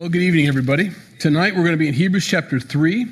Well, 0.00 0.08
good 0.08 0.22
evening, 0.22 0.48
everybody. 0.48 0.90
Tonight 1.20 1.54
we're 1.54 1.62
going 1.62 1.74
to 1.74 1.76
be 1.76 1.86
in 1.86 1.94
Hebrews 1.94 2.26
chapter 2.26 2.58
3. 2.58 3.02
A 3.04 3.06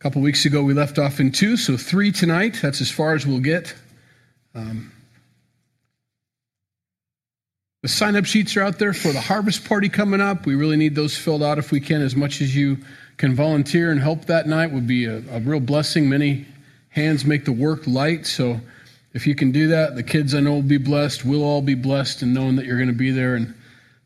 couple 0.00 0.20
weeks 0.20 0.44
ago 0.44 0.64
we 0.64 0.74
left 0.74 0.98
off 0.98 1.20
in 1.20 1.30
2, 1.30 1.56
so 1.56 1.76
3 1.76 2.10
tonight. 2.10 2.58
That's 2.60 2.80
as 2.80 2.90
far 2.90 3.14
as 3.14 3.24
we'll 3.24 3.38
get. 3.38 3.72
Um, 4.52 4.90
the 7.84 7.88
sign 7.88 8.16
up 8.16 8.24
sheets 8.24 8.56
are 8.56 8.62
out 8.62 8.80
there 8.80 8.92
for 8.92 9.12
the 9.12 9.20
harvest 9.20 9.64
party 9.64 9.88
coming 9.88 10.20
up. 10.20 10.44
We 10.44 10.56
really 10.56 10.76
need 10.76 10.96
those 10.96 11.16
filled 11.16 11.44
out 11.44 11.56
if 11.56 11.70
we 11.70 11.78
can. 11.78 12.02
As 12.02 12.16
much 12.16 12.40
as 12.40 12.56
you 12.56 12.78
can 13.16 13.36
volunteer 13.36 13.92
and 13.92 14.00
help 14.00 14.24
that 14.24 14.48
night 14.48 14.72
would 14.72 14.88
be 14.88 15.04
a, 15.04 15.18
a 15.30 15.38
real 15.38 15.60
blessing. 15.60 16.08
Many 16.08 16.46
hands 16.88 17.24
make 17.24 17.44
the 17.44 17.52
work 17.52 17.86
light, 17.86 18.26
so 18.26 18.60
if 19.14 19.24
you 19.24 19.36
can 19.36 19.52
do 19.52 19.68
that, 19.68 19.94
the 19.94 20.02
kids 20.02 20.34
I 20.34 20.40
know 20.40 20.54
will 20.54 20.62
be 20.62 20.78
blessed. 20.78 21.24
We'll 21.24 21.44
all 21.44 21.62
be 21.62 21.76
blessed 21.76 22.22
in 22.22 22.34
knowing 22.34 22.56
that 22.56 22.66
you're 22.66 22.76
going 22.76 22.88
to 22.88 22.92
be 22.92 23.12
there 23.12 23.36
and 23.36 23.54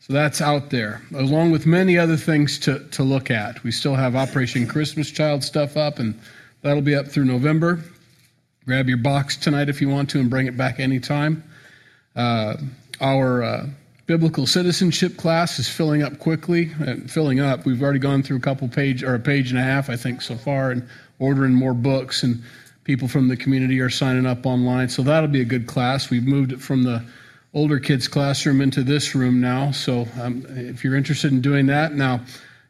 so 0.06 0.12
that's 0.12 0.42
out 0.42 0.68
there, 0.68 1.00
along 1.14 1.50
with 1.50 1.64
many 1.64 1.96
other 1.96 2.18
things 2.18 2.58
to, 2.58 2.80
to 2.90 3.02
look 3.02 3.30
at. 3.30 3.64
We 3.64 3.72
still 3.72 3.94
have 3.94 4.14
Operation 4.14 4.66
Christmas 4.66 5.10
Child 5.10 5.42
stuff 5.42 5.78
up, 5.78 5.98
and 5.98 6.20
that'll 6.60 6.82
be 6.82 6.94
up 6.94 7.08
through 7.08 7.24
November. 7.24 7.80
Grab 8.66 8.86
your 8.86 8.98
box 8.98 9.34
tonight 9.34 9.70
if 9.70 9.80
you 9.80 9.88
want 9.88 10.10
to 10.10 10.20
and 10.20 10.28
bring 10.28 10.46
it 10.46 10.58
back 10.58 10.78
anytime. 10.78 11.42
Uh, 12.14 12.58
our 13.00 13.42
uh, 13.42 13.66
biblical 14.04 14.46
citizenship 14.46 15.16
class 15.16 15.58
is 15.58 15.70
filling 15.70 16.02
up 16.02 16.18
quickly 16.18 16.70
and 16.80 17.10
filling 17.10 17.40
up. 17.40 17.64
We've 17.64 17.82
already 17.82 17.98
gone 17.98 18.22
through 18.22 18.36
a 18.36 18.40
couple 18.40 18.68
page 18.68 19.02
or 19.02 19.14
a 19.14 19.18
page 19.18 19.48
and 19.48 19.58
a 19.58 19.62
half, 19.62 19.88
I 19.88 19.96
think, 19.96 20.20
so 20.20 20.36
far, 20.36 20.70
and 20.70 20.86
ordering 21.18 21.54
more 21.54 21.72
books. 21.72 22.22
And 22.22 22.42
people 22.84 23.08
from 23.08 23.28
the 23.28 23.38
community 23.38 23.80
are 23.80 23.88
signing 23.88 24.26
up 24.26 24.44
online. 24.44 24.90
So 24.90 25.00
that'll 25.00 25.30
be 25.30 25.40
a 25.40 25.46
good 25.46 25.66
class. 25.66 26.10
We've 26.10 26.26
moved 26.26 26.52
it 26.52 26.60
from 26.60 26.82
the 26.82 27.02
older 27.54 27.78
kids 27.78 28.08
classroom 28.08 28.60
into 28.60 28.82
this 28.82 29.14
room 29.14 29.40
now. 29.40 29.70
So 29.70 30.06
um, 30.20 30.44
if 30.50 30.84
you're 30.84 30.96
interested 30.96 31.32
in 31.32 31.40
doing 31.40 31.66
that, 31.66 31.94
now 31.94 32.20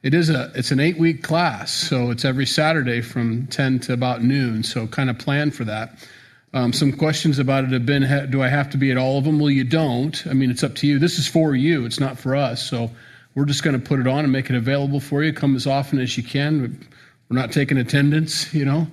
it 0.03 0.13
is 0.13 0.29
a 0.29 0.53
it's 0.55 0.71
an 0.71 0.81
eight 0.81 0.99
week 0.99 1.23
class, 1.23 1.73
so 1.73 2.11
it's 2.11 2.25
every 2.25 2.47
Saturday 2.47 3.01
from 3.01 3.47
10 3.47 3.81
to 3.81 3.95
about 3.95 4.23
noon. 4.23 4.63
So 4.63 4.87
kind 4.87 5.09
of 5.09 5.19
plan 5.19 5.51
for 5.51 5.65
that. 5.65 6.07
Um, 6.53 6.73
some 6.73 6.93
questions 6.93 7.39
about 7.39 7.65
it 7.65 7.71
have 7.71 7.87
been: 7.87 8.31
Do 8.31 8.43
I 8.43 8.49
have 8.49 8.71
to 8.71 8.77
be 8.77 8.91
at 8.91 8.99
all 8.99 9.19
of 9.19 9.25
them? 9.25 9.41
Well, 9.41 9.51
you 9.51 9.65
don't. 9.65 10.25
I 10.27 10.35
mean, 10.35 10.51
it's 10.51 10.63
up 10.63 10.75
to 10.77 10.87
you. 10.87 10.99
This 10.99 11.19
is 11.19 11.27
for 11.27 11.55
you. 11.55 11.87
It's 11.87 11.99
not 11.99 12.19
for 12.19 12.37
us. 12.37 12.63
So 12.63 12.91
we're 13.35 13.47
just 13.47 13.65
going 13.65 13.81
to 13.81 13.85
put 13.85 13.99
it 13.99 14.07
on 14.07 14.21
and 14.21 14.31
make 14.31 14.51
it 14.51 14.57
available 14.57 15.01
for 15.01 15.25
you. 15.25 15.33
Come 15.33 15.57
as 15.57 15.67
often 15.67 15.99
as 15.99 16.17
you 16.17 16.23
can. 16.23 16.87
We're 17.29 17.39
not 17.41 17.51
taking 17.51 17.79
attendance. 17.79 18.53
You 18.55 18.67
know, 18.67 18.87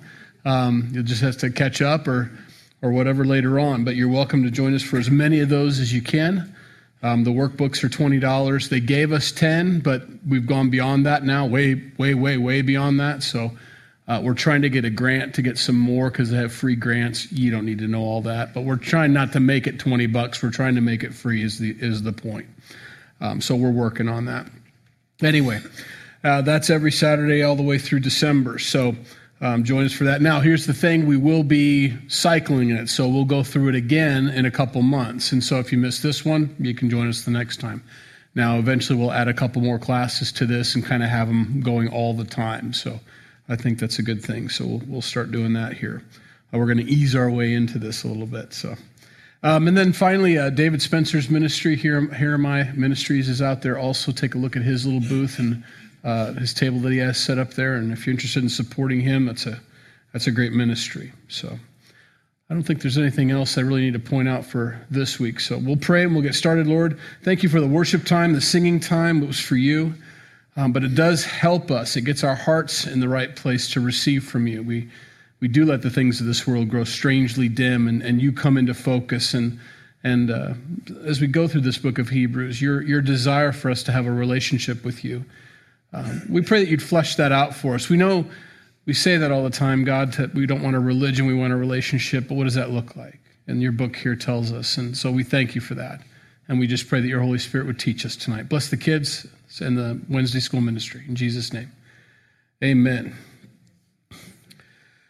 um, 0.46 0.90
you'll 0.94 1.04
just 1.04 1.22
have 1.22 1.38
to 1.40 1.52
catch 1.52 1.82
up 1.82 2.08
or 2.08 2.32
or 2.82 2.92
whatever 2.92 3.26
later 3.26 3.60
on. 3.60 3.84
But 3.84 3.96
you're 3.96 4.10
welcome 4.10 4.44
to 4.44 4.52
join 4.52 4.74
us 4.74 4.82
for 4.82 4.98
as 4.98 5.10
many 5.10 5.40
of 5.40 5.50
those 5.50 5.80
as 5.80 5.94
you 5.94 6.02
can. 6.02 6.56
Um, 7.04 7.24
the 7.24 7.32
workbooks 7.32 7.84
are 7.84 7.90
$20. 7.90 8.70
They 8.70 8.80
gave 8.80 9.12
us 9.12 9.32
10, 9.32 9.80
but 9.80 10.04
we've 10.28 10.46
gone 10.46 10.70
beyond 10.70 11.06
that 11.06 11.24
now, 11.24 11.46
way, 11.48 11.92
way, 11.98 12.14
way, 12.14 12.38
way 12.38 12.62
beyond 12.62 13.00
that. 13.00 13.24
So 13.24 13.52
uh, 14.08 14.22
we're 14.24 14.36
trying 14.36 14.62
to 14.62 14.70
get 14.70 14.86
a 14.86 14.90
grant 14.90 15.34
to 15.36 15.42
get 15.42 15.58
some 15.58 15.78
more 15.78 16.12
because 16.12 16.30
they 16.30 16.38
have 16.38 16.54
free 16.54 16.76
grants. 16.76 17.32
You 17.32 17.50
don't 17.50 17.66
need 17.66 17.80
to 17.80 17.88
know 17.88 18.02
all 18.02 18.22
that, 18.24 18.54
but 18.54 18.66
we're 18.66 18.76
trying 18.76 19.14
not 19.14 19.34
to 19.34 19.40
make 19.40 19.66
it 19.66 19.80
20 19.80 20.06
bucks. 20.08 20.44
We're 20.44 20.52
trying 20.52 20.76
to 20.76 20.82
make 20.82 21.04
it 21.04 21.14
free 21.14 21.44
is 21.44 21.58
the, 21.58 21.76
is 21.80 22.04
the 22.04 22.14
point. 22.14 22.48
Um, 23.20 23.42
so 23.42 23.56
we're 23.56 23.72
working 23.72 24.08
on 24.08 24.26
that. 24.26 24.48
Anyway, 25.24 25.62
uh, 26.24 26.42
that's 26.42 26.70
every 26.70 26.92
Saturday 26.92 27.42
all 27.42 27.56
the 27.56 27.64
way 27.64 27.78
through 27.78 28.02
December. 28.02 28.60
So 28.60 28.96
um, 29.42 29.64
join 29.64 29.86
us 29.86 29.94
for 29.94 30.04
that. 30.04 30.22
Now, 30.22 30.40
here's 30.40 30.68
the 30.68 30.74
thing 30.74 31.08
we 31.08 31.18
will 31.18 31.44
be 31.44 31.98
cycling 32.08 32.70
it, 32.70 32.90
so 32.90 33.08
we'll 33.08 33.26
go 33.26 33.44
through 33.44 33.70
it 33.70 33.76
again 33.76 34.30
in 34.30 34.46
a 34.46 34.52
couple 34.52 34.84
months. 34.84 35.32
And 35.32 35.44
so 35.44 35.58
if 35.58 35.72
you 35.72 35.80
miss 35.80 36.02
this 36.02 36.24
one, 36.24 36.56
you 36.60 36.76
can 36.76 36.90
join 36.90 37.08
us 37.08 37.24
the 37.24 37.32
next 37.32 37.60
time. 37.60 37.84
Now, 38.36 38.60
eventually, 38.60 39.00
we'll 39.00 39.12
add 39.12 39.28
a 39.28 39.34
couple 39.34 39.62
more 39.62 39.80
classes 39.80 40.32
to 40.34 40.46
this 40.46 40.76
and 40.76 40.86
kind 40.86 41.02
of 41.04 41.10
have 41.10 41.28
them 41.28 41.60
going 41.62 41.90
all 41.90 42.14
the 42.14 42.24
time. 42.24 42.72
So 42.72 43.00
I 43.50 43.56
think 43.56 43.80
that's 43.80 43.98
a 43.98 44.04
good 44.04 44.24
thing. 44.24 44.48
So 44.48 44.66
we'll, 44.66 44.82
we'll 44.88 45.02
start 45.02 45.32
doing 45.32 45.54
that 45.54 45.74
here. 45.74 46.04
Uh, 46.54 46.60
we're 46.60 46.68
going 46.68 46.86
to 46.86 46.92
ease 46.92 47.16
our 47.16 47.30
way 47.30 47.54
into 47.54 47.80
this 47.80 48.04
a 48.04 48.08
little 48.08 48.28
bit. 48.28 48.54
So. 48.54 48.76
Um, 49.44 49.68
and 49.68 49.76
then 49.76 49.92
finally, 49.92 50.38
uh, 50.38 50.52
David 50.52 50.84
Spencer's 50.84 51.32
ministry 51.32 51.76
here, 51.76 52.14
here 52.14 52.38
my 52.38 52.72
ministries 52.74 53.28
is 53.28 53.42
out 53.42 53.64
there. 53.64 53.78
Also, 53.78 54.12
take 54.12 54.36
a 54.36 54.38
look 54.38 54.56
at 54.56 54.62
his 54.62 54.86
little 54.86 55.02
booth 55.02 55.40
and 55.40 55.64
uh, 56.04 56.34
his 56.34 56.54
table 56.54 56.80
that 56.80 56.92
he 56.92 56.98
has 56.98 57.18
set 57.18 57.38
up 57.38 57.54
there. 57.54 57.76
And 57.76 57.92
if 57.92 58.06
you're 58.06 58.14
interested 58.14 58.44
in 58.44 58.50
supporting 58.50 59.02
him, 59.02 59.26
that's 59.26 59.46
a 59.46 59.60
that's 60.14 60.28
a 60.28 60.32
great 60.32 60.52
ministry. 60.52 61.12
So 61.30 61.58
I 62.50 62.54
don't 62.54 62.64
think 62.64 62.82
there's 62.82 62.98
anything 62.98 63.32
else 63.32 63.58
I 63.58 63.62
really 63.62 63.82
need 63.82 63.94
to 63.94 64.00
point 64.00 64.28
out 64.28 64.46
for 64.46 64.86
this 64.90 65.20
week. 65.20 65.40
So 65.40 65.58
we'll 65.58 65.78
pray 65.78 66.04
and 66.04 66.14
we'll 66.14 66.24
get 66.24 66.36
started. 66.36 66.68
Lord, 66.68 67.00
thank 67.24 67.44
you 67.44 67.50
for 67.50 67.62
the 67.62 67.68
worship 67.68 68.04
time, 68.04 68.34
the 68.34 68.42
singing 68.42 68.80
time. 68.80 69.24
It 69.24 69.28
was 69.28 69.40
for 69.40 69.56
you. 69.56 69.94
Um, 70.58 70.74
but 70.74 70.84
it 70.84 70.96
does 70.96 71.24
help 71.24 71.72
us. 71.72 71.96
It 71.96 72.02
gets 72.02 72.26
our 72.26 72.36
hearts 72.36 72.86
in 72.86 73.00
the 73.00 73.08
right 73.08 73.34
place 73.34 73.72
to 73.72 73.80
receive 73.80 74.26
from 74.26 74.48
you. 74.48 74.64
We 74.64 74.90
we 75.40 75.48
do 75.48 75.66
let 75.66 75.82
the 75.82 75.90
things 75.90 76.20
of 76.20 76.28
this 76.28 76.46
world 76.46 76.70
grow 76.70 76.84
strangely 76.84 77.50
dim, 77.50 77.88
and, 77.88 78.04
and 78.04 78.22
you 78.22 78.32
come 78.32 78.58
into 78.58 78.74
focus. 78.74 79.34
And 79.34 79.60
and 80.04 80.30
uh, 80.30 80.54
as 81.06 81.22
we 81.22 81.28
go 81.28 81.48
through 81.48 81.62
this 81.62 81.78
book 81.78 82.00
of 82.00 82.10
Hebrews, 82.10 82.62
your 82.62 82.82
your 82.82 83.02
desire 83.02 83.54
for 83.54 83.72
us 83.72 83.82
to 83.84 83.94
have 83.94 84.06
a 84.06 84.12
relationship 84.12 84.84
with 84.84 85.06
you 85.06 85.24
Um, 85.94 86.22
we 86.30 86.42
pray 86.42 86.64
that 86.64 86.70
you'd 86.70 86.84
flesh 86.84 87.16
that 87.16 87.32
out 87.32 87.56
for 87.56 87.76
us. 87.76 87.90
We 87.90 87.98
know 87.98 88.26
we 88.86 88.94
say 88.94 89.18
that 89.18 89.32
all 89.32 89.44
the 89.44 89.50
time, 89.50 89.84
God, 89.84 90.14
that 90.14 90.34
we 90.34 90.46
don't 90.46 90.64
want 90.64 90.76
a 90.76 90.80
religion, 90.80 91.28
we 91.28 91.34
want 91.34 91.54
a 91.54 91.58
relationship, 91.58 92.28
but 92.28 92.36
what 92.36 92.46
does 92.46 92.56
that 92.56 92.72
look 92.72 92.96
like? 92.96 93.20
And 93.48 93.62
your 93.62 93.72
book 93.72 93.96
here 93.96 94.16
tells 94.16 94.52
us. 94.52 94.78
And 94.78 94.98
so 94.98 95.12
we 95.12 95.24
thank 95.24 95.56
you 95.56 95.62
for 95.62 95.76
that. 95.76 96.02
And 96.48 96.60
we 96.60 96.68
just 96.68 96.88
pray 96.88 97.00
that 97.02 97.08
your 97.08 97.22
Holy 97.22 97.38
Spirit 97.38 97.68
would 97.68 97.80
teach 97.80 98.06
us 98.06 98.16
tonight. 98.16 98.50
Bless 98.50 98.70
the 98.70 98.78
kids 98.78 99.28
and 99.60 99.78
the 99.78 100.02
Wednesday 100.10 100.40
school 100.40 100.62
ministry. 100.62 101.04
In 101.08 101.16
Jesus' 101.16 101.54
name, 101.54 101.72
amen. 102.64 103.16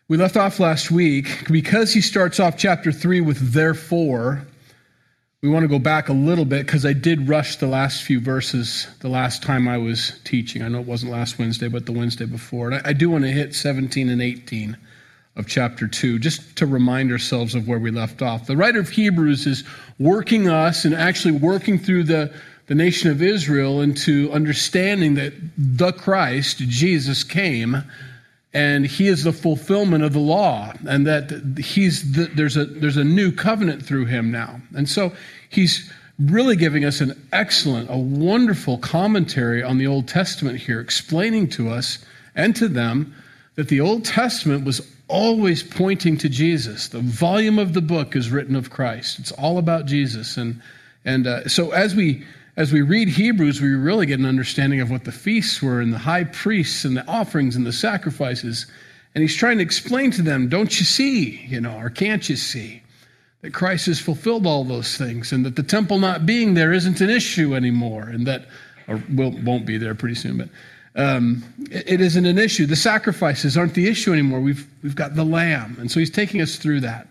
We 0.07 0.17
left 0.17 0.35
off 0.35 0.59
last 0.59 0.91
week 0.91 1.47
because 1.49 1.93
he 1.93 2.01
starts 2.01 2.39
off 2.39 2.57
chapter 2.57 2.91
3 2.91 3.21
with 3.21 3.53
therefore 3.53 4.45
we 5.41 5.49
want 5.49 5.63
to 5.63 5.67
go 5.67 5.79
back 5.79 6.07
a 6.07 6.13
little 6.13 6.45
bit 6.45 6.67
because 6.67 6.85
I 6.85 6.93
did 6.93 7.27
rush 7.27 7.55
the 7.55 7.67
last 7.67 8.03
few 8.03 8.19
verses 8.19 8.87
the 8.99 9.09
last 9.09 9.41
time 9.41 9.67
I 9.67 9.77
was 9.79 10.19
teaching. 10.23 10.61
I 10.61 10.67
know 10.67 10.81
it 10.81 10.85
wasn't 10.85 11.11
last 11.11 11.39
Wednesday, 11.39 11.67
but 11.67 11.87
the 11.87 11.91
Wednesday 11.91 12.25
before. 12.25 12.67
And 12.67 12.75
I, 12.75 12.89
I 12.89 12.93
do 12.93 13.09
want 13.09 13.23
to 13.23 13.31
hit 13.31 13.55
17 13.55 14.09
and 14.09 14.21
18 14.21 14.77
of 15.35 15.47
chapter 15.47 15.87
2, 15.87 16.19
just 16.19 16.57
to 16.57 16.67
remind 16.67 17.11
ourselves 17.11 17.55
of 17.55 17.67
where 17.67 17.79
we 17.79 17.89
left 17.89 18.21
off. 18.21 18.45
The 18.45 18.55
writer 18.55 18.79
of 18.79 18.89
Hebrews 18.89 19.47
is 19.47 19.63
working 19.97 20.47
us 20.47 20.85
and 20.85 20.93
actually 20.93 21.31
working 21.31 21.79
through 21.79 22.03
the, 22.03 22.31
the 22.67 22.75
nation 22.75 23.09
of 23.09 23.23
Israel 23.23 23.81
into 23.81 24.31
understanding 24.31 25.15
that 25.15 25.33
the 25.57 25.91
Christ, 25.91 26.59
Jesus, 26.59 27.23
came 27.23 27.83
and 28.53 28.85
he 28.85 29.07
is 29.07 29.23
the 29.23 29.31
fulfillment 29.31 30.03
of 30.03 30.13
the 30.13 30.19
law 30.19 30.73
and 30.87 31.07
that 31.07 31.57
he's 31.57 32.11
the, 32.11 32.25
there's 32.35 32.57
a 32.57 32.65
there's 32.65 32.97
a 32.97 33.03
new 33.03 33.31
covenant 33.31 33.85
through 33.85 34.05
him 34.05 34.31
now. 34.31 34.59
And 34.75 34.89
so 34.89 35.13
he's 35.49 35.91
really 36.19 36.55
giving 36.55 36.83
us 36.83 37.01
an 37.01 37.19
excellent 37.31 37.89
a 37.89 37.97
wonderful 37.97 38.77
commentary 38.77 39.63
on 39.63 39.77
the 39.77 39.87
old 39.87 40.07
testament 40.07 40.59
here 40.59 40.81
explaining 40.81 41.47
to 41.49 41.69
us 41.69 42.03
and 42.35 42.55
to 42.55 42.67
them 42.67 43.15
that 43.55 43.69
the 43.69 43.81
old 43.81 44.05
testament 44.05 44.65
was 44.65 44.81
always 45.07 45.63
pointing 45.63 46.17
to 46.17 46.29
jesus. 46.29 46.89
The 46.89 46.99
volume 46.99 47.57
of 47.57 47.73
the 47.73 47.81
book 47.81 48.15
is 48.15 48.31
written 48.31 48.55
of 48.55 48.69
christ. 48.69 49.19
It's 49.19 49.31
all 49.31 49.57
about 49.57 49.85
jesus. 49.85 50.35
And 50.35 50.61
and 51.05 51.25
uh, 51.25 51.47
so 51.47 51.71
as 51.71 51.95
we 51.95 52.25
as 52.57 52.73
we 52.73 52.81
read 52.81 53.07
Hebrews, 53.07 53.61
we 53.61 53.69
really 53.69 54.05
get 54.05 54.19
an 54.19 54.25
understanding 54.25 54.81
of 54.81 54.91
what 54.91 55.05
the 55.05 55.11
feasts 55.11 55.61
were 55.61 55.79
and 55.79 55.93
the 55.93 55.97
high 55.97 56.25
priests 56.25 56.83
and 56.83 56.97
the 56.97 57.07
offerings 57.07 57.55
and 57.55 57.65
the 57.65 57.71
sacrifices. 57.71 58.65
And 59.15 59.21
he's 59.21 59.35
trying 59.35 59.57
to 59.57 59.63
explain 59.63 60.11
to 60.11 60.21
them, 60.21 60.49
don't 60.49 60.79
you 60.79 60.85
see, 60.85 61.45
you 61.47 61.61
know, 61.61 61.77
or 61.77 61.89
can't 61.89 62.27
you 62.29 62.35
see 62.35 62.83
that 63.41 63.53
Christ 63.53 63.87
has 63.87 63.99
fulfilled 63.99 64.45
all 64.45 64.63
those 64.63 64.97
things 64.97 65.31
and 65.31 65.45
that 65.45 65.55
the 65.55 65.63
temple 65.63 65.97
not 65.97 66.25
being 66.25 66.53
there 66.53 66.73
isn't 66.73 67.01
an 67.01 67.09
issue 67.09 67.55
anymore 67.55 68.03
and 68.03 68.27
that, 68.27 68.45
or 68.87 69.01
will, 69.15 69.31
won't 69.43 69.65
be 69.65 69.77
there 69.77 69.95
pretty 69.95 70.15
soon, 70.15 70.37
but 70.37 70.49
um, 70.95 71.43
it, 71.71 71.93
it 71.93 72.01
isn't 72.01 72.25
an 72.25 72.37
issue. 72.37 72.65
The 72.65 72.75
sacrifices 72.75 73.57
aren't 73.57 73.73
the 73.73 73.87
issue 73.87 74.11
anymore. 74.11 74.41
We've, 74.41 74.67
we've 74.83 74.95
got 74.95 75.15
the 75.15 75.23
lamb. 75.23 75.77
And 75.79 75.89
so 75.89 75.99
he's 75.99 76.11
taking 76.11 76.41
us 76.41 76.57
through 76.57 76.81
that. 76.81 77.07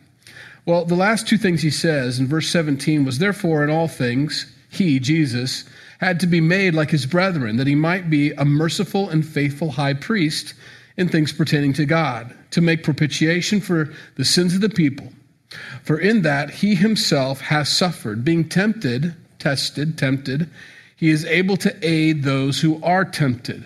Well, 0.67 0.85
the 0.85 0.94
last 0.94 1.26
two 1.26 1.38
things 1.38 1.62
he 1.62 1.70
says 1.70 2.19
in 2.19 2.26
verse 2.26 2.49
17 2.50 3.05
was, 3.05 3.19
therefore, 3.19 3.65
in 3.65 3.70
all 3.70 3.88
things, 3.88 4.55
he, 4.70 4.99
Jesus, 5.00 5.64
had 5.99 6.20
to 6.20 6.26
be 6.26 6.40
made 6.40 6.75
like 6.75 6.90
his 6.90 7.05
brethren, 7.05 7.56
that 7.56 7.67
he 7.67 7.75
might 7.75 8.08
be 8.08 8.32
a 8.32 8.44
merciful 8.44 9.11
and 9.11 9.26
faithful 9.26 9.70
high 9.70 9.94
priest 9.94 10.55
in 10.96 11.08
things 11.08 11.32
pertaining 11.32 11.72
to 11.75 11.84
God, 11.84 12.34
to 12.52 12.61
make 12.61 12.84
propitiation 12.84 13.61
for 13.61 13.93
the 14.17 14.25
sins 14.25 14.55
of 14.55 14.61
the 14.61 14.69
people. 14.69 15.12
For 15.82 15.99
in 15.99 16.22
that 16.22 16.50
he 16.50 16.75
himself 16.75 17.40
has 17.40 17.69
suffered, 17.69 18.25
being 18.25 18.49
tempted, 18.49 19.14
tested, 19.38 19.99
tempted, 19.99 20.49
he 20.96 21.11
is 21.11 21.25
able 21.25 21.56
to 21.58 21.75
aid 21.82 22.22
those 22.22 22.61
who 22.61 22.82
are 22.82 23.05
tempted. 23.05 23.64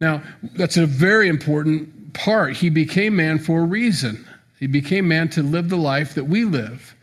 Now, 0.00 0.22
that's 0.54 0.76
a 0.76 0.86
very 0.86 1.28
important 1.28 2.14
part. 2.14 2.56
He 2.56 2.70
became 2.70 3.16
man 3.16 3.38
for 3.38 3.62
a 3.62 3.66
reason. 3.66 4.24
He 4.60 4.68
became 4.68 5.08
man 5.08 5.28
to 5.30 5.42
live 5.42 5.68
the 5.68 5.76
life 5.76 6.14
that 6.14 6.24
we 6.24 6.44
live 6.44 6.94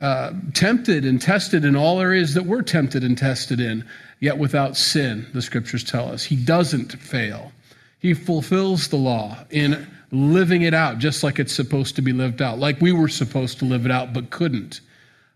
uh, 0.00 0.32
tempted 0.54 1.04
and 1.04 1.20
tested 1.20 1.64
in 1.64 1.74
all 1.74 2.00
areas 2.00 2.34
that 2.34 2.44
we're 2.44 2.62
tempted 2.62 3.02
and 3.02 3.16
tested 3.16 3.60
in, 3.60 3.84
yet 4.20 4.38
without 4.38 4.76
sin, 4.76 5.26
the 5.32 5.42
scriptures 5.42 5.84
tell 5.84 6.08
us. 6.08 6.24
He 6.24 6.36
doesn't 6.36 6.92
fail. 6.92 7.52
He 7.98 8.14
fulfills 8.14 8.88
the 8.88 8.96
law 8.96 9.38
in 9.50 9.86
living 10.10 10.62
it 10.62 10.74
out 10.74 10.98
just 10.98 11.22
like 11.22 11.38
it's 11.38 11.52
supposed 11.52 11.96
to 11.96 12.02
be 12.02 12.12
lived 12.12 12.42
out, 12.42 12.58
like 12.58 12.80
we 12.80 12.92
were 12.92 13.08
supposed 13.08 13.58
to 13.58 13.64
live 13.64 13.84
it 13.84 13.90
out 13.90 14.12
but 14.12 14.30
couldn't, 14.30 14.80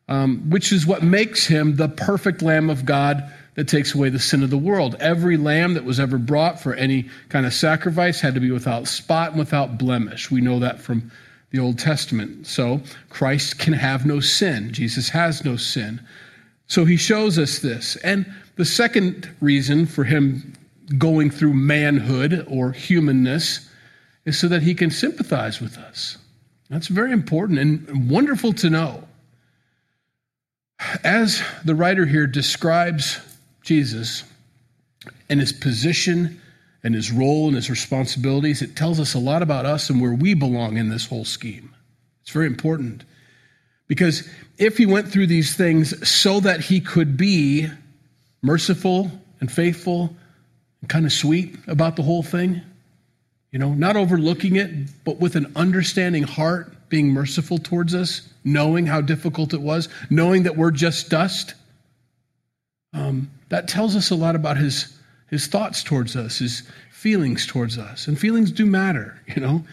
um, 0.08 0.48
which 0.50 0.72
is 0.72 0.86
what 0.86 1.02
makes 1.02 1.46
him 1.46 1.76
the 1.76 1.88
perfect 1.88 2.42
Lamb 2.42 2.70
of 2.70 2.84
God 2.84 3.32
that 3.54 3.66
takes 3.66 3.94
away 3.94 4.08
the 4.08 4.18
sin 4.18 4.42
of 4.42 4.50
the 4.50 4.58
world. 4.58 4.96
Every 5.00 5.36
lamb 5.36 5.74
that 5.74 5.84
was 5.84 5.98
ever 5.98 6.18
brought 6.18 6.60
for 6.60 6.74
any 6.74 7.08
kind 7.28 7.46
of 7.46 7.52
sacrifice 7.52 8.20
had 8.20 8.34
to 8.34 8.40
be 8.40 8.50
without 8.50 8.86
spot 8.86 9.30
and 9.30 9.38
without 9.38 9.76
blemish. 9.78 10.30
We 10.30 10.40
know 10.40 10.60
that 10.60 10.80
from 10.80 11.10
the 11.50 11.58
Old 11.58 11.78
Testament. 11.78 12.46
So 12.46 12.80
Christ 13.08 13.58
can 13.58 13.72
have 13.72 14.06
no 14.06 14.20
sin. 14.20 14.72
Jesus 14.72 15.08
has 15.10 15.44
no 15.44 15.56
sin. 15.56 16.00
So 16.66 16.84
he 16.84 16.96
shows 16.96 17.38
us 17.38 17.58
this. 17.58 17.96
And 17.96 18.32
the 18.56 18.64
second 18.64 19.28
reason 19.40 19.86
for 19.86 20.04
him 20.04 20.52
going 20.98 21.30
through 21.30 21.54
manhood 21.54 22.46
or 22.48 22.72
humanness 22.72 23.68
is 24.24 24.38
so 24.38 24.48
that 24.48 24.62
he 24.62 24.74
can 24.74 24.90
sympathize 24.90 25.60
with 25.60 25.78
us. 25.78 26.18
That's 26.68 26.86
very 26.86 27.12
important 27.12 27.58
and 27.58 28.10
wonderful 28.10 28.52
to 28.54 28.70
know. 28.70 29.08
As 31.02 31.42
the 31.64 31.74
writer 31.74 32.06
here 32.06 32.26
describes 32.26 33.18
Jesus 33.62 34.24
and 35.28 35.40
his 35.40 35.52
position 35.52 36.40
and 36.82 36.94
his 36.94 37.12
role 37.12 37.46
and 37.46 37.56
his 37.56 37.70
responsibilities, 37.70 38.62
it 38.62 38.76
tells 38.76 38.98
us 38.98 39.14
a 39.14 39.18
lot 39.18 39.42
about 39.42 39.66
us 39.66 39.90
and 39.90 40.00
where 40.00 40.14
we 40.14 40.34
belong 40.34 40.76
in 40.76 40.88
this 40.88 41.06
whole 41.06 41.24
scheme. 41.24 41.74
It's 42.22 42.30
very 42.30 42.46
important. 42.46 43.04
Because 43.86 44.28
if 44.56 44.78
he 44.78 44.86
went 44.86 45.08
through 45.08 45.26
these 45.26 45.56
things 45.56 46.08
so 46.08 46.40
that 46.40 46.60
he 46.60 46.80
could 46.80 47.16
be 47.16 47.68
merciful 48.42 49.10
and 49.40 49.50
faithful 49.50 50.14
and 50.80 50.88
kind 50.88 51.04
of 51.04 51.12
sweet 51.12 51.56
about 51.66 51.96
the 51.96 52.02
whole 52.02 52.22
thing, 52.22 52.62
you 53.50 53.58
know, 53.58 53.74
not 53.74 53.96
overlooking 53.96 54.56
it, 54.56 54.70
but 55.04 55.18
with 55.18 55.34
an 55.34 55.52
understanding 55.56 56.22
heart, 56.22 56.88
being 56.88 57.08
merciful 57.08 57.58
towards 57.58 57.94
us, 57.94 58.28
knowing 58.44 58.86
how 58.86 59.00
difficult 59.00 59.52
it 59.52 59.60
was, 59.60 59.88
knowing 60.08 60.44
that 60.44 60.56
we're 60.56 60.70
just 60.70 61.10
dust, 61.10 61.54
um, 62.92 63.30
that 63.48 63.68
tells 63.68 63.96
us 63.96 64.10
a 64.10 64.14
lot 64.14 64.36
about 64.36 64.56
his 64.56 64.96
his 65.30 65.46
thoughts 65.46 65.82
towards 65.82 66.16
us, 66.16 66.38
his 66.38 66.64
feelings 66.90 67.46
towards 67.46 67.78
us. 67.78 68.08
And 68.08 68.18
feelings 68.18 68.50
do 68.50 68.66
matter, 68.66 69.18
you 69.34 69.40
know. 69.40 69.64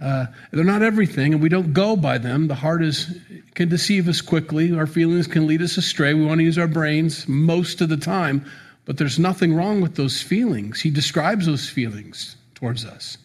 Uh, 0.00 0.26
they're 0.50 0.62
not 0.62 0.82
everything, 0.82 1.32
and 1.32 1.42
we 1.42 1.48
don't 1.48 1.72
go 1.72 1.96
by 1.96 2.18
them. 2.18 2.48
The 2.48 2.54
heart 2.54 2.84
is 2.84 3.18
can 3.54 3.70
deceive 3.70 4.08
us 4.08 4.20
quickly. 4.20 4.76
Our 4.76 4.86
feelings 4.86 5.26
can 5.26 5.46
lead 5.46 5.62
us 5.62 5.78
astray. 5.78 6.12
We 6.12 6.26
want 6.26 6.38
to 6.38 6.44
use 6.44 6.58
our 6.58 6.68
brains 6.68 7.26
most 7.26 7.80
of 7.80 7.88
the 7.88 7.96
time, 7.96 8.44
but 8.84 8.98
there's 8.98 9.18
nothing 9.18 9.54
wrong 9.54 9.80
with 9.80 9.94
those 9.94 10.20
feelings. 10.20 10.82
He 10.82 10.90
describes 10.90 11.46
those 11.46 11.66
feelings 11.66 12.36
towards 12.54 12.84
us, 12.84 13.16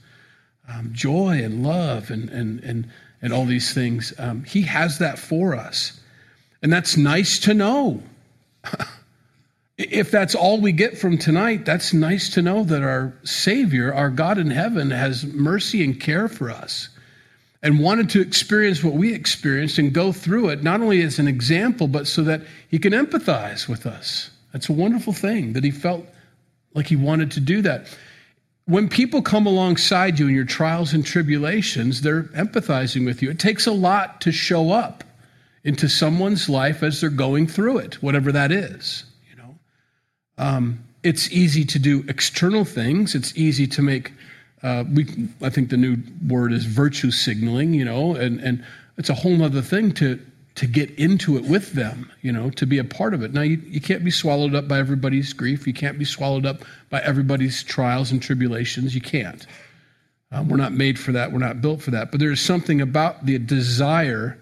um, 0.69 0.91
joy 0.93 1.43
and 1.43 1.61
love, 1.61 2.09
and 2.09 2.29
and 2.29 2.63
and 2.63 2.87
and 3.21 3.33
all 3.33 3.43
these 3.43 3.73
things. 3.73 4.13
Um, 4.17 4.45
he 4.45 4.61
has 4.61 4.97
that 4.99 5.19
for 5.19 5.53
us, 5.53 5.99
and 6.61 6.71
that's 6.71 6.95
nice 6.95 7.37
to 7.39 7.53
know. 7.53 8.01
If 9.91 10.09
that's 10.09 10.35
all 10.35 10.61
we 10.61 10.71
get 10.71 10.97
from 10.97 11.17
tonight, 11.17 11.65
that's 11.65 11.93
nice 11.93 12.29
to 12.29 12.41
know 12.41 12.63
that 12.63 12.81
our 12.81 13.13
Savior, 13.23 13.93
our 13.93 14.09
God 14.09 14.37
in 14.37 14.49
heaven, 14.49 14.89
has 14.89 15.25
mercy 15.25 15.83
and 15.83 15.99
care 15.99 16.29
for 16.29 16.49
us 16.49 16.87
and 17.61 17.77
wanted 17.77 18.09
to 18.11 18.21
experience 18.21 18.85
what 18.85 18.93
we 18.93 19.13
experienced 19.13 19.77
and 19.77 19.93
go 19.93 20.13
through 20.13 20.47
it, 20.47 20.63
not 20.63 20.79
only 20.79 21.01
as 21.01 21.19
an 21.19 21.27
example, 21.27 21.89
but 21.89 22.07
so 22.07 22.23
that 22.23 22.41
He 22.69 22.79
can 22.79 22.93
empathize 22.93 23.67
with 23.67 23.85
us. 23.85 24.31
That's 24.53 24.69
a 24.69 24.73
wonderful 24.73 25.11
thing 25.11 25.51
that 25.53 25.65
He 25.65 25.71
felt 25.71 26.05
like 26.73 26.87
He 26.87 26.95
wanted 26.95 27.29
to 27.31 27.41
do 27.41 27.61
that. 27.63 27.87
When 28.67 28.87
people 28.87 29.21
come 29.21 29.45
alongside 29.45 30.19
you 30.19 30.29
in 30.29 30.33
your 30.33 30.45
trials 30.45 30.93
and 30.93 31.05
tribulations, 31.05 31.99
they're 31.99 32.23
empathizing 32.23 33.05
with 33.05 33.21
you. 33.21 33.29
It 33.29 33.39
takes 33.39 33.67
a 33.67 33.73
lot 33.73 34.21
to 34.21 34.31
show 34.31 34.71
up 34.71 35.03
into 35.65 35.89
someone's 35.89 36.47
life 36.47 36.81
as 36.81 37.01
they're 37.01 37.09
going 37.09 37.45
through 37.45 37.79
it, 37.79 38.01
whatever 38.01 38.31
that 38.31 38.53
is. 38.53 39.03
Um, 40.41 40.83
it's 41.03 41.31
easy 41.31 41.63
to 41.65 41.79
do 41.79 42.03
external 42.07 42.65
things. 42.65 43.15
It's 43.15 43.35
easy 43.37 43.67
to 43.67 43.81
make. 43.81 44.11
Uh, 44.63 44.83
we, 44.91 45.05
I 45.41 45.49
think 45.49 45.69
the 45.69 45.77
new 45.77 45.97
word 46.27 46.51
is 46.51 46.65
virtue 46.65 47.11
signaling. 47.11 47.73
You 47.73 47.85
know, 47.85 48.15
and 48.15 48.39
and 48.41 48.65
it's 48.97 49.09
a 49.09 49.13
whole 49.13 49.41
other 49.43 49.61
thing 49.61 49.93
to 49.93 50.19
to 50.55 50.67
get 50.67 50.89
into 50.91 51.37
it 51.37 51.45
with 51.45 51.73
them. 51.73 52.11
You 52.21 52.31
know, 52.31 52.49
to 52.51 52.65
be 52.65 52.79
a 52.79 52.83
part 52.83 53.13
of 53.13 53.21
it. 53.21 53.33
Now 53.33 53.41
you, 53.43 53.61
you 53.65 53.79
can't 53.79 54.03
be 54.03 54.11
swallowed 54.11 54.55
up 54.55 54.67
by 54.67 54.79
everybody's 54.79 55.31
grief. 55.31 55.67
You 55.67 55.73
can't 55.73 55.99
be 55.99 56.05
swallowed 56.05 56.47
up 56.47 56.63
by 56.89 57.01
everybody's 57.01 57.63
trials 57.63 58.11
and 58.11 58.21
tribulations. 58.21 58.95
You 58.95 59.01
can't. 59.01 59.45
Um, 60.31 60.47
we're 60.47 60.57
not 60.57 60.71
made 60.71 60.97
for 60.97 61.11
that. 61.11 61.31
We're 61.31 61.39
not 61.39 61.61
built 61.61 61.81
for 61.83 61.91
that. 61.91 62.09
But 62.09 62.19
there's 62.19 62.41
something 62.41 62.81
about 62.81 63.25
the 63.25 63.37
desire 63.37 64.39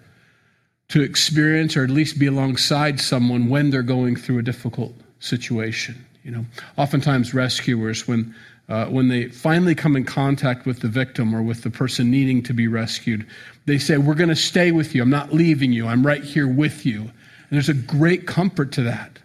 to 0.88 1.02
experience 1.02 1.76
or 1.76 1.84
at 1.84 1.90
least 1.90 2.18
be 2.18 2.26
alongside 2.26 3.00
someone 3.00 3.48
when 3.48 3.70
they're 3.70 3.82
going 3.82 4.16
through 4.16 4.38
a 4.38 4.42
difficult 4.42 4.94
situation. 5.20 6.04
You 6.24 6.32
know, 6.32 6.46
oftentimes 6.76 7.32
rescuers, 7.32 8.06
when 8.06 8.34
uh, 8.68 8.86
when 8.86 9.08
they 9.08 9.28
finally 9.28 9.74
come 9.74 9.96
in 9.96 10.04
contact 10.04 10.64
with 10.64 10.80
the 10.80 10.88
victim 10.88 11.34
or 11.34 11.42
with 11.42 11.62
the 11.62 11.70
person 11.70 12.10
needing 12.10 12.42
to 12.44 12.52
be 12.52 12.68
rescued, 12.68 13.26
they 13.66 13.78
say, 13.78 13.96
"We're 13.96 14.14
going 14.14 14.28
to 14.28 14.36
stay 14.36 14.72
with 14.72 14.94
you. 14.94 15.02
I'm 15.02 15.10
not 15.10 15.32
leaving 15.32 15.72
you. 15.72 15.86
I'm 15.86 16.06
right 16.06 16.22
here 16.22 16.48
with 16.48 16.84
you." 16.84 17.02
And 17.02 17.56
there's 17.56 17.68
a 17.68 17.74
great 17.74 18.26
comfort 18.26 18.72
to 18.72 18.82
that 18.82 19.18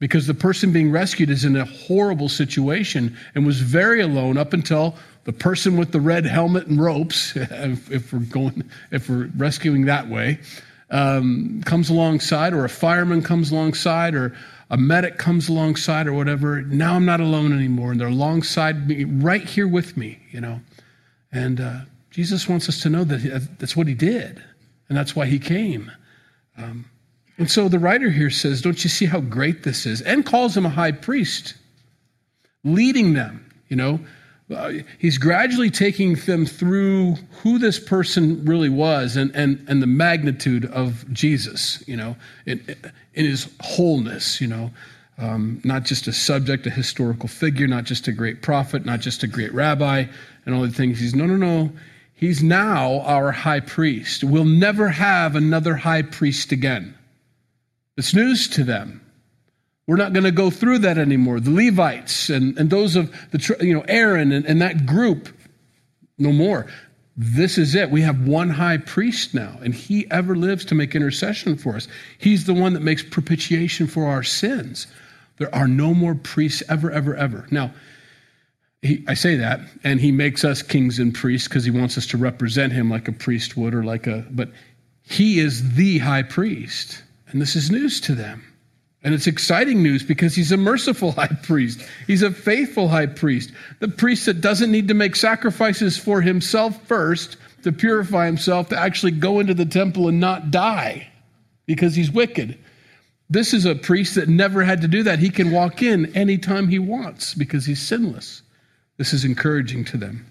because 0.00 0.26
the 0.26 0.34
person 0.34 0.72
being 0.72 0.90
rescued 0.90 1.30
is 1.30 1.44
in 1.44 1.54
a 1.56 1.64
horrible 1.64 2.28
situation 2.28 3.16
and 3.34 3.46
was 3.46 3.60
very 3.60 4.00
alone 4.00 4.38
up 4.38 4.52
until 4.52 4.96
the 5.24 5.32
person 5.32 5.76
with 5.76 5.92
the 5.92 6.00
red 6.00 6.24
helmet 6.24 6.66
and 6.66 6.80
ropes, 6.80 7.32
if, 7.36 7.90
if 7.92 8.12
we're 8.12 8.20
going, 8.20 8.68
if 8.90 9.08
we're 9.08 9.30
rescuing 9.36 9.84
that 9.84 10.08
way, 10.08 10.40
um, 10.90 11.62
comes 11.64 11.90
alongside, 11.90 12.52
or 12.52 12.64
a 12.64 12.68
fireman 12.68 13.22
comes 13.22 13.52
alongside, 13.52 14.14
or 14.14 14.34
a 14.70 14.76
medic 14.76 15.18
comes 15.18 15.48
alongside 15.48 16.06
or 16.06 16.12
whatever, 16.12 16.62
now 16.62 16.94
I'm 16.94 17.04
not 17.04 17.20
alone 17.20 17.52
anymore. 17.52 17.90
And 17.90 18.00
they're 18.00 18.08
alongside 18.08 18.88
me, 18.88 19.04
right 19.04 19.42
here 19.42 19.66
with 19.66 19.96
me, 19.96 20.20
you 20.30 20.40
know. 20.40 20.60
And 21.32 21.60
uh, 21.60 21.80
Jesus 22.10 22.48
wants 22.48 22.68
us 22.68 22.80
to 22.82 22.90
know 22.90 23.04
that 23.04 23.58
that's 23.58 23.76
what 23.76 23.88
he 23.88 23.94
did, 23.94 24.42
and 24.88 24.96
that's 24.96 25.14
why 25.14 25.26
he 25.26 25.38
came. 25.38 25.90
Um, 26.56 26.84
and 27.38 27.50
so 27.50 27.68
the 27.68 27.78
writer 27.78 28.10
here 28.10 28.30
says, 28.30 28.62
Don't 28.62 28.82
you 28.84 28.90
see 28.90 29.06
how 29.06 29.20
great 29.20 29.62
this 29.62 29.86
is? 29.86 30.02
And 30.02 30.26
calls 30.26 30.56
him 30.56 30.66
a 30.66 30.70
high 30.70 30.92
priest, 30.92 31.54
leading 32.64 33.14
them, 33.14 33.50
you 33.68 33.76
know. 33.76 34.00
Uh, 34.54 34.72
he's 34.98 35.16
gradually 35.16 35.70
taking 35.70 36.14
them 36.14 36.44
through 36.44 37.14
who 37.42 37.56
this 37.56 37.78
person 37.78 38.44
really 38.44 38.68
was 38.68 39.16
and, 39.16 39.30
and, 39.36 39.64
and 39.68 39.80
the 39.80 39.86
magnitude 39.86 40.64
of 40.66 41.10
Jesus, 41.12 41.84
you 41.86 41.96
know, 41.96 42.16
in, 42.46 42.60
in 43.14 43.24
his 43.24 43.48
wholeness, 43.60 44.40
you 44.40 44.46
know, 44.46 44.70
um, 45.18 45.60
not 45.64 45.84
just 45.84 46.06
a 46.06 46.12
subject, 46.12 46.66
a 46.66 46.70
historical 46.70 47.28
figure, 47.28 47.66
not 47.66 47.84
just 47.84 48.08
a 48.08 48.12
great 48.12 48.42
prophet, 48.42 48.84
not 48.84 49.00
just 49.00 49.22
a 49.22 49.26
great 49.26 49.52
rabbi, 49.52 50.04
and 50.46 50.54
all 50.54 50.62
the 50.62 50.70
things. 50.70 50.98
He's 50.98 51.14
no, 51.14 51.26
no, 51.26 51.36
no. 51.36 51.72
He's 52.14 52.42
now 52.42 53.00
our 53.00 53.32
high 53.32 53.60
priest. 53.60 54.24
We'll 54.24 54.44
never 54.44 54.88
have 54.88 55.36
another 55.36 55.74
high 55.74 56.02
priest 56.02 56.52
again. 56.52 56.94
It's 57.96 58.14
news 58.14 58.48
to 58.50 58.64
them. 58.64 59.00
We're 59.86 59.96
not 59.96 60.12
going 60.12 60.24
to 60.24 60.30
go 60.30 60.50
through 60.50 60.78
that 60.80 60.98
anymore. 60.98 61.40
The 61.40 61.50
Levites 61.50 62.30
and, 62.30 62.56
and 62.58 62.70
those 62.70 62.94
of 62.94 63.10
the, 63.32 63.56
you 63.60 63.74
know, 63.74 63.84
Aaron 63.88 64.32
and, 64.32 64.46
and 64.46 64.62
that 64.62 64.86
group, 64.86 65.28
no 66.16 66.32
more. 66.32 66.66
This 67.16 67.58
is 67.58 67.74
it. 67.74 67.90
We 67.90 68.02
have 68.02 68.26
one 68.26 68.50
high 68.50 68.78
priest 68.78 69.34
now, 69.34 69.58
and 69.62 69.74
he 69.74 70.10
ever 70.10 70.36
lives 70.36 70.64
to 70.66 70.74
make 70.74 70.94
intercession 70.94 71.56
for 71.56 71.76
us. 71.76 71.88
He's 72.18 72.46
the 72.46 72.54
one 72.54 72.72
that 72.74 72.80
makes 72.80 73.02
propitiation 73.02 73.86
for 73.86 74.06
our 74.06 74.22
sins. 74.22 74.86
There 75.38 75.54
are 75.54 75.68
no 75.68 75.92
more 75.94 76.14
priests 76.14 76.62
ever, 76.68 76.90
ever, 76.90 77.14
ever. 77.16 77.46
Now, 77.50 77.72
he, 78.82 79.04
I 79.08 79.14
say 79.14 79.36
that, 79.36 79.60
and 79.84 80.00
he 80.00 80.12
makes 80.12 80.44
us 80.44 80.62
kings 80.62 80.98
and 80.98 81.14
priests 81.14 81.48
because 81.48 81.64
he 81.64 81.70
wants 81.70 81.98
us 81.98 82.06
to 82.08 82.16
represent 82.16 82.72
him 82.72 82.88
like 82.88 83.08
a 83.08 83.12
priest 83.12 83.56
would 83.56 83.74
or 83.74 83.84
like 83.84 84.06
a, 84.06 84.26
but 84.30 84.50
he 85.02 85.40
is 85.40 85.74
the 85.74 85.98
high 85.98 86.22
priest. 86.22 87.02
And 87.28 87.40
this 87.40 87.56
is 87.56 87.70
news 87.70 88.00
to 88.02 88.14
them. 88.14 88.44
And 89.02 89.14
it's 89.14 89.26
exciting 89.26 89.82
news 89.82 90.02
because 90.02 90.34
he's 90.34 90.52
a 90.52 90.56
merciful 90.56 91.12
high 91.16 91.28
priest. 91.42 91.82
He's 92.06 92.22
a 92.22 92.30
faithful 92.30 92.88
high 92.88 93.06
priest. 93.06 93.52
The 93.78 93.88
priest 93.88 94.26
that 94.26 94.40
doesn't 94.40 94.70
need 94.70 94.88
to 94.88 94.94
make 94.94 95.16
sacrifices 95.16 95.96
for 95.96 96.20
himself 96.20 96.80
first 96.86 97.36
to 97.62 97.72
purify 97.72 98.26
himself, 98.26 98.68
to 98.70 98.78
actually 98.78 99.12
go 99.12 99.40
into 99.40 99.54
the 99.54 99.66
temple 99.66 100.08
and 100.08 100.20
not 100.20 100.50
die 100.50 101.08
because 101.66 101.94
he's 101.94 102.10
wicked. 102.10 102.58
This 103.28 103.54
is 103.54 103.64
a 103.64 103.74
priest 103.74 104.16
that 104.16 104.28
never 104.28 104.64
had 104.64 104.80
to 104.82 104.88
do 104.88 105.02
that. 105.04 105.18
He 105.18 105.30
can 105.30 105.52
walk 105.52 105.82
in 105.82 106.14
anytime 106.16 106.68
he 106.68 106.78
wants 106.78 107.34
because 107.34 107.64
he's 107.64 107.80
sinless. 107.80 108.42
This 108.96 109.12
is 109.12 109.24
encouraging 109.24 109.84
to 109.86 109.96
them. 109.96 110.26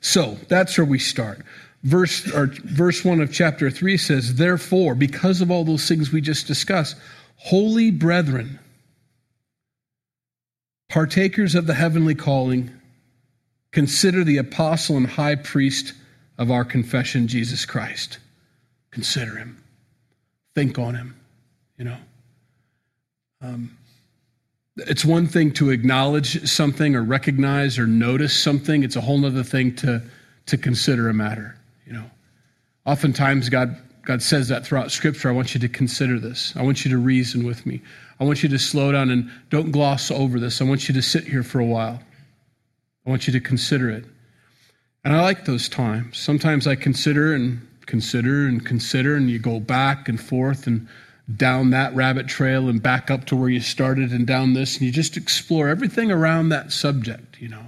So 0.00 0.36
that's 0.48 0.76
where 0.76 0.84
we 0.84 0.98
start. 0.98 1.44
verse 1.84 2.30
or 2.32 2.46
verse 2.64 3.04
1 3.04 3.20
of 3.20 3.32
chapter 3.32 3.70
3 3.70 3.96
says, 3.96 4.34
Therefore, 4.34 4.94
because 4.94 5.40
of 5.40 5.50
all 5.50 5.64
those 5.64 5.86
things 5.86 6.12
we 6.12 6.20
just 6.20 6.46
discussed, 6.46 6.96
holy 7.38 7.90
brethren, 7.90 8.58
partakers 10.88 11.54
of 11.54 11.66
the 11.66 11.74
heavenly 11.74 12.14
calling, 12.14 12.70
consider 13.72 14.24
the 14.24 14.36
apostle 14.36 14.96
and 14.96 15.06
high 15.06 15.36
priest 15.36 15.94
of 16.36 16.50
our 16.50 16.64
confession, 16.64 17.26
Jesus 17.26 17.64
Christ. 17.64 18.18
Consider 18.90 19.36
him. 19.36 19.62
Think 20.54 20.78
on 20.78 20.94
him, 20.94 21.14
you 21.76 21.84
know. 21.84 21.96
Um, 23.40 23.76
it's 24.76 25.04
one 25.04 25.26
thing 25.26 25.52
to 25.54 25.70
acknowledge 25.70 26.48
something 26.48 26.94
or 26.94 27.02
recognize 27.02 27.78
or 27.78 27.86
notice 27.86 28.36
something. 28.40 28.82
It's 28.82 28.96
a 28.96 29.00
whole 29.00 29.24
other 29.24 29.42
thing 29.42 29.74
to, 29.76 30.02
to 30.46 30.56
consider 30.56 31.08
a 31.08 31.14
matter, 31.14 31.56
you 31.86 31.92
know. 31.92 32.10
Oftentimes 32.86 33.48
God, 33.48 33.76
God 34.08 34.22
says 34.22 34.48
that 34.48 34.64
throughout 34.64 34.90
scripture. 34.90 35.28
I 35.28 35.32
want 35.32 35.52
you 35.52 35.60
to 35.60 35.68
consider 35.68 36.18
this. 36.18 36.54
I 36.56 36.62
want 36.62 36.82
you 36.82 36.90
to 36.92 36.96
reason 36.96 37.44
with 37.44 37.66
me. 37.66 37.82
I 38.18 38.24
want 38.24 38.42
you 38.42 38.48
to 38.48 38.58
slow 38.58 38.90
down 38.90 39.10
and 39.10 39.30
don't 39.50 39.70
gloss 39.70 40.10
over 40.10 40.40
this. 40.40 40.62
I 40.62 40.64
want 40.64 40.88
you 40.88 40.94
to 40.94 41.02
sit 41.02 41.24
here 41.24 41.42
for 41.42 41.60
a 41.60 41.66
while. 41.66 42.00
I 43.06 43.10
want 43.10 43.26
you 43.26 43.34
to 43.34 43.40
consider 43.40 43.90
it. 43.90 44.06
And 45.04 45.14
I 45.14 45.20
like 45.20 45.44
those 45.44 45.68
times. 45.68 46.16
Sometimes 46.16 46.66
I 46.66 46.74
consider 46.74 47.34
and 47.34 47.60
consider 47.84 48.46
and 48.46 48.64
consider, 48.64 49.14
and 49.14 49.28
you 49.28 49.38
go 49.38 49.60
back 49.60 50.08
and 50.08 50.18
forth 50.18 50.66
and 50.66 50.88
down 51.36 51.68
that 51.70 51.94
rabbit 51.94 52.28
trail 52.28 52.70
and 52.70 52.82
back 52.82 53.10
up 53.10 53.26
to 53.26 53.36
where 53.36 53.50
you 53.50 53.60
started 53.60 54.10
and 54.12 54.26
down 54.26 54.54
this, 54.54 54.78
and 54.78 54.86
you 54.86 54.90
just 54.90 55.18
explore 55.18 55.68
everything 55.68 56.10
around 56.10 56.48
that 56.48 56.72
subject, 56.72 57.38
you 57.40 57.48
know. 57.48 57.66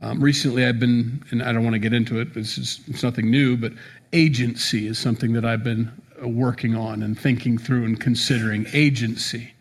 Um, 0.00 0.20
recently, 0.20 0.64
I've 0.64 0.78
been, 0.78 1.24
and 1.30 1.42
I 1.42 1.52
don't 1.52 1.64
want 1.64 1.74
to 1.74 1.80
get 1.80 1.92
into 1.92 2.20
it, 2.20 2.28
it's, 2.36 2.54
just, 2.54 2.88
it's 2.88 3.02
nothing 3.02 3.30
new, 3.30 3.56
but 3.56 3.72
agency 4.12 4.86
is 4.86 4.98
something 4.98 5.32
that 5.34 5.44
I've 5.44 5.64
been 5.64 5.90
uh, 6.22 6.28
working 6.28 6.74
on 6.74 7.02
and 7.02 7.18
thinking 7.18 7.58
through 7.58 7.84
and 7.84 8.00
considering. 8.00 8.66
Agency. 8.72 9.52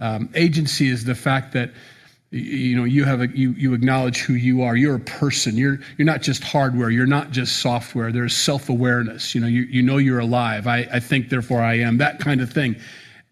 Um, 0.00 0.30
agency 0.34 0.88
is 0.88 1.04
the 1.04 1.14
fact 1.14 1.52
that 1.52 1.70
you 2.30 2.76
know 2.76 2.84
you 2.84 3.04
have 3.04 3.20
a 3.20 3.28
you, 3.28 3.50
you 3.52 3.74
acknowledge 3.74 4.20
who 4.20 4.34
you 4.34 4.62
are. 4.62 4.76
You're 4.76 4.94
a 4.94 5.00
person. 5.00 5.56
You're 5.56 5.78
you're 5.98 6.06
not 6.06 6.22
just 6.22 6.44
hardware. 6.44 6.90
You're 6.90 7.06
not 7.06 7.32
just 7.32 7.58
software. 7.58 8.12
There's 8.12 8.36
self-awareness. 8.36 9.34
You 9.34 9.40
know 9.40 9.48
you, 9.48 9.62
you 9.62 9.82
know 9.82 9.98
you're 9.98 10.20
alive. 10.20 10.66
I, 10.66 10.88
I 10.92 11.00
think 11.00 11.28
therefore 11.28 11.60
i 11.60 11.74
am 11.74 11.98
that 11.98 12.20
kind 12.20 12.40
of 12.40 12.52
thing. 12.52 12.76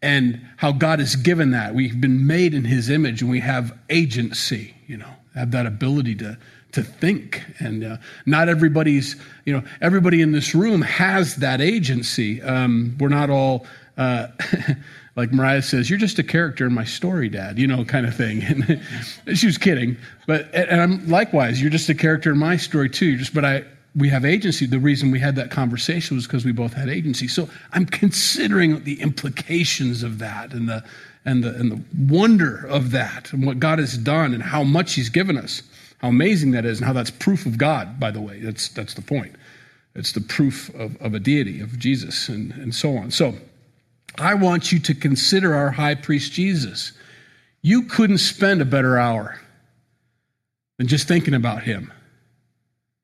And 0.02 0.44
how 0.56 0.72
god 0.72 0.98
has 0.98 1.16
given 1.16 1.52
that. 1.52 1.74
We've 1.74 2.00
been 2.00 2.26
made 2.26 2.54
in 2.54 2.64
his 2.64 2.90
image 2.90 3.22
and 3.22 3.30
we 3.30 3.40
have 3.40 3.76
agency 3.88 4.74
you 4.86 4.96
know 4.96 5.10
have 5.34 5.52
that 5.52 5.66
ability 5.66 6.16
to 6.16 6.36
to 6.72 6.82
think 6.82 7.44
and 7.60 7.82
uh, 7.82 7.96
not 8.26 8.48
everybody's 8.48 9.16
you 9.44 9.52
know 9.52 9.62
everybody 9.80 10.20
in 10.20 10.32
this 10.32 10.54
room 10.54 10.82
has 10.82 11.36
that 11.36 11.60
agency 11.60 12.42
um, 12.42 12.96
we're 13.00 13.08
not 13.08 13.30
all 13.30 13.66
uh, 13.98 14.28
like 15.16 15.32
Mariah 15.32 15.62
says, 15.62 15.90
"You're 15.90 15.98
just 15.98 16.18
a 16.20 16.22
character 16.22 16.64
in 16.64 16.72
my 16.72 16.84
story, 16.84 17.28
Dad," 17.28 17.58
you 17.58 17.66
know, 17.66 17.84
kind 17.84 18.06
of 18.06 18.14
thing. 18.14 18.42
And 19.26 19.36
she 19.36 19.46
was 19.46 19.58
kidding, 19.58 19.96
but 20.26 20.48
and 20.54 20.80
I'm 20.80 21.06
likewise, 21.08 21.60
you're 21.60 21.70
just 21.70 21.88
a 21.88 21.94
character 21.94 22.30
in 22.30 22.38
my 22.38 22.56
story 22.56 22.88
too. 22.88 23.06
You're 23.06 23.18
just, 23.18 23.34
but 23.34 23.44
I 23.44 23.64
we 23.96 24.08
have 24.08 24.24
agency. 24.24 24.64
The 24.64 24.78
reason 24.78 25.10
we 25.10 25.18
had 25.18 25.34
that 25.36 25.50
conversation 25.50 26.16
was 26.16 26.26
because 26.26 26.44
we 26.44 26.52
both 26.52 26.72
had 26.72 26.88
agency. 26.88 27.26
So 27.26 27.48
I'm 27.72 27.84
considering 27.84 28.84
the 28.84 29.00
implications 29.00 30.04
of 30.04 30.18
that 30.20 30.52
and 30.52 30.68
the 30.68 30.84
and 31.24 31.42
the 31.42 31.54
and 31.56 31.72
the 31.72 31.82
wonder 32.14 32.64
of 32.66 32.92
that 32.92 33.32
and 33.32 33.44
what 33.44 33.58
God 33.58 33.80
has 33.80 33.98
done 33.98 34.32
and 34.32 34.42
how 34.42 34.62
much 34.62 34.94
He's 34.94 35.08
given 35.08 35.36
us, 35.36 35.62
how 35.98 36.08
amazing 36.08 36.52
that 36.52 36.64
is, 36.64 36.78
and 36.78 36.86
how 36.86 36.92
that's 36.92 37.10
proof 37.10 37.46
of 37.46 37.58
God. 37.58 38.00
By 38.00 38.10
the 38.10 38.20
way, 38.20 38.40
that's 38.40 38.68
that's 38.68 38.94
the 38.94 39.02
point. 39.02 39.34
It's 39.94 40.12
the 40.12 40.20
proof 40.20 40.72
of, 40.74 40.96
of 41.02 41.14
a 41.14 41.20
deity 41.20 41.60
of 41.60 41.78
Jesus 41.78 42.28
and 42.28 42.52
and 42.52 42.74
so 42.74 42.96
on. 42.96 43.10
So. 43.10 43.34
I 44.20 44.34
want 44.34 44.72
you 44.72 44.80
to 44.80 44.94
consider 44.94 45.54
our 45.54 45.70
high 45.70 45.94
priest 45.94 46.32
Jesus. 46.32 46.92
You 47.62 47.84
couldn't 47.84 48.18
spend 48.18 48.60
a 48.60 48.64
better 48.64 48.98
hour 48.98 49.38
than 50.78 50.88
just 50.88 51.06
thinking 51.06 51.34
about 51.34 51.62
him, 51.62 51.92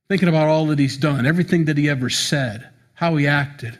thinking 0.08 0.28
about 0.28 0.48
all 0.48 0.66
that 0.66 0.78
he's 0.78 0.96
done, 0.96 1.26
everything 1.26 1.66
that 1.66 1.78
he 1.78 1.88
ever 1.88 2.10
said, 2.10 2.68
how 2.94 3.14
he 3.16 3.26
acted, 3.26 3.78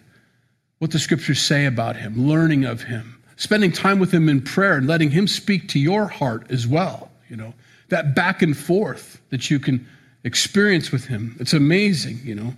what 0.79 0.91
the 0.91 0.99
scriptures 0.99 1.41
say 1.41 1.67
about 1.67 1.97
him, 1.97 2.29
learning 2.29 2.65
of 2.65 2.83
him, 2.83 3.21
spending 3.37 3.73
time 3.73 3.99
with 3.99 4.13
him 4.13 4.29
in 4.29 4.41
prayer 4.41 4.77
and 4.77 4.87
letting 4.87 5.11
him 5.11 5.27
speak 5.27 5.69
to 5.69 5.79
your 5.79 6.07
heart 6.07 6.47
as 6.51 6.67
well. 6.67 7.11
You 7.29 7.37
know, 7.37 7.55
that 7.95 8.13
back 8.13 8.43
and 8.43 8.57
forth 8.57 9.21
that 9.31 9.51
you 9.51 9.61
can 9.61 9.87
experience 10.25 10.91
with 10.91 11.05
him. 11.05 11.37
It's 11.39 11.53
amazing, 11.53 12.19
you 12.25 12.35
know. 12.35 12.55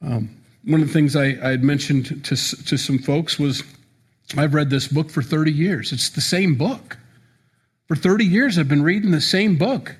Um, 0.00 0.34
one 0.64 0.80
of 0.80 0.86
the 0.86 0.92
things 0.94 1.14
I, 1.14 1.36
I 1.42 1.50
had 1.50 1.62
mentioned 1.62 2.24
to, 2.24 2.34
to 2.34 2.78
some 2.78 2.98
folks 2.98 3.38
was 3.38 3.62
I've 4.38 4.54
read 4.54 4.70
this 4.70 4.88
book 4.88 5.10
for 5.10 5.22
30 5.22 5.52
years. 5.52 5.92
It's 5.92 6.08
the 6.08 6.22
same 6.22 6.54
book. 6.54 6.96
For 7.88 7.94
30 7.94 8.24
years, 8.24 8.58
I've 8.58 8.68
been 8.68 8.82
reading 8.82 9.10
the 9.10 9.20
same 9.20 9.58
book. 9.58 9.96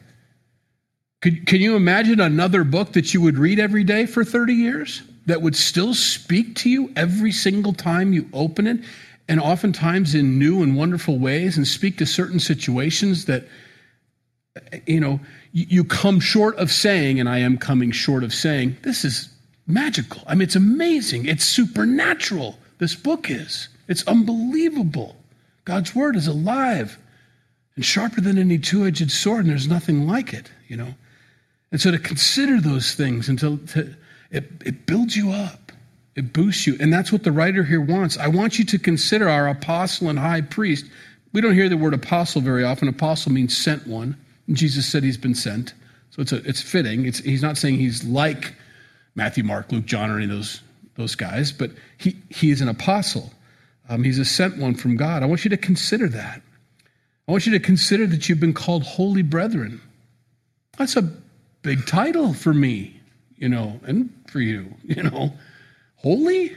Could, 1.20 1.46
can 1.46 1.60
you 1.60 1.76
imagine 1.76 2.18
another 2.18 2.64
book 2.64 2.94
that 2.94 3.12
you 3.12 3.20
would 3.20 3.36
read 3.36 3.58
every 3.58 3.84
day 3.84 4.06
for 4.06 4.24
30 4.24 4.54
years 4.54 5.02
that 5.26 5.42
would 5.42 5.56
still 5.56 5.92
speak 5.92 6.56
to 6.56 6.70
you 6.70 6.90
every 6.96 7.32
single 7.32 7.74
time 7.74 8.14
you 8.14 8.30
open 8.32 8.66
it, 8.66 8.80
and 9.28 9.40
oftentimes 9.40 10.14
in 10.14 10.38
new 10.38 10.62
and 10.62 10.74
wonderful 10.74 11.18
ways, 11.18 11.58
and 11.58 11.68
speak 11.68 11.98
to 11.98 12.06
certain 12.06 12.40
situations 12.40 13.26
that, 13.26 13.44
you 14.86 15.00
know, 15.00 15.20
you, 15.52 15.84
come 15.84 16.20
short 16.20 16.56
of 16.56 16.70
saying, 16.70 17.18
and 17.18 17.28
I 17.28 17.38
am 17.38 17.58
coming 17.58 17.90
short 17.90 18.22
of 18.22 18.32
saying, 18.32 18.76
this 18.82 19.04
is 19.04 19.28
magical. 19.66 20.22
I 20.26 20.34
mean, 20.34 20.42
it's 20.42 20.56
amazing. 20.56 21.26
It's 21.26 21.44
supernatural. 21.44 22.58
This 22.78 22.94
book 22.94 23.30
is. 23.30 23.68
It's 23.88 24.06
unbelievable. 24.06 25.16
God's 25.64 25.94
word 25.94 26.16
is 26.16 26.26
alive 26.26 26.98
and 27.76 27.84
sharper 27.84 28.20
than 28.20 28.38
any 28.38 28.58
two 28.58 28.86
edged 28.86 29.10
sword, 29.10 29.40
and 29.40 29.50
there's 29.50 29.68
nothing 29.68 30.06
like 30.06 30.32
it, 30.32 30.50
you 30.68 30.76
know. 30.76 30.94
And 31.72 31.80
so 31.80 31.90
to 31.90 31.98
consider 31.98 32.60
those 32.60 32.94
things 32.94 33.28
until 33.28 33.58
to, 33.58 33.94
it, 34.30 34.50
it 34.64 34.86
builds 34.86 35.16
you 35.16 35.32
up, 35.32 35.72
it 36.14 36.32
boosts 36.32 36.66
you. 36.66 36.76
And 36.78 36.92
that's 36.92 37.10
what 37.10 37.24
the 37.24 37.32
writer 37.32 37.64
here 37.64 37.80
wants. 37.80 38.16
I 38.18 38.28
want 38.28 38.58
you 38.58 38.64
to 38.66 38.78
consider 38.78 39.28
our 39.28 39.48
apostle 39.48 40.08
and 40.08 40.18
high 40.18 40.42
priest. 40.42 40.86
We 41.32 41.40
don't 41.40 41.54
hear 41.54 41.68
the 41.68 41.76
word 41.76 41.94
apostle 41.94 42.40
very 42.40 42.62
often. 42.62 42.86
Apostle 42.86 43.32
means 43.32 43.56
sent 43.56 43.84
one. 43.86 44.16
Jesus 44.52 44.86
said 44.86 45.02
he's 45.02 45.16
been 45.16 45.34
sent. 45.34 45.74
So 46.10 46.22
it's, 46.22 46.32
a, 46.32 46.36
it's 46.48 46.60
fitting. 46.60 47.06
It's, 47.06 47.18
he's 47.18 47.42
not 47.42 47.56
saying 47.56 47.76
he's 47.76 48.04
like 48.04 48.54
Matthew, 49.14 49.44
Mark, 49.44 49.72
Luke, 49.72 49.84
John, 49.84 50.10
or 50.10 50.16
any 50.16 50.24
of 50.24 50.30
those, 50.30 50.60
those 50.96 51.14
guys, 51.14 51.52
but 51.52 51.70
he, 51.98 52.16
he 52.28 52.50
is 52.50 52.60
an 52.60 52.68
apostle. 52.68 53.32
Um, 53.88 54.04
he's 54.04 54.18
a 54.18 54.24
sent 54.24 54.58
one 54.58 54.74
from 54.74 54.96
God. 54.96 55.22
I 55.22 55.26
want 55.26 55.44
you 55.44 55.50
to 55.50 55.56
consider 55.56 56.08
that. 56.08 56.42
I 57.26 57.32
want 57.32 57.46
you 57.46 57.52
to 57.52 57.60
consider 57.60 58.06
that 58.06 58.28
you've 58.28 58.40
been 58.40 58.54
called 58.54 58.82
holy 58.82 59.22
brethren. 59.22 59.80
That's 60.76 60.96
a 60.96 61.02
big 61.62 61.86
title 61.86 62.34
for 62.34 62.52
me, 62.52 63.00
you 63.36 63.48
know, 63.48 63.80
and 63.84 64.12
for 64.28 64.40
you, 64.40 64.74
you 64.84 65.02
know. 65.02 65.32
Holy? 65.96 66.56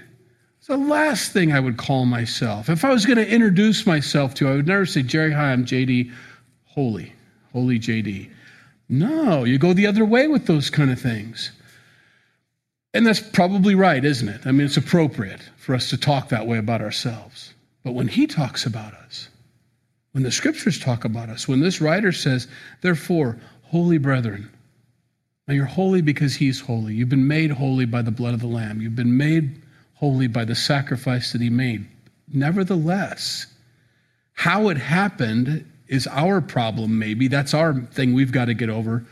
It's 0.57 0.67
the 0.67 0.77
last 0.77 1.31
thing 1.31 1.53
I 1.53 1.59
would 1.59 1.77
call 1.77 2.05
myself. 2.05 2.69
If 2.69 2.83
I 2.83 2.91
was 2.91 3.05
going 3.05 3.17
to 3.17 3.27
introduce 3.27 3.85
myself 3.85 4.33
to, 4.35 4.49
I 4.49 4.55
would 4.55 4.67
never 4.67 4.85
say, 4.85 5.03
Jerry, 5.03 5.31
hi, 5.31 5.51
I'm 5.51 5.65
JD, 5.65 6.11
holy, 6.65 7.13
holy 7.57 7.79
JD. 7.79 8.29
No, 8.87 9.43
you 9.43 9.57
go 9.57 9.73
the 9.73 9.87
other 9.87 10.05
way 10.05 10.27
with 10.27 10.45
those 10.45 10.69
kind 10.69 10.91
of 10.91 11.01
things. 11.01 11.51
And 12.93 13.05
that's 13.05 13.19
probably 13.19 13.73
right, 13.73 14.05
isn't 14.05 14.29
it? 14.29 14.41
I 14.45 14.51
mean, 14.51 14.67
it's 14.67 14.77
appropriate 14.77 15.41
for 15.57 15.73
us 15.73 15.89
to 15.89 15.97
talk 15.97 16.29
that 16.29 16.45
way 16.45 16.59
about 16.59 16.81
ourselves. 16.81 17.55
But 17.83 17.93
when 17.95 18.07
he 18.07 18.27
talks 18.27 18.67
about 18.67 18.93
us, 18.93 19.29
when 20.11 20.23
the 20.23 20.31
scriptures 20.31 20.77
talk 20.77 21.03
about 21.03 21.29
us, 21.29 21.47
when 21.47 21.59
this 21.59 21.81
writer 21.81 22.11
says, 22.11 22.47
therefore, 22.81 23.39
holy 23.63 23.97
brethren, 23.97 24.51
now 25.47 25.55
you're 25.55 25.65
holy 25.65 26.01
because 26.01 26.35
he's 26.35 26.61
holy. 26.61 26.93
You've 26.93 27.09
been 27.09 27.27
made 27.27 27.49
holy 27.49 27.85
by 27.85 28.03
the 28.03 28.11
blood 28.11 28.35
of 28.35 28.39
the 28.39 28.45
Lamb. 28.45 28.81
You've 28.81 28.95
been 28.95 29.17
made 29.17 29.63
holy 29.95 30.27
by 30.27 30.45
the 30.45 30.53
sacrifice 30.53 31.31
that 31.31 31.41
he 31.41 31.49
made. 31.49 31.87
Nevertheless, 32.31 33.47
how 34.33 34.69
it 34.69 34.77
happened 34.77 35.65
is 35.87 36.07
our 36.07 36.41
problem, 36.41 36.99
maybe. 36.99 37.27
That's 37.27 37.53
our 37.53 37.73
thing 37.73 38.13
we've 38.13 38.31
got 38.31 38.45
to 38.45 38.53
get 38.53 38.69
over. 38.69 39.05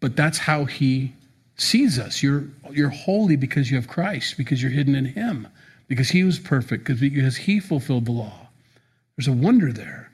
But 0.00 0.16
that's 0.16 0.38
how 0.38 0.64
he 0.64 1.14
sees 1.56 1.98
us. 1.98 2.22
You're, 2.22 2.44
you're 2.70 2.90
holy 2.90 3.36
because 3.36 3.70
you 3.70 3.76
have 3.76 3.88
Christ, 3.88 4.36
because 4.36 4.62
you're 4.62 4.72
hidden 4.72 4.94
in 4.94 5.06
him 5.06 5.48
because 5.88 6.08
he 6.08 6.24
was 6.24 6.38
perfect, 6.38 6.84
because 6.84 7.36
he 7.36 7.60
fulfilled 7.60 8.06
the 8.06 8.12
law. 8.12 8.48
There's 9.16 9.28
a 9.28 9.32
wonder 9.32 9.72
there. 9.72 10.10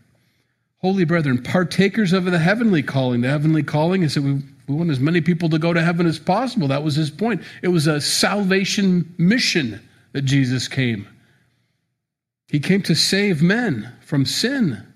Holy 0.79 1.05
brethren, 1.05 1.43
partakers 1.43 2.13
of 2.13 2.25
the 2.25 2.39
heavenly 2.39 2.83
calling. 2.83 3.21
The 3.21 3.29
heavenly 3.29 3.63
calling 3.63 4.03
is 4.03 4.15
that 4.15 4.23
we, 4.23 4.43
we 4.67 4.75
want 4.75 4.91
as 4.91 5.01
many 5.01 5.21
people 5.21 5.49
to 5.51 5.59
go 5.59 5.73
to 5.73 5.83
heaven 5.83 6.07
as 6.07 6.19
possible. 6.19 6.69
That 6.69 6.83
was 6.83 6.97
his 6.97 7.11
point. 7.11 7.43
It 7.63 7.69
was 7.69 7.87
a 7.87 8.01
salvation 8.01 9.15
mission 9.17 9.81
that 10.13 10.23
Jesus 10.23 10.69
came. 10.69 11.07
He 12.49 12.61
came 12.61 12.83
to 12.83 12.95
save 12.95 13.43
men 13.43 13.93
from 14.01 14.27
sin. 14.27 14.87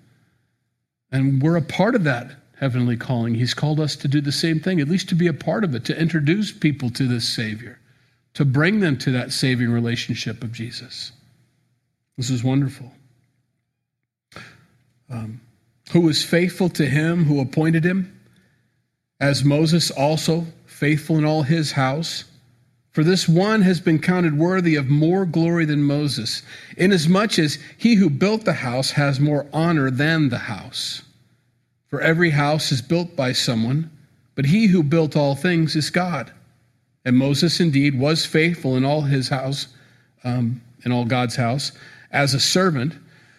And 1.17 1.43
we're 1.43 1.57
a 1.57 1.63
part 1.63 1.95
of 1.95 2.05
that 2.05 2.31
heavenly 2.59 2.97
calling. 2.97 3.35
He's 3.35 3.55
called 3.55 3.81
us 3.81 3.97
to 3.97 4.09
do 4.09 4.21
the 4.21 4.33
same 4.33 4.61
thing, 4.61 4.81
at 4.81 4.89
least 4.89 5.09
to 5.09 5.15
be 5.15 5.27
a 5.27 5.33
part 5.33 5.65
of 5.65 5.75
it, 5.75 5.85
to 5.87 6.01
introduce 6.01 6.53
people 6.53 6.91
to 6.91 7.07
this 7.07 7.29
Savior 7.29 7.79
to 8.37 8.45
bring 8.45 8.81
them 8.81 8.99
to 8.99 9.13
that 9.13 9.33
saving 9.33 9.71
relationship 9.71 10.45
of 10.45 10.53
Jesus. 10.53 11.11
This 12.19 12.29
is 12.29 12.45
wonderful. 12.45 12.93
Um, 15.09 15.41
who 15.93 16.01
was 16.01 16.23
faithful 16.23 16.69
to 16.71 16.85
him 16.85 17.25
who 17.25 17.41
appointed 17.41 17.83
him, 17.83 18.21
as 19.21 19.43
Moses 19.43 19.91
also 19.91 20.45
faithful 20.67 21.17
in 21.17 21.25
all 21.25 21.45
his 21.45 21.73
house. 21.73 22.25
For 22.93 23.03
this 23.03 23.27
one 23.27 23.63
has 23.63 23.81
been 23.81 24.01
counted 24.01 24.37
worthy 24.37 24.77
of 24.77 24.91
more 24.91 25.25
glory 25.25 25.65
than 25.65 25.83
Moses, 25.83 26.43
inasmuch 26.77 27.39
as 27.39 27.59
he 27.79 27.95
who 27.95 28.11
built 28.11 28.45
the 28.45 28.53
house 28.53 28.91
has 28.91 29.19
more 29.19 29.47
honor 29.51 29.91
than 29.91 30.29
the 30.29 30.37
house. 30.37 31.01
For 31.89 32.01
every 32.01 32.31
house 32.31 32.73
is 32.73 32.83
built 32.83 33.17
by 33.17 33.33
someone, 33.33 33.91
but 34.35 34.47
he 34.47 34.67
who 34.67 34.83
built 34.83 35.17
all 35.17 35.35
things 35.35 35.77
is 35.77 35.91
God. 35.91 36.33
And 37.05 37.17
Moses 37.17 37.61
indeed 37.61 37.99
was 37.99 38.27
faithful 38.27 38.77
in 38.77 38.85
all 38.85 39.03
his 39.03 39.29
house, 39.29 39.69
um, 40.25 40.61
in 40.85 40.93
all 40.93 41.05
God's 41.05 41.37
house, 41.37 41.73
as 42.11 42.35
a 42.35 42.41
servant 42.41 42.95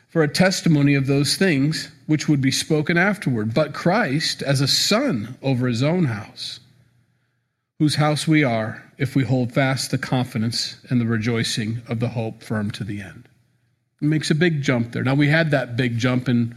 for 0.09 0.23
a 0.23 0.27
testimony 0.27 0.95
of 0.95 1.07
those 1.07 1.35
things 1.35 1.91
which 2.05 2.29
would 2.29 2.41
be 2.41 2.51
spoken 2.51 2.97
afterward, 2.97 3.53
but 3.53 3.73
Christ 3.73 4.41
as 4.41 4.61
a 4.61 4.67
son 4.67 5.37
over 5.41 5.67
his 5.67 5.83
own 5.83 6.05
house 6.05 6.61
whose 7.79 7.95
house 7.95 8.27
we 8.27 8.43
are 8.43 8.83
if 8.97 9.15
we 9.15 9.23
hold 9.23 9.51
fast 9.51 9.91
the 9.91 9.97
confidence 9.97 10.77
and 10.89 10.99
the 10.99 11.05
rejoicing 11.05 11.81
of 11.87 11.99
the 11.99 12.09
hope 12.09 12.41
firm 12.41 12.71
to 12.71 12.83
the 12.83 13.01
end. 13.01 13.27
It 14.01 14.05
makes 14.05 14.31
a 14.31 14.35
big 14.35 14.61
jump 14.61 14.91
there. 14.91 15.03
Now, 15.03 15.15
we 15.15 15.27
had 15.27 15.51
that 15.51 15.75
big 15.75 15.97
jump 15.97 16.27
in 16.27 16.55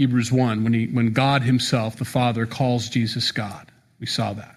Hebrews 0.00 0.32
1 0.32 0.64
when, 0.64 0.72
he, 0.72 0.86
when 0.86 1.12
God 1.12 1.42
Himself, 1.42 1.96
the 1.96 2.06
Father, 2.06 2.46
calls 2.46 2.88
Jesus 2.88 3.30
God. 3.30 3.70
We 3.98 4.06
saw 4.06 4.32
that. 4.32 4.56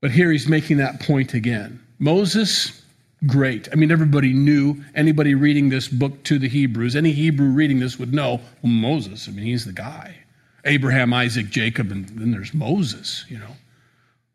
But 0.00 0.10
here 0.10 0.32
he's 0.32 0.48
making 0.48 0.78
that 0.78 1.00
point 1.00 1.34
again. 1.34 1.78
Moses, 1.98 2.80
great. 3.26 3.68
I 3.70 3.74
mean, 3.74 3.90
everybody 3.90 4.32
knew, 4.32 4.82
anybody 4.94 5.34
reading 5.34 5.68
this 5.68 5.86
book 5.86 6.22
to 6.24 6.38
the 6.38 6.48
Hebrews, 6.48 6.96
any 6.96 7.12
Hebrew 7.12 7.48
reading 7.48 7.78
this 7.78 7.98
would 7.98 8.14
know 8.14 8.40
well, 8.62 8.72
Moses. 8.72 9.28
I 9.28 9.32
mean, 9.32 9.44
he's 9.44 9.66
the 9.66 9.72
guy. 9.74 10.16
Abraham, 10.64 11.12
Isaac, 11.12 11.50
Jacob, 11.50 11.92
and 11.92 12.08
then 12.08 12.30
there's 12.30 12.54
Moses, 12.54 13.26
you 13.28 13.36
know. 13.36 13.54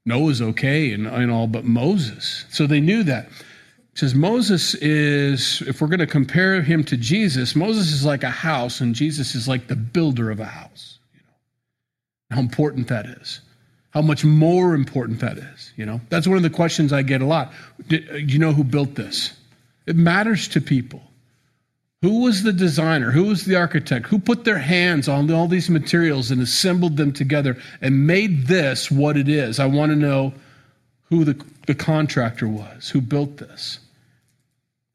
Noah's 0.05 0.43
okay 0.43 0.91
and, 0.91 1.07
and 1.07 1.31
all, 1.31 1.47
but 1.47 1.65
Moses. 1.65 2.45
So 2.51 2.67
they 2.67 2.81
knew 2.81 3.01
that. 3.01 3.29
Says 3.97 4.13
Moses 4.13 4.75
is, 4.75 5.63
if 5.65 5.81
we're 5.81 5.87
going 5.87 5.97
to 5.97 6.05
compare 6.05 6.61
him 6.61 6.83
to 6.83 6.95
Jesus, 6.95 7.55
Moses 7.55 7.91
is 7.91 8.05
like 8.05 8.21
a 8.21 8.29
house 8.29 8.79
and 8.79 8.93
Jesus 8.93 9.33
is 9.33 9.47
like 9.47 9.65
the 9.65 9.75
builder 9.75 10.29
of 10.29 10.39
a 10.39 10.45
house. 10.45 10.99
You 11.15 11.21
know, 11.21 12.35
how 12.35 12.39
important 12.39 12.89
that 12.89 13.07
is. 13.07 13.41
How 13.89 14.03
much 14.03 14.23
more 14.23 14.75
important 14.75 15.19
that 15.21 15.39
is. 15.39 15.73
You 15.77 15.87
know, 15.87 15.99
that's 16.09 16.27
one 16.27 16.37
of 16.37 16.43
the 16.43 16.49
questions 16.51 16.93
I 16.93 17.01
get 17.01 17.23
a 17.23 17.25
lot. 17.25 17.51
Do 17.87 17.97
uh, 18.11 18.17
you 18.17 18.37
know 18.37 18.53
who 18.53 18.63
built 18.63 18.93
this? 18.93 19.33
It 19.87 19.95
matters 19.95 20.47
to 20.49 20.61
people. 20.61 21.01
Who 22.03 22.21
was 22.21 22.43
the 22.43 22.53
designer? 22.53 23.09
Who 23.09 23.23
was 23.23 23.45
the 23.45 23.55
architect? 23.55 24.05
Who 24.05 24.19
put 24.19 24.45
their 24.45 24.59
hands 24.59 25.07
on 25.07 25.31
all 25.31 25.47
these 25.47 25.71
materials 25.71 26.29
and 26.29 26.39
assembled 26.39 26.97
them 26.97 27.13
together 27.13 27.57
and 27.81 28.05
made 28.05 28.45
this 28.45 28.91
what 28.91 29.17
it 29.17 29.27
is? 29.27 29.59
I 29.59 29.65
want 29.65 29.91
to 29.91 29.95
know 29.95 30.35
who 31.05 31.23
the, 31.23 31.43
the 31.65 31.73
contractor 31.73 32.47
was, 32.47 32.91
who 32.91 33.01
built 33.01 33.37
this. 33.37 33.79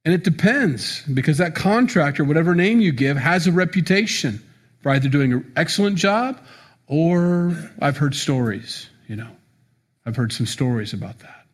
And 0.05 0.13
it 0.13 0.25
depends 0.25 1.03
because 1.03 1.39
that 1.39 1.55
contractor, 1.55 2.25
whatever 2.25 2.55
name 2.55 2.81
you 2.81 2.93
give, 2.93 3.17
has 3.17 3.47
a 3.47 3.53
reputation 3.53 4.43
for 4.81 4.91
either 4.91 5.09
doing 5.09 5.33
an 5.33 5.53
excellent 5.57 5.97
job 5.97 6.41
or 6.89 7.57
I've 7.81 7.97
heard 7.97 8.15
stories, 8.15 8.89
you 9.09 9.17
know. 9.17 9.31
I've 10.05 10.17
heard 10.17 10.33
some 10.33 10.47
stories 10.47 10.93
about 10.93 11.21
that. 11.21 11.47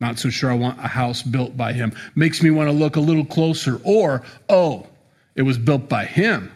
Not 0.00 0.18
so 0.18 0.30
sure 0.30 0.50
I 0.50 0.54
want 0.54 0.78
a 0.78 0.88
house 0.88 1.22
built 1.22 1.56
by 1.56 1.72
him. 1.72 1.92
Makes 2.14 2.42
me 2.42 2.50
want 2.50 2.68
to 2.68 2.72
look 2.72 2.96
a 2.96 3.00
little 3.00 3.24
closer. 3.24 3.80
Or, 3.84 4.22
oh, 4.48 4.86
it 5.34 5.42
was 5.42 5.58
built 5.58 5.88
by 5.88 6.04
him. 6.04 6.52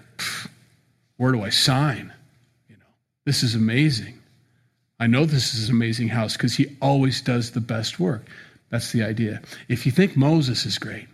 where 1.16 1.32
do 1.32 1.42
I 1.42 1.50
sign? 1.50 2.12
You 2.68 2.76
know, 2.76 2.92
this 3.24 3.42
is 3.42 3.54
amazing. 3.54 4.18
I 5.00 5.06
know 5.06 5.24
this 5.24 5.54
is 5.54 5.68
an 5.68 5.74
amazing 5.74 6.08
house 6.08 6.36
because 6.36 6.56
he 6.56 6.76
always 6.80 7.20
does 7.20 7.50
the 7.52 7.60
best 7.60 7.98
work. 7.98 8.26
That's 8.70 8.92
the 8.92 9.02
idea. 9.02 9.40
If 9.68 9.86
you 9.86 9.92
think 9.92 10.16
Moses 10.16 10.66
is 10.66 10.78
great, 10.78 11.08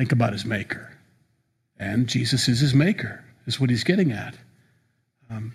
think 0.00 0.12
about 0.12 0.32
his 0.32 0.46
maker. 0.46 0.90
And 1.78 2.06
Jesus 2.06 2.48
is 2.48 2.60
his 2.60 2.74
maker, 2.74 3.22
is 3.46 3.60
what 3.60 3.68
he's 3.68 3.84
getting 3.84 4.12
at. 4.12 4.34
Um, 5.28 5.52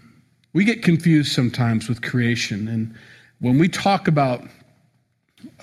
we 0.54 0.64
get 0.64 0.84
confused 0.84 1.32
sometimes 1.32 1.90
with 1.90 2.04
creation. 2.04 2.68
And 2.68 2.94
when 3.40 3.58
we 3.58 3.68
talk 3.68 4.08
about 4.08 4.44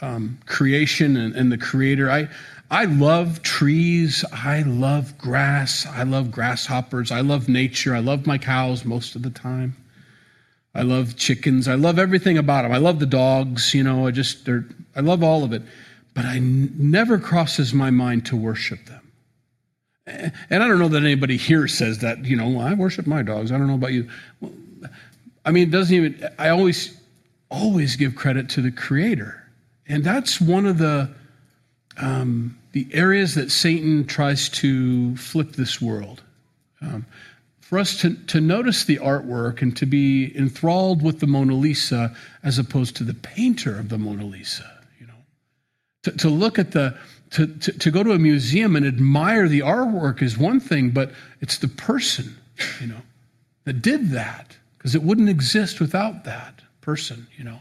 um, 0.01 0.39
creation 0.47 1.17
and, 1.17 1.35
and 1.35 1.53
the 1.53 1.59
creator. 1.59 2.11
I, 2.11 2.29
I 2.71 2.85
love 2.85 3.43
trees. 3.43 4.25
I 4.33 4.63
love 4.63 5.17
grass. 5.19 5.87
I 5.87 6.03
love 6.03 6.31
grasshoppers. 6.31 7.11
I 7.11 7.21
love 7.21 7.49
nature. 7.49 7.95
I 7.95 8.01
love 8.01 8.27
my 8.27 8.39
cows 8.39 8.85
most 8.85 9.15
of 9.15 9.23
the 9.23 9.31
time. 9.31 9.77
I 10.75 10.83
love 10.83 11.17
chickens. 11.17 11.69
I 11.69 11.75
love 11.75 11.99
everything 11.99 12.39
about 12.39 12.63
them. 12.63 12.73
I 12.73 12.79
love 12.79 12.99
the 12.99 13.07
dogs. 13.07 13.75
You 13.75 13.83
know, 13.83 14.07
I 14.07 14.11
just, 14.11 14.49
I 14.97 15.01
love 15.01 15.23
all 15.23 15.45
of 15.45 15.53
it. 15.53 15.63
But 16.15 16.25
I 16.25 16.37
n- 16.37 16.73
never 16.77 17.19
crosses 17.19 17.73
my 17.73 17.91
mind 17.91 18.27
to 18.27 18.37
worship 18.37 18.87
them. 18.87 19.13
And 20.07 20.63
I 20.63 20.69
don't 20.69 20.79
know 20.79 20.89
that 20.89 21.03
anybody 21.03 21.37
here 21.37 21.69
says 21.69 21.99
that, 21.99 22.25
you 22.25 22.37
know, 22.37 22.61
I 22.61 22.75
worship 22.75 23.07
my 23.07 23.23
dogs. 23.23 23.53
I 23.53 23.59
don't 23.59 23.69
know 23.69 23.75
about 23.75 23.93
you. 23.93 24.09
Well, 24.41 24.53
I 25.45 25.53
mean, 25.53 25.69
it 25.69 25.71
doesn't 25.71 25.95
even, 25.95 26.29
I 26.39 26.49
always, 26.49 26.97
always 27.51 27.97
give 27.97 28.17
credit 28.17 28.49
to 28.51 28.61
the 28.61 28.73
creator. 28.73 29.43
And 29.87 30.03
that's 30.03 30.41
one 30.41 30.67
of 30.67 30.79
the, 30.79 31.09
um, 31.99 32.59
the 32.73 32.89
areas 32.93 33.35
that 33.37 33.51
Satan 33.51 34.07
tries 34.07 34.49
to 34.51 35.17
flip 35.17 35.53
this 35.53 35.81
world. 35.81 36.23
Um, 36.81 37.07
for 37.61 37.79
us 37.79 38.01
to, 38.01 38.15
to 38.27 38.41
notice 38.41 38.85
the 38.85 38.99
artwork 38.99 39.63
and 39.63 39.75
to 39.77 39.87
be 39.87 40.37
enthralled 40.37 41.03
with 41.03 41.21
the 41.21 41.27
Mona 41.27 41.55
Lisa 41.55 42.15
as 42.43 42.59
opposed 42.59 42.97
to 42.97 43.05
the 43.05 43.15
painter 43.15 43.79
of 43.79 43.89
the 43.89 43.99
Mona 43.99 44.27
Lisa, 44.27 44.82
to, 46.03 46.13
to 46.13 46.29
look 46.29 46.59
at 46.59 46.73
the, 46.73 46.97
to, 47.31 47.47
to, 47.47 47.73
to 47.73 47.91
go 47.91 48.03
to 48.03 48.13
a 48.13 48.19
museum 48.19 48.77
and 48.77 48.87
admire 48.87 49.49
the 49.49 49.61
artwork 49.61 50.23
is 50.23 50.37
one 50.37 50.61
thing, 50.61 50.91
but 50.91 51.13
it's 51.41 51.59
the 51.59 51.69
person, 51.69 52.37
you 52.81 52.89
know, 52.89 53.01
that 53.65 53.83
did 53.83 54.11
that 54.11 54.57
because 54.77 54.95
it 54.95 55.03
wouldn't 55.03 55.29
exist 55.29 55.81
without 55.81 56.25
that 56.25 56.61
person, 56.81 57.27
you 57.37 57.45
know. 57.45 57.59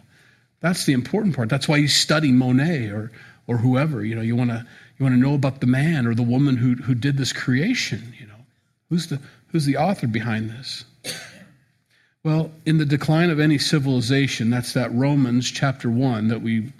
That's 0.59 0.85
the 0.85 0.93
important 0.93 1.35
part. 1.35 1.49
That's 1.49 1.67
why 1.67 1.77
you 1.77 1.87
study 1.87 2.31
Monet 2.31 2.87
or, 2.87 3.11
or 3.47 3.57
whoever. 3.57 4.05
You 4.05 4.15
know, 4.15 4.21
you 4.21 4.35
want 4.35 4.51
to 4.51 4.65
you 4.97 5.03
want 5.03 5.15
to 5.15 5.19
know 5.19 5.33
about 5.33 5.59
the 5.59 5.67
man 5.67 6.05
or 6.05 6.13
the 6.13 6.21
woman 6.23 6.57
who, 6.57 6.75
who 6.75 6.93
did 6.93 7.17
this 7.17 7.33
creation. 7.33 8.13
You 8.19 8.27
know, 8.27 8.45
who's 8.89 9.07
the 9.07 9.19
who's 9.47 9.65
the 9.65 9.77
author 9.77 10.07
behind 10.07 10.51
this? 10.51 10.85
Well, 12.23 12.51
in 12.67 12.77
the 12.77 12.85
decline 12.85 13.31
of 13.31 13.39
any 13.39 13.57
civilization, 13.57 14.51
that's 14.51 14.73
that 14.73 14.93
Romans 14.93 15.49
chapter 15.49 15.89
one 15.89 16.27
that 16.27 16.43
we 16.43 16.71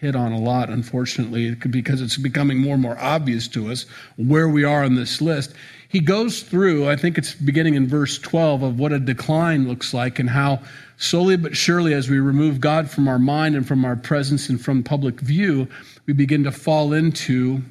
hit 0.00 0.14
on 0.14 0.32
a 0.32 0.38
lot, 0.38 0.70
unfortunately, 0.70 1.54
because 1.54 2.00
it's 2.00 2.16
becoming 2.16 2.58
more 2.58 2.74
and 2.74 2.82
more 2.82 2.98
obvious 2.98 3.48
to 3.48 3.70
us 3.70 3.84
where 4.16 4.48
we 4.48 4.64
are 4.64 4.84
on 4.84 4.94
this 4.94 5.20
list. 5.20 5.52
He 5.88 6.00
goes 6.00 6.42
through, 6.42 6.88
I 6.88 6.96
think 6.96 7.18
it's 7.18 7.34
beginning 7.34 7.74
in 7.74 7.88
verse 7.88 8.18
12, 8.18 8.62
of 8.62 8.78
what 8.78 8.92
a 8.92 8.98
decline 8.98 9.66
looks 9.66 9.94
like 9.94 10.18
and 10.18 10.30
how 10.30 10.60
slowly 10.98 11.36
but 11.36 11.56
surely, 11.56 11.94
as 11.94 12.10
we 12.10 12.18
remove 12.18 12.60
God 12.60 12.90
from 12.90 13.08
our 13.08 13.18
mind 13.18 13.56
and 13.56 13.66
from 13.66 13.84
our 13.84 13.96
presence 13.96 14.48
and 14.48 14.60
from 14.60 14.82
public 14.82 15.20
view, 15.20 15.66
we 16.06 16.12
begin 16.12 16.44
to 16.44 16.52
fall 16.52 16.92
into 16.92 17.62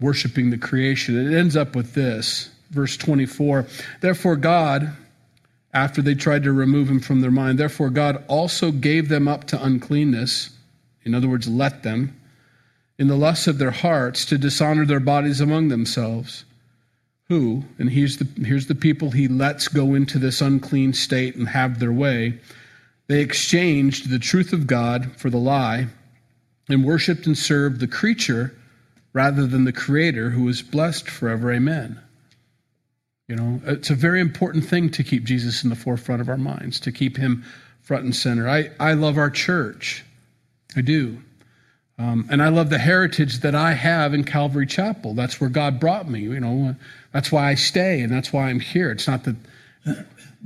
worshiping 0.00 0.50
the 0.50 0.58
creation. 0.58 1.32
It 1.32 1.36
ends 1.36 1.56
up 1.56 1.76
with 1.76 1.94
this, 1.94 2.50
verse 2.70 2.96
24. 2.96 3.66
Therefore, 4.00 4.36
God, 4.36 4.90
after 5.72 6.02
they 6.02 6.14
tried 6.14 6.44
to 6.44 6.52
remove 6.52 6.88
him 6.88 7.00
from 7.00 7.20
their 7.20 7.30
mind, 7.30 7.58
therefore, 7.58 7.90
God 7.90 8.24
also 8.28 8.70
gave 8.70 9.08
them 9.08 9.28
up 9.28 9.44
to 9.48 9.62
uncleanness. 9.62 10.50
In 11.04 11.14
other 11.14 11.28
words, 11.28 11.48
let 11.48 11.82
them, 11.82 12.18
in 12.98 13.08
the 13.08 13.16
lusts 13.16 13.46
of 13.46 13.58
their 13.58 13.70
hearts, 13.70 14.24
to 14.26 14.38
dishonor 14.38 14.86
their 14.86 15.00
bodies 15.00 15.40
among 15.40 15.68
themselves 15.68 16.44
who, 17.28 17.64
and 17.78 17.90
here's 17.90 18.18
the, 18.18 18.28
here's 18.44 18.66
the 18.66 18.74
people 18.74 19.10
he 19.10 19.28
lets 19.28 19.68
go 19.68 19.94
into 19.94 20.18
this 20.18 20.40
unclean 20.40 20.92
state 20.92 21.36
and 21.36 21.48
have 21.48 21.78
their 21.78 21.92
way, 21.92 22.38
they 23.06 23.20
exchanged 23.20 24.10
the 24.10 24.18
truth 24.18 24.52
of 24.52 24.66
God 24.66 25.12
for 25.16 25.30
the 25.30 25.38
lie 25.38 25.86
and 26.68 26.84
worshiped 26.84 27.26
and 27.26 27.36
served 27.36 27.80
the 27.80 27.88
creature 27.88 28.54
rather 29.12 29.46
than 29.46 29.64
the 29.64 29.72
creator 29.72 30.30
who 30.30 30.48
is 30.48 30.62
blessed 30.62 31.08
forever. 31.08 31.52
Amen. 31.52 32.00
You 33.28 33.36
know, 33.36 33.60
it's 33.64 33.90
a 33.90 33.94
very 33.94 34.20
important 34.20 34.66
thing 34.66 34.90
to 34.90 35.04
keep 35.04 35.24
Jesus 35.24 35.64
in 35.64 35.70
the 35.70 35.76
forefront 35.76 36.20
of 36.20 36.28
our 36.28 36.36
minds, 36.36 36.80
to 36.80 36.92
keep 36.92 37.16
him 37.16 37.44
front 37.80 38.04
and 38.04 38.14
center. 38.14 38.48
I, 38.48 38.70
I 38.78 38.94
love 38.94 39.16
our 39.16 39.30
church. 39.30 40.04
I 40.76 40.80
do. 40.80 41.18
Um, 41.98 42.26
and 42.30 42.42
I 42.42 42.48
love 42.48 42.70
the 42.70 42.78
heritage 42.78 43.40
that 43.40 43.54
I 43.54 43.72
have 43.72 44.14
in 44.14 44.24
Calvary 44.24 44.66
Chapel. 44.66 45.14
That's 45.14 45.40
where 45.40 45.50
God 45.50 45.78
brought 45.78 46.08
me. 46.10 46.20
You 46.20 46.40
know, 46.40 46.74
that's 47.12 47.30
why 47.30 47.50
I 47.50 47.54
stay, 47.54 48.00
and 48.00 48.12
that's 48.12 48.32
why 48.32 48.48
I'm 48.48 48.58
here. 48.58 48.90
It's 48.90 49.06
not 49.06 49.24
that 49.24 49.36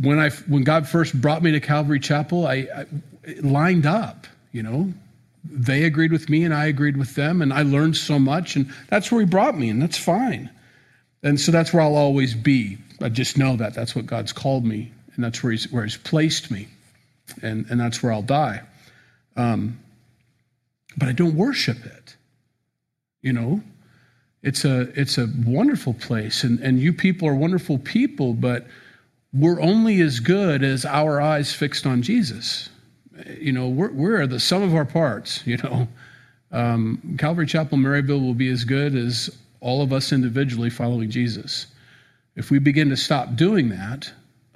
when 0.00 0.18
I 0.18 0.30
when 0.30 0.62
God 0.62 0.86
first 0.86 1.18
brought 1.18 1.42
me 1.42 1.52
to 1.52 1.60
Calvary 1.60 2.00
Chapel, 2.00 2.46
I, 2.46 2.68
I 2.74 2.86
lined 3.40 3.86
up. 3.86 4.26
You 4.52 4.62
know, 4.62 4.92
they 5.44 5.84
agreed 5.84 6.12
with 6.12 6.28
me 6.28 6.44
and 6.44 6.52
I 6.52 6.66
agreed 6.66 6.96
with 6.96 7.14
them, 7.14 7.40
and 7.40 7.52
I 7.52 7.62
learned 7.62 7.96
so 7.96 8.18
much, 8.18 8.56
and 8.56 8.70
that's 8.88 9.10
where 9.10 9.20
He 9.20 9.26
brought 9.26 9.56
me, 9.56 9.70
and 9.70 9.80
that's 9.80 9.98
fine. 9.98 10.50
And 11.22 11.40
so 11.40 11.50
that's 11.50 11.72
where 11.72 11.82
I'll 11.82 11.96
always 11.96 12.34
be. 12.34 12.78
I 13.00 13.08
just 13.08 13.38
know 13.38 13.56
that 13.56 13.74
that's 13.74 13.94
what 13.94 14.06
God's 14.06 14.32
called 14.32 14.64
me, 14.64 14.92
and 15.14 15.24
that's 15.24 15.42
where 15.42 15.52
He's, 15.52 15.70
where 15.72 15.84
he's 15.84 15.96
placed 15.96 16.50
me, 16.50 16.68
and, 17.42 17.66
and 17.70 17.80
that's 17.80 18.02
where 18.02 18.12
I'll 18.12 18.22
die. 18.22 18.62
Um, 19.36 19.78
but 20.98 21.08
I 21.08 21.12
don't 21.12 21.34
worship 21.34 21.84
it. 21.84 22.16
You 23.22 23.32
know, 23.32 23.62
it's 24.42 24.64
a 24.64 24.82
it's 25.00 25.18
a 25.18 25.28
wonderful 25.46 25.94
place, 25.94 26.44
and, 26.44 26.60
and 26.60 26.78
you 26.78 26.92
people 26.92 27.28
are 27.28 27.34
wonderful 27.34 27.78
people, 27.78 28.34
but 28.34 28.66
we're 29.32 29.60
only 29.60 30.00
as 30.00 30.20
good 30.20 30.62
as 30.62 30.84
our 30.84 31.20
eyes 31.20 31.52
fixed 31.52 31.86
on 31.86 32.02
Jesus 32.02 32.70
you 33.38 33.52
know, 33.52 33.68
we're, 33.68 33.90
we're 33.90 34.26
the 34.26 34.40
sum 34.40 34.62
of 34.62 34.74
our 34.74 34.84
parts, 34.84 35.42
you 35.46 35.56
know. 35.58 35.88
Um, 36.50 37.16
Calvary 37.18 37.46
Chapel 37.46 37.76
Maryville 37.76 38.22
will 38.22 38.34
be 38.34 38.48
as 38.48 38.64
good 38.64 38.94
as 38.94 39.36
all 39.60 39.82
of 39.82 39.92
us 39.92 40.12
individually 40.12 40.70
following 40.70 41.10
Jesus. 41.10 41.66
If 42.36 42.50
we 42.50 42.58
begin 42.58 42.88
to 42.88 42.96
stop 42.96 43.36
doing 43.36 43.68
that, 43.70 44.10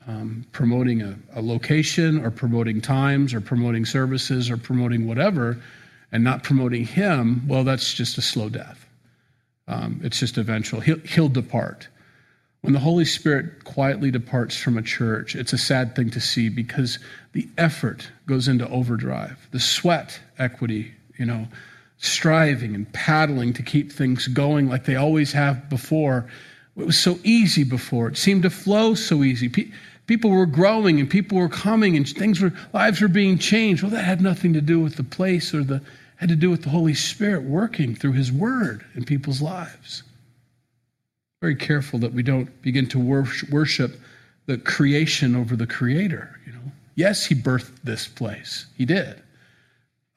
um, 0.06 0.46
promoting 0.52 1.02
a, 1.02 1.16
a, 1.34 1.42
location 1.42 2.24
or 2.24 2.30
promoting 2.30 2.80
times 2.80 3.34
or 3.34 3.40
promoting 3.40 3.84
services 3.84 4.50
or 4.50 4.56
promoting 4.56 5.06
whatever, 5.06 5.58
and 6.12 6.22
not 6.22 6.42
promoting 6.44 6.84
Him, 6.84 7.48
well, 7.48 7.64
that's 7.64 7.94
just 7.94 8.18
a 8.18 8.22
slow 8.22 8.48
death. 8.48 8.86
Um, 9.66 10.00
it's 10.04 10.20
just 10.20 10.38
eventual. 10.38 10.80
He'll, 10.80 11.00
he'll 11.00 11.28
depart. 11.28 11.88
When 12.60 12.74
the 12.74 12.78
Holy 12.78 13.04
Spirit 13.04 13.64
quietly 13.64 14.10
departs 14.12 14.56
from 14.56 14.78
a 14.78 14.82
church, 14.82 15.34
it's 15.34 15.52
a 15.52 15.58
sad 15.58 15.96
thing 15.96 16.10
to 16.10 16.20
see 16.20 16.48
because 16.48 16.98
the 17.32 17.48
effort 17.58 18.08
goes 18.26 18.46
into 18.46 18.68
overdrive, 18.68 19.48
the 19.50 19.58
sweat 19.58 20.20
equity, 20.38 20.92
you 21.18 21.26
know, 21.26 21.48
striving 21.98 22.74
and 22.74 22.92
paddling 22.92 23.52
to 23.54 23.62
keep 23.62 23.90
things 23.90 24.28
going 24.28 24.68
like 24.68 24.84
they 24.84 24.96
always 24.96 25.32
have 25.32 25.68
before. 25.68 26.28
It 26.76 26.86
was 26.86 26.98
so 26.98 27.18
easy 27.24 27.64
before. 27.64 28.08
It 28.08 28.16
seemed 28.16 28.42
to 28.42 28.50
flow 28.50 28.94
so 28.94 29.24
easy. 29.24 29.48
people 30.06 30.30
were 30.30 30.46
growing 30.46 31.00
and 31.00 31.10
people 31.10 31.38
were 31.38 31.48
coming 31.48 31.96
and 31.96 32.08
things 32.08 32.40
were 32.40 32.52
lives 32.72 33.00
were 33.00 33.08
being 33.08 33.38
changed. 33.38 33.82
Well, 33.82 33.90
that 33.90 34.04
had 34.04 34.20
nothing 34.20 34.52
to 34.52 34.60
do 34.60 34.80
with 34.80 34.96
the 34.96 35.04
place 35.04 35.52
or 35.52 35.64
the 35.64 35.82
had 36.22 36.28
to 36.30 36.36
do 36.36 36.50
with 36.50 36.62
the 36.62 36.70
Holy 36.70 36.94
Spirit 36.94 37.42
working 37.42 37.94
through 37.94 38.12
his 38.12 38.32
word 38.32 38.84
in 38.94 39.04
people's 39.04 39.42
lives 39.42 40.02
very 41.42 41.56
careful 41.56 41.98
that 41.98 42.12
we 42.12 42.22
don't 42.22 42.62
begin 42.62 42.86
to 42.86 43.00
worship 43.50 44.00
the 44.46 44.56
creation 44.58 45.34
over 45.34 45.56
the 45.56 45.66
creator. 45.66 46.38
You 46.46 46.52
know, 46.52 46.60
yes, 46.94 47.26
he 47.26 47.34
birthed 47.34 47.82
this 47.82 48.06
place. 48.06 48.66
He 48.78 48.84
did, 48.84 49.20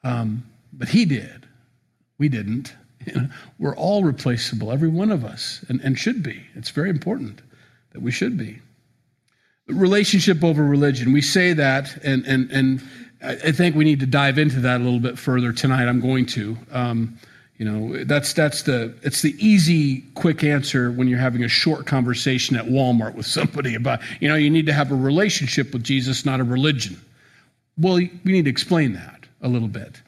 um, 0.04 0.44
but 0.72 0.88
he 0.88 1.04
did. 1.04 1.46
We 2.18 2.28
didn't. 2.28 2.74
You 3.04 3.12
know, 3.16 3.28
we're 3.58 3.74
all 3.74 4.04
replaceable, 4.04 4.70
every 4.70 4.88
one 4.88 5.10
of 5.10 5.24
us, 5.24 5.64
and, 5.68 5.80
and 5.80 5.98
should 5.98 6.22
be. 6.22 6.46
It's 6.54 6.70
very 6.70 6.90
important 6.90 7.42
that 7.90 8.00
we 8.00 8.12
should 8.12 8.38
be. 8.38 8.60
Relationship 9.66 10.44
over 10.44 10.62
religion. 10.62 11.12
We 11.12 11.22
say 11.22 11.52
that, 11.54 11.96
and 12.04 12.24
and 12.24 12.48
and 12.52 12.88
I 13.22 13.52
think 13.52 13.74
we 13.74 13.84
need 13.84 14.00
to 14.00 14.06
dive 14.06 14.38
into 14.38 14.60
that 14.60 14.80
a 14.80 14.84
little 14.84 15.00
bit 15.00 15.18
further 15.18 15.52
tonight. 15.52 15.88
I'm 15.88 16.00
going 16.00 16.26
to. 16.26 16.56
Um, 16.70 17.18
you 17.58 17.64
know, 17.64 18.04
that's 18.04 18.34
that's 18.34 18.62
the 18.62 18.94
it's 19.02 19.22
the 19.22 19.34
easy, 19.38 20.02
quick 20.14 20.44
answer 20.44 20.90
when 20.90 21.08
you're 21.08 21.18
having 21.18 21.42
a 21.42 21.48
short 21.48 21.86
conversation 21.86 22.54
at 22.56 22.66
Walmart 22.66 23.14
with 23.14 23.26
somebody 23.26 23.74
about, 23.74 24.00
you 24.20 24.28
know, 24.28 24.34
you 24.34 24.50
need 24.50 24.66
to 24.66 24.74
have 24.74 24.92
a 24.92 24.94
relationship 24.94 25.72
with 25.72 25.82
Jesus, 25.82 26.26
not 26.26 26.38
a 26.40 26.44
religion. 26.44 27.00
Well, 27.78 27.94
we 27.94 28.10
need 28.24 28.44
to 28.44 28.50
explain 28.50 28.92
that 28.92 29.24
a 29.40 29.48
little 29.48 29.68
bit. 29.68 30.02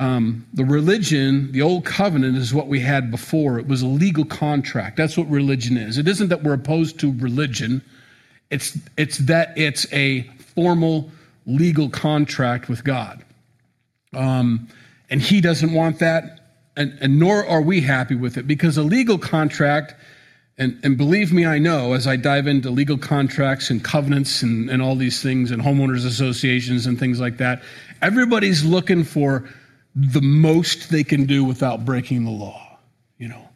Um, 0.00 0.46
the 0.54 0.64
religion, 0.64 1.52
the 1.52 1.62
old 1.62 1.84
covenant, 1.84 2.36
is 2.36 2.54
what 2.54 2.66
we 2.66 2.80
had 2.80 3.10
before. 3.10 3.58
It 3.58 3.68
was 3.68 3.82
a 3.82 3.86
legal 3.86 4.24
contract. 4.24 4.96
That's 4.96 5.16
what 5.16 5.28
religion 5.28 5.76
is. 5.76 5.98
It 5.98 6.08
isn't 6.08 6.28
that 6.28 6.42
we're 6.42 6.54
opposed 6.54 6.98
to 7.00 7.12
religion. 7.18 7.82
It's 8.50 8.76
it's 8.96 9.18
that 9.18 9.56
it's 9.56 9.86
a 9.92 10.22
formal 10.54 11.10
legal 11.46 11.88
contract 11.88 12.68
with 12.68 12.84
God. 12.84 13.24
Um, 14.12 14.68
and 15.08 15.20
he 15.20 15.40
doesn't 15.40 15.72
want 15.72 15.98
that 16.00 16.40
and, 16.80 16.96
and 17.00 17.18
nor 17.18 17.46
are 17.46 17.60
we 17.60 17.80
happy 17.82 18.14
with 18.14 18.38
it 18.38 18.46
because 18.46 18.78
a 18.78 18.82
legal 18.82 19.18
contract, 19.18 19.94
and, 20.56 20.78
and 20.82 20.96
believe 20.96 21.32
me, 21.32 21.44
I 21.44 21.58
know 21.58 21.92
as 21.92 22.06
I 22.06 22.16
dive 22.16 22.46
into 22.46 22.70
legal 22.70 22.96
contracts 22.96 23.68
and 23.68 23.84
covenants 23.84 24.42
and, 24.42 24.70
and 24.70 24.80
all 24.80 24.96
these 24.96 25.22
things 25.22 25.50
and 25.50 25.62
homeowners 25.62 26.06
associations 26.06 26.86
and 26.86 26.98
things 26.98 27.20
like 27.20 27.36
that, 27.36 27.62
everybody's 28.00 28.64
looking 28.64 29.04
for 29.04 29.48
the 29.94 30.22
most 30.22 30.90
they 30.90 31.04
can 31.04 31.26
do 31.26 31.44
without 31.44 31.84
breaking 31.84 32.24
the 32.24 32.30
law. 32.30 32.78
You 33.18 33.28
know, 33.28 33.48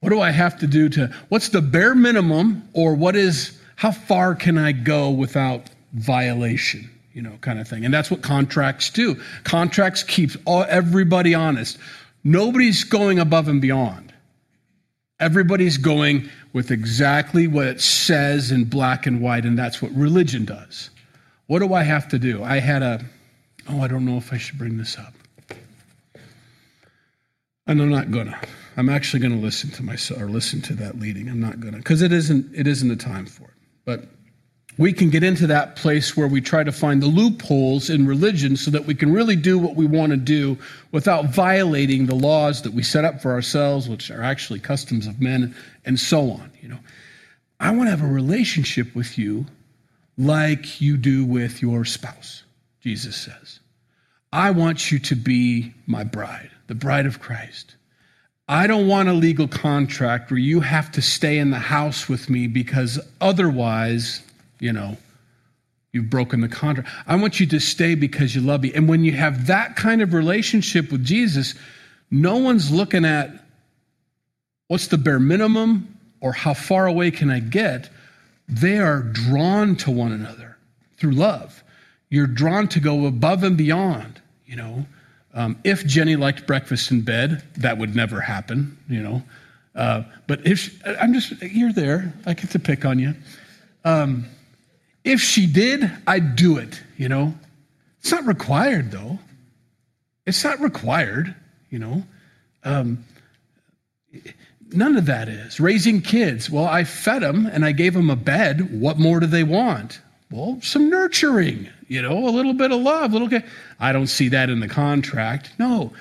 what 0.00 0.10
do 0.10 0.20
I 0.20 0.30
have 0.30 0.58
to 0.58 0.66
do 0.66 0.90
to, 0.90 1.14
what's 1.30 1.48
the 1.48 1.62
bare 1.62 1.94
minimum 1.94 2.68
or 2.74 2.94
what 2.94 3.16
is, 3.16 3.58
how 3.76 3.92
far 3.92 4.34
can 4.34 4.58
I 4.58 4.72
go 4.72 5.10
without 5.10 5.70
violation? 5.96 6.90
You 7.12 7.22
know, 7.22 7.38
kind 7.40 7.58
of 7.58 7.66
thing. 7.66 7.84
And 7.84 7.94
that's 7.94 8.10
what 8.10 8.22
contracts 8.22 8.90
do. 8.90 9.20
Contracts 9.44 10.02
keep 10.02 10.32
all, 10.44 10.64
everybody 10.68 11.34
honest. 11.34 11.78
Nobody's 12.22 12.84
going 12.84 13.18
above 13.18 13.48
and 13.48 13.60
beyond. 13.60 14.12
Everybody's 15.18 15.78
going 15.78 16.28
with 16.52 16.70
exactly 16.70 17.46
what 17.46 17.66
it 17.66 17.80
says 17.80 18.50
in 18.50 18.64
black 18.64 19.06
and 19.06 19.22
white, 19.22 19.46
and 19.46 19.58
that's 19.58 19.80
what 19.80 19.92
religion 19.94 20.44
does. 20.44 20.90
What 21.46 21.60
do 21.60 21.72
I 21.72 21.84
have 21.84 22.08
to 22.08 22.18
do? 22.18 22.42
I 22.42 22.58
had 22.58 22.82
a, 22.82 23.04
oh, 23.68 23.80
I 23.80 23.88
don't 23.88 24.04
know 24.04 24.18
if 24.18 24.32
I 24.32 24.36
should 24.36 24.58
bring 24.58 24.76
this 24.76 24.98
up. 24.98 25.14
And 27.66 27.80
I'm 27.80 27.88
not 27.88 28.10
gonna. 28.10 28.38
I'm 28.76 28.88
actually 28.88 29.20
gonna 29.20 29.36
listen 29.36 29.70
to 29.70 29.82
myself 29.82 30.20
or 30.20 30.28
listen 30.28 30.60
to 30.62 30.74
that 30.74 30.98
leading. 30.98 31.28
I'm 31.28 31.40
not 31.40 31.60
gonna, 31.60 31.78
because 31.78 32.02
it 32.02 32.12
isn't 32.12 32.54
it 32.54 32.66
isn't 32.66 32.88
the 32.88 32.96
time 32.96 33.26
for 33.26 33.44
it. 33.44 33.54
But 33.84 34.04
we 34.78 34.92
can 34.92 35.08
get 35.08 35.22
into 35.22 35.46
that 35.46 35.76
place 35.76 36.16
where 36.16 36.28
we 36.28 36.40
try 36.40 36.62
to 36.62 36.72
find 36.72 37.02
the 37.02 37.06
loopholes 37.06 37.88
in 37.88 38.06
religion 38.06 38.56
so 38.56 38.70
that 38.70 38.84
we 38.84 38.94
can 38.94 39.12
really 39.12 39.36
do 39.36 39.58
what 39.58 39.74
we 39.74 39.86
want 39.86 40.10
to 40.10 40.16
do 40.16 40.58
without 40.92 41.26
violating 41.26 42.06
the 42.06 42.14
laws 42.14 42.62
that 42.62 42.74
we 42.74 42.82
set 42.82 43.04
up 43.04 43.22
for 43.22 43.32
ourselves, 43.32 43.88
which 43.88 44.10
are 44.10 44.22
actually 44.22 44.60
customs 44.60 45.06
of 45.06 45.20
men, 45.20 45.54
and 45.84 45.98
so 45.98 46.30
on. 46.30 46.52
You 46.60 46.68
know, 46.68 46.78
I 47.58 47.70
want 47.70 47.86
to 47.86 47.90
have 47.90 48.02
a 48.02 48.12
relationship 48.12 48.94
with 48.94 49.16
you 49.16 49.46
like 50.18 50.80
you 50.80 50.96
do 50.96 51.24
with 51.24 51.62
your 51.62 51.84
spouse, 51.84 52.42
Jesus 52.80 53.16
says. 53.16 53.60
I 54.32 54.50
want 54.50 54.92
you 54.92 54.98
to 54.98 55.14
be 55.14 55.72
my 55.86 56.04
bride, 56.04 56.50
the 56.66 56.74
bride 56.74 57.06
of 57.06 57.20
Christ. 57.20 57.76
I 58.48 58.66
don't 58.66 58.86
want 58.86 59.08
a 59.08 59.12
legal 59.14 59.48
contract 59.48 60.30
where 60.30 60.38
you 60.38 60.60
have 60.60 60.92
to 60.92 61.02
stay 61.02 61.38
in 61.38 61.50
the 61.50 61.58
house 61.58 62.08
with 62.08 62.28
me 62.28 62.46
because 62.46 63.00
otherwise 63.20 64.22
you 64.58 64.72
know, 64.72 64.96
you've 65.92 66.10
broken 66.10 66.40
the 66.40 66.48
contract. 66.48 66.88
I 67.06 67.16
want 67.16 67.40
you 67.40 67.46
to 67.46 67.60
stay 67.60 67.94
because 67.94 68.34
you 68.34 68.40
love 68.40 68.62
me. 68.62 68.72
And 68.74 68.88
when 68.88 69.04
you 69.04 69.12
have 69.12 69.46
that 69.46 69.76
kind 69.76 70.02
of 70.02 70.12
relationship 70.12 70.92
with 70.92 71.04
Jesus, 71.04 71.54
no 72.10 72.36
one's 72.36 72.70
looking 72.70 73.04
at 73.04 73.30
what's 74.68 74.88
the 74.88 74.98
bare 74.98 75.20
minimum 75.20 75.98
or 76.20 76.32
how 76.32 76.54
far 76.54 76.86
away 76.86 77.10
can 77.10 77.30
I 77.30 77.40
get. 77.40 77.90
They 78.48 78.78
are 78.78 79.02
drawn 79.02 79.76
to 79.76 79.90
one 79.90 80.12
another 80.12 80.56
through 80.98 81.12
love. 81.12 81.62
You're 82.10 82.26
drawn 82.26 82.68
to 82.68 82.80
go 82.80 83.06
above 83.06 83.42
and 83.42 83.56
beyond, 83.56 84.20
you 84.46 84.56
know. 84.56 84.86
Um, 85.34 85.58
if 85.64 85.84
Jenny 85.84 86.16
liked 86.16 86.46
breakfast 86.46 86.90
in 86.90 87.02
bed, 87.02 87.42
that 87.56 87.76
would 87.78 87.94
never 87.94 88.20
happen, 88.20 88.78
you 88.88 89.02
know. 89.02 89.22
Uh, 89.74 90.02
but 90.26 90.46
if 90.46 90.58
she, 90.58 90.72
I'm 90.98 91.12
just, 91.12 91.42
you're 91.42 91.72
there, 91.72 92.14
I 92.24 92.32
get 92.34 92.50
to 92.50 92.58
pick 92.58 92.84
on 92.84 92.98
you. 92.98 93.14
Um, 93.84 94.26
if 95.06 95.20
she 95.20 95.46
did, 95.46 95.90
I'd 96.06 96.34
do 96.34 96.58
it, 96.58 96.82
you 96.96 97.08
know. 97.08 97.32
It's 98.00 98.10
not 98.10 98.26
required, 98.26 98.90
though. 98.90 99.18
It's 100.26 100.42
not 100.42 100.60
required, 100.60 101.32
you 101.70 101.78
know. 101.78 102.02
Um, 102.64 103.04
none 104.72 104.96
of 104.96 105.06
that 105.06 105.28
is. 105.28 105.60
Raising 105.60 106.02
kids, 106.02 106.50
well, 106.50 106.66
I 106.66 106.82
fed 106.82 107.22
them 107.22 107.46
and 107.46 107.64
I 107.64 107.70
gave 107.70 107.94
them 107.94 108.10
a 108.10 108.16
bed. 108.16 108.80
What 108.80 108.98
more 108.98 109.20
do 109.20 109.26
they 109.26 109.44
want? 109.44 110.00
Well, 110.32 110.58
some 110.60 110.90
nurturing, 110.90 111.68
you 111.86 112.02
know, 112.02 112.28
a 112.28 112.30
little 112.30 112.54
bit 112.54 112.72
of 112.72 112.80
love. 112.80 113.12
Little, 113.12 113.30
I 113.78 113.92
don't 113.92 114.08
see 114.08 114.28
that 114.30 114.50
in 114.50 114.58
the 114.58 114.68
contract. 114.68 115.52
No, 115.60 115.92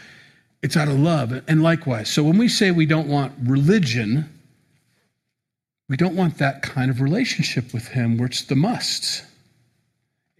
it's 0.63 0.75
out 0.75 0.87
of 0.87 0.99
love. 0.99 1.43
And 1.47 1.61
likewise, 1.61 2.09
so 2.09 2.23
when 2.23 2.39
we 2.39 2.47
say 2.47 2.71
we 2.71 2.87
don't 2.87 3.07
want 3.07 3.33
religion, 3.43 4.27
we 5.88 5.98
don't 5.98 6.15
want 6.15 6.38
that 6.39 6.62
kind 6.62 6.89
of 6.89 7.02
relationship 7.02 7.74
with 7.74 7.88
Him 7.88 8.17
where 8.17 8.28
it's 8.28 8.43
the 8.43 8.56
musts. 8.56 9.24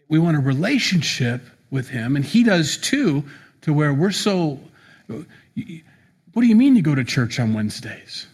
We 0.08 0.20
want 0.20 0.38
a 0.38 0.40
relationship 0.40 1.44
with 1.72 1.90
Him, 1.90 2.16
and 2.16 2.26
He 2.26 2.44
does 2.44 2.78
too, 2.78 3.24
to 3.62 3.74
where 3.74 3.94
we're 3.94 4.12
so. 4.12 4.60
What 5.08 6.42
do 6.42 6.48
you 6.48 6.56
mean 6.56 6.76
you 6.76 6.82
go 6.82 6.96
to 6.96 7.04
church 7.04 7.40
on 7.40 7.54
Wednesdays? 7.54 8.28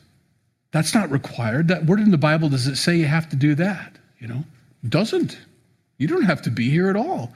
That's 0.71 0.95
not 0.95 1.12
required. 1.12 1.67
That 1.67 1.86
word 1.86 2.00
in 2.00 2.12
the 2.12 2.17
Bible 2.17 2.50
does 2.50 2.67
it 2.67 2.78
say 2.78 2.95
you 2.95 3.06
have 3.06 3.30
to 3.30 3.36
do 3.36 3.56
that? 3.56 3.97
You 4.19 4.28
know, 4.28 4.43
doesn't. 4.88 5.38
You 5.97 6.08
don't 6.08 6.24
have 6.24 6.41
to 6.43 6.50
be 6.50 6.69
here 6.69 6.89
at 6.89 6.95
all. 6.95 7.34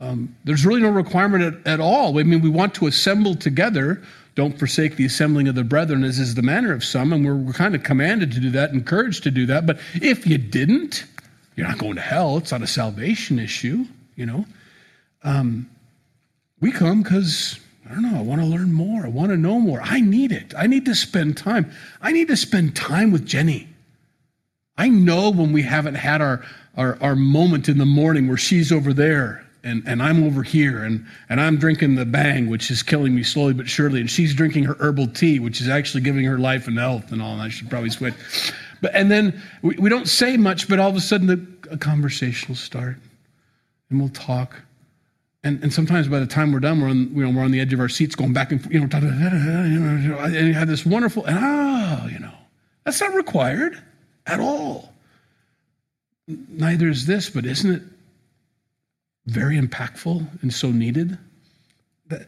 Um, 0.00 0.36
there's 0.44 0.66
really 0.66 0.82
no 0.82 0.90
requirement 0.90 1.42
at, 1.42 1.66
at, 1.74 1.80
all. 1.80 2.18
I 2.18 2.24
mean, 2.24 2.42
we 2.42 2.50
want 2.50 2.74
to 2.74 2.86
assemble 2.86 3.34
together. 3.34 4.02
Don't 4.34 4.58
forsake 4.58 4.96
the 4.96 5.04
assembling 5.04 5.46
of 5.46 5.54
the 5.54 5.62
brethren, 5.62 6.02
as 6.02 6.18
is 6.18 6.34
the 6.34 6.42
manner 6.42 6.72
of 6.72 6.84
some, 6.84 7.12
and 7.12 7.24
we're, 7.24 7.36
we're 7.36 7.52
kind 7.52 7.74
of 7.74 7.82
commanded 7.84 8.32
to 8.32 8.40
do 8.40 8.50
that, 8.50 8.72
encouraged 8.72 9.22
to 9.24 9.30
do 9.30 9.46
that. 9.46 9.64
But 9.64 9.78
if 9.94 10.26
you 10.26 10.38
didn't, 10.38 11.04
you're 11.54 11.68
not 11.68 11.78
going 11.78 11.94
to 11.94 12.00
hell. 12.00 12.36
It's 12.38 12.50
not 12.50 12.62
a 12.62 12.66
salvation 12.66 13.38
issue, 13.38 13.84
you 14.16 14.26
know. 14.26 14.44
Um, 15.22 15.70
we 16.60 16.72
come 16.72 17.02
because 17.02 17.60
I 17.88 17.92
don't 17.92 18.02
know. 18.02 18.18
I 18.18 18.22
want 18.22 18.40
to 18.40 18.46
learn 18.46 18.72
more. 18.72 19.04
I 19.04 19.08
want 19.08 19.30
to 19.30 19.36
know 19.36 19.60
more. 19.60 19.80
I 19.82 20.00
need 20.00 20.32
it. 20.32 20.52
I 20.56 20.66
need 20.66 20.84
to 20.86 20.94
spend 20.94 21.36
time. 21.36 21.70
I 22.00 22.12
need 22.12 22.28
to 22.28 22.36
spend 22.36 22.74
time 22.74 23.12
with 23.12 23.26
Jenny. 23.26 23.68
I 24.76 24.88
know 24.88 25.30
when 25.30 25.52
we 25.52 25.62
haven't 25.62 25.94
had 25.94 26.20
our, 26.20 26.44
our, 26.76 26.98
our 27.00 27.14
moment 27.14 27.68
in 27.68 27.78
the 27.78 27.86
morning 27.86 28.26
where 28.26 28.36
she's 28.36 28.72
over 28.72 28.92
there 28.92 29.43
and, 29.64 29.82
and 29.86 30.02
I'm 30.02 30.22
over 30.22 30.42
here 30.42 30.84
and, 30.84 31.04
and 31.28 31.40
I'm 31.40 31.56
drinking 31.56 31.94
the 31.94 32.04
bang, 32.04 32.48
which 32.48 32.70
is 32.70 32.82
killing 32.82 33.14
me 33.14 33.22
slowly 33.22 33.54
but 33.54 33.68
surely, 33.68 34.00
and 34.00 34.10
she's 34.10 34.34
drinking 34.34 34.64
her 34.64 34.76
herbal 34.78 35.08
tea, 35.08 35.40
which 35.40 35.60
is 35.60 35.68
actually 35.68 36.02
giving 36.02 36.24
her 36.26 36.38
life 36.38 36.68
and 36.68 36.78
health 36.78 37.10
and 37.10 37.22
all. 37.22 37.32
And 37.32 37.42
I 37.42 37.48
should 37.48 37.70
probably 37.70 37.90
switch. 37.90 38.14
But 38.80 38.94
and 38.94 39.10
then 39.10 39.42
we, 39.62 39.76
we 39.76 39.88
don't 39.88 40.08
say 40.08 40.36
much, 40.36 40.68
but 40.68 40.78
all 40.78 40.90
of 40.90 40.96
a 40.96 41.00
sudden 41.00 41.26
the, 41.26 41.46
a 41.70 41.78
conversation 41.78 42.48
will 42.48 42.56
start, 42.56 42.96
and 43.90 43.98
we'll 43.98 44.10
talk. 44.10 44.54
And, 45.42 45.62
and 45.62 45.72
sometimes 45.72 46.08
by 46.08 46.20
the 46.20 46.26
time 46.26 46.52
we're 46.52 46.60
done, 46.60 46.80
we're 46.80 46.88
on, 46.88 47.14
you 47.14 47.24
know, 47.24 47.30
we're 47.30 47.44
on 47.44 47.50
the 47.50 47.60
edge 47.60 47.72
of 47.72 47.80
our 47.80 47.88
seats 47.88 48.14
going 48.14 48.32
back 48.32 48.52
and, 48.52 48.64
you 48.72 48.80
know, 48.80 48.88
and 48.92 50.34
you 50.34 50.54
have 50.54 50.68
this 50.68 50.86
wonderful, 50.86 51.24
and 51.26 51.38
oh, 51.38 52.08
you 52.10 52.18
know, 52.18 52.32
that's 52.84 53.00
not 53.00 53.14
required 53.14 53.82
at 54.26 54.40
all. 54.40 54.92
Neither 56.26 56.88
is 56.88 57.06
this, 57.06 57.28
but 57.28 57.44
isn't 57.44 57.70
it 57.70 57.82
very 59.26 59.58
impactful 59.58 60.42
and 60.42 60.52
so 60.52 60.70
needed? 60.70 61.18
That 62.08 62.26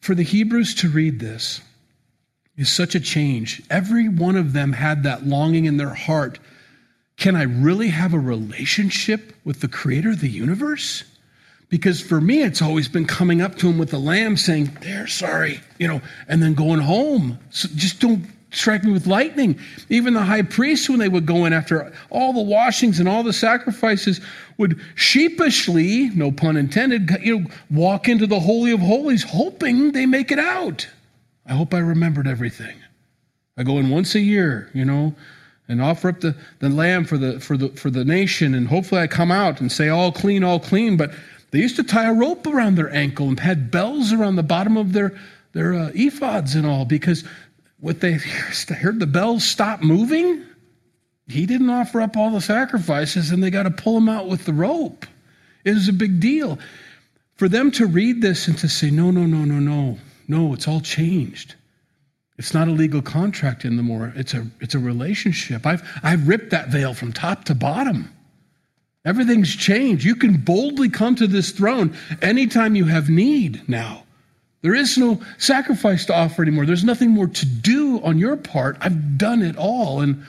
for 0.00 0.14
the 0.14 0.22
Hebrews 0.22 0.74
to 0.76 0.88
read 0.88 1.20
this 1.20 1.60
is 2.56 2.70
such 2.70 2.94
a 2.94 3.00
change. 3.00 3.62
Every 3.70 4.08
one 4.08 4.36
of 4.36 4.52
them 4.52 4.72
had 4.72 5.04
that 5.04 5.26
longing 5.26 5.64
in 5.64 5.76
their 5.76 5.94
heart. 5.94 6.38
Can 7.16 7.36
I 7.36 7.42
really 7.42 7.88
have 7.88 8.14
a 8.14 8.18
relationship 8.18 9.34
with 9.44 9.60
the 9.60 9.68
creator 9.68 10.10
of 10.10 10.20
the 10.20 10.28
universe? 10.28 11.04
Because 11.68 12.00
for 12.00 12.20
me, 12.20 12.42
it's 12.42 12.62
always 12.62 12.88
been 12.88 13.06
coming 13.06 13.42
up 13.42 13.56
to 13.56 13.68
him 13.68 13.78
with 13.78 13.90
the 13.90 13.98
lamb 13.98 14.36
saying, 14.36 14.76
There, 14.80 15.06
sorry, 15.06 15.60
you 15.78 15.86
know, 15.86 16.00
and 16.26 16.42
then 16.42 16.54
going 16.54 16.80
home. 16.80 17.38
So 17.50 17.68
just 17.74 18.00
don't 18.00 18.24
strike 18.50 18.84
me 18.84 18.92
with 18.92 19.06
lightning. 19.06 19.58
Even 19.88 20.14
the 20.14 20.22
high 20.22 20.42
priests, 20.42 20.88
when 20.88 20.98
they 20.98 21.08
would 21.08 21.26
go 21.26 21.44
in 21.44 21.52
after 21.52 21.92
all 22.10 22.32
the 22.32 22.42
washings 22.42 22.98
and 22.98 23.08
all 23.08 23.22
the 23.22 23.32
sacrifices, 23.32 24.20
would 24.56 24.80
sheepishly, 24.94 26.10
no 26.10 26.32
pun 26.32 26.56
intended, 26.56 27.10
you 27.22 27.40
know, 27.40 27.46
walk 27.70 28.08
into 28.08 28.26
the 28.26 28.40
Holy 28.40 28.72
of 28.72 28.80
Holies 28.80 29.22
hoping 29.22 29.92
they 29.92 30.06
make 30.06 30.32
it 30.32 30.38
out. 30.38 30.88
I 31.46 31.52
hope 31.52 31.72
I 31.74 31.78
remembered 31.78 32.26
everything. 32.26 32.76
I 33.56 33.62
go 33.64 33.78
in 33.78 33.90
once 33.90 34.14
a 34.14 34.20
year, 34.20 34.70
you 34.72 34.84
know, 34.84 35.14
and 35.68 35.82
offer 35.82 36.08
up 36.08 36.20
the, 36.20 36.34
the 36.60 36.68
lamb 36.68 37.04
for 37.04 37.18
the, 37.18 37.40
for, 37.40 37.56
the, 37.56 37.68
for 37.70 37.90
the 37.90 38.04
nation, 38.04 38.54
and 38.54 38.68
hopefully 38.68 39.00
I 39.00 39.06
come 39.06 39.30
out 39.30 39.60
and 39.60 39.70
say, 39.70 39.88
all 39.88 40.12
clean, 40.12 40.44
all 40.44 40.60
clean. 40.60 40.96
But 40.96 41.12
they 41.50 41.58
used 41.58 41.76
to 41.76 41.82
tie 41.82 42.08
a 42.08 42.14
rope 42.14 42.46
around 42.46 42.76
their 42.76 42.92
ankle 42.94 43.28
and 43.28 43.40
had 43.40 43.70
bells 43.70 44.12
around 44.12 44.36
the 44.36 44.42
bottom 44.42 44.76
of 44.76 44.92
their, 44.92 45.18
their 45.52 45.74
uh, 45.74 45.90
ephods 45.90 46.54
and 46.54 46.66
all 46.66 46.84
because 46.84 47.24
what 47.80 48.00
they 48.00 48.12
heard 48.12 49.00
the 49.00 49.06
bells 49.06 49.44
stop 49.44 49.82
moving. 49.82 50.44
He 51.26 51.46
didn't 51.46 51.70
offer 51.70 52.00
up 52.00 52.16
all 52.16 52.30
the 52.30 52.40
sacrifices, 52.40 53.30
and 53.30 53.42
they 53.42 53.50
got 53.50 53.64
to 53.64 53.70
pull 53.70 53.98
him 53.98 54.08
out 54.08 54.28
with 54.28 54.44
the 54.44 54.52
rope. 54.52 55.06
It 55.64 55.74
was 55.74 55.88
a 55.88 55.92
big 55.92 56.20
deal. 56.20 56.58
For 57.34 57.48
them 57.48 57.70
to 57.72 57.86
read 57.86 58.20
this 58.20 58.48
and 58.48 58.58
to 58.58 58.68
say, 58.68 58.90
no, 58.90 59.10
no, 59.10 59.24
no, 59.24 59.44
no, 59.44 59.58
no, 59.58 59.98
no, 60.26 60.54
it's 60.54 60.66
all 60.66 60.80
changed. 60.80 61.54
It's 62.38 62.54
not 62.54 62.68
a 62.68 62.72
legal 62.72 63.02
contract 63.02 63.64
anymore. 63.64 64.12
It's 64.16 64.32
a, 64.32 64.46
it's 64.60 64.74
a 64.74 64.78
relationship. 64.78 65.66
I've, 65.66 65.82
I've 66.02 66.26
ripped 66.26 66.50
that 66.50 66.68
veil 66.68 66.94
from 66.94 67.12
top 67.12 67.44
to 67.44 67.54
bottom. 67.54 68.12
Everything's 69.04 69.54
changed. 69.54 70.04
You 70.04 70.16
can 70.16 70.38
boldly 70.38 70.88
come 70.88 71.14
to 71.16 71.26
this 71.26 71.50
throne 71.50 71.96
anytime 72.22 72.74
you 72.74 72.86
have 72.86 73.08
need 73.08 73.68
now. 73.68 74.04
There 74.62 74.74
is 74.74 74.98
no 74.98 75.20
sacrifice 75.38 76.04
to 76.06 76.14
offer 76.14 76.42
anymore. 76.42 76.66
There's 76.66 76.84
nothing 76.84 77.10
more 77.10 77.28
to 77.28 77.46
do 77.46 78.00
on 78.02 78.18
your 78.18 78.36
part. 78.36 78.76
I've 78.80 79.16
done 79.16 79.42
it 79.42 79.56
all. 79.56 80.00
And 80.00 80.24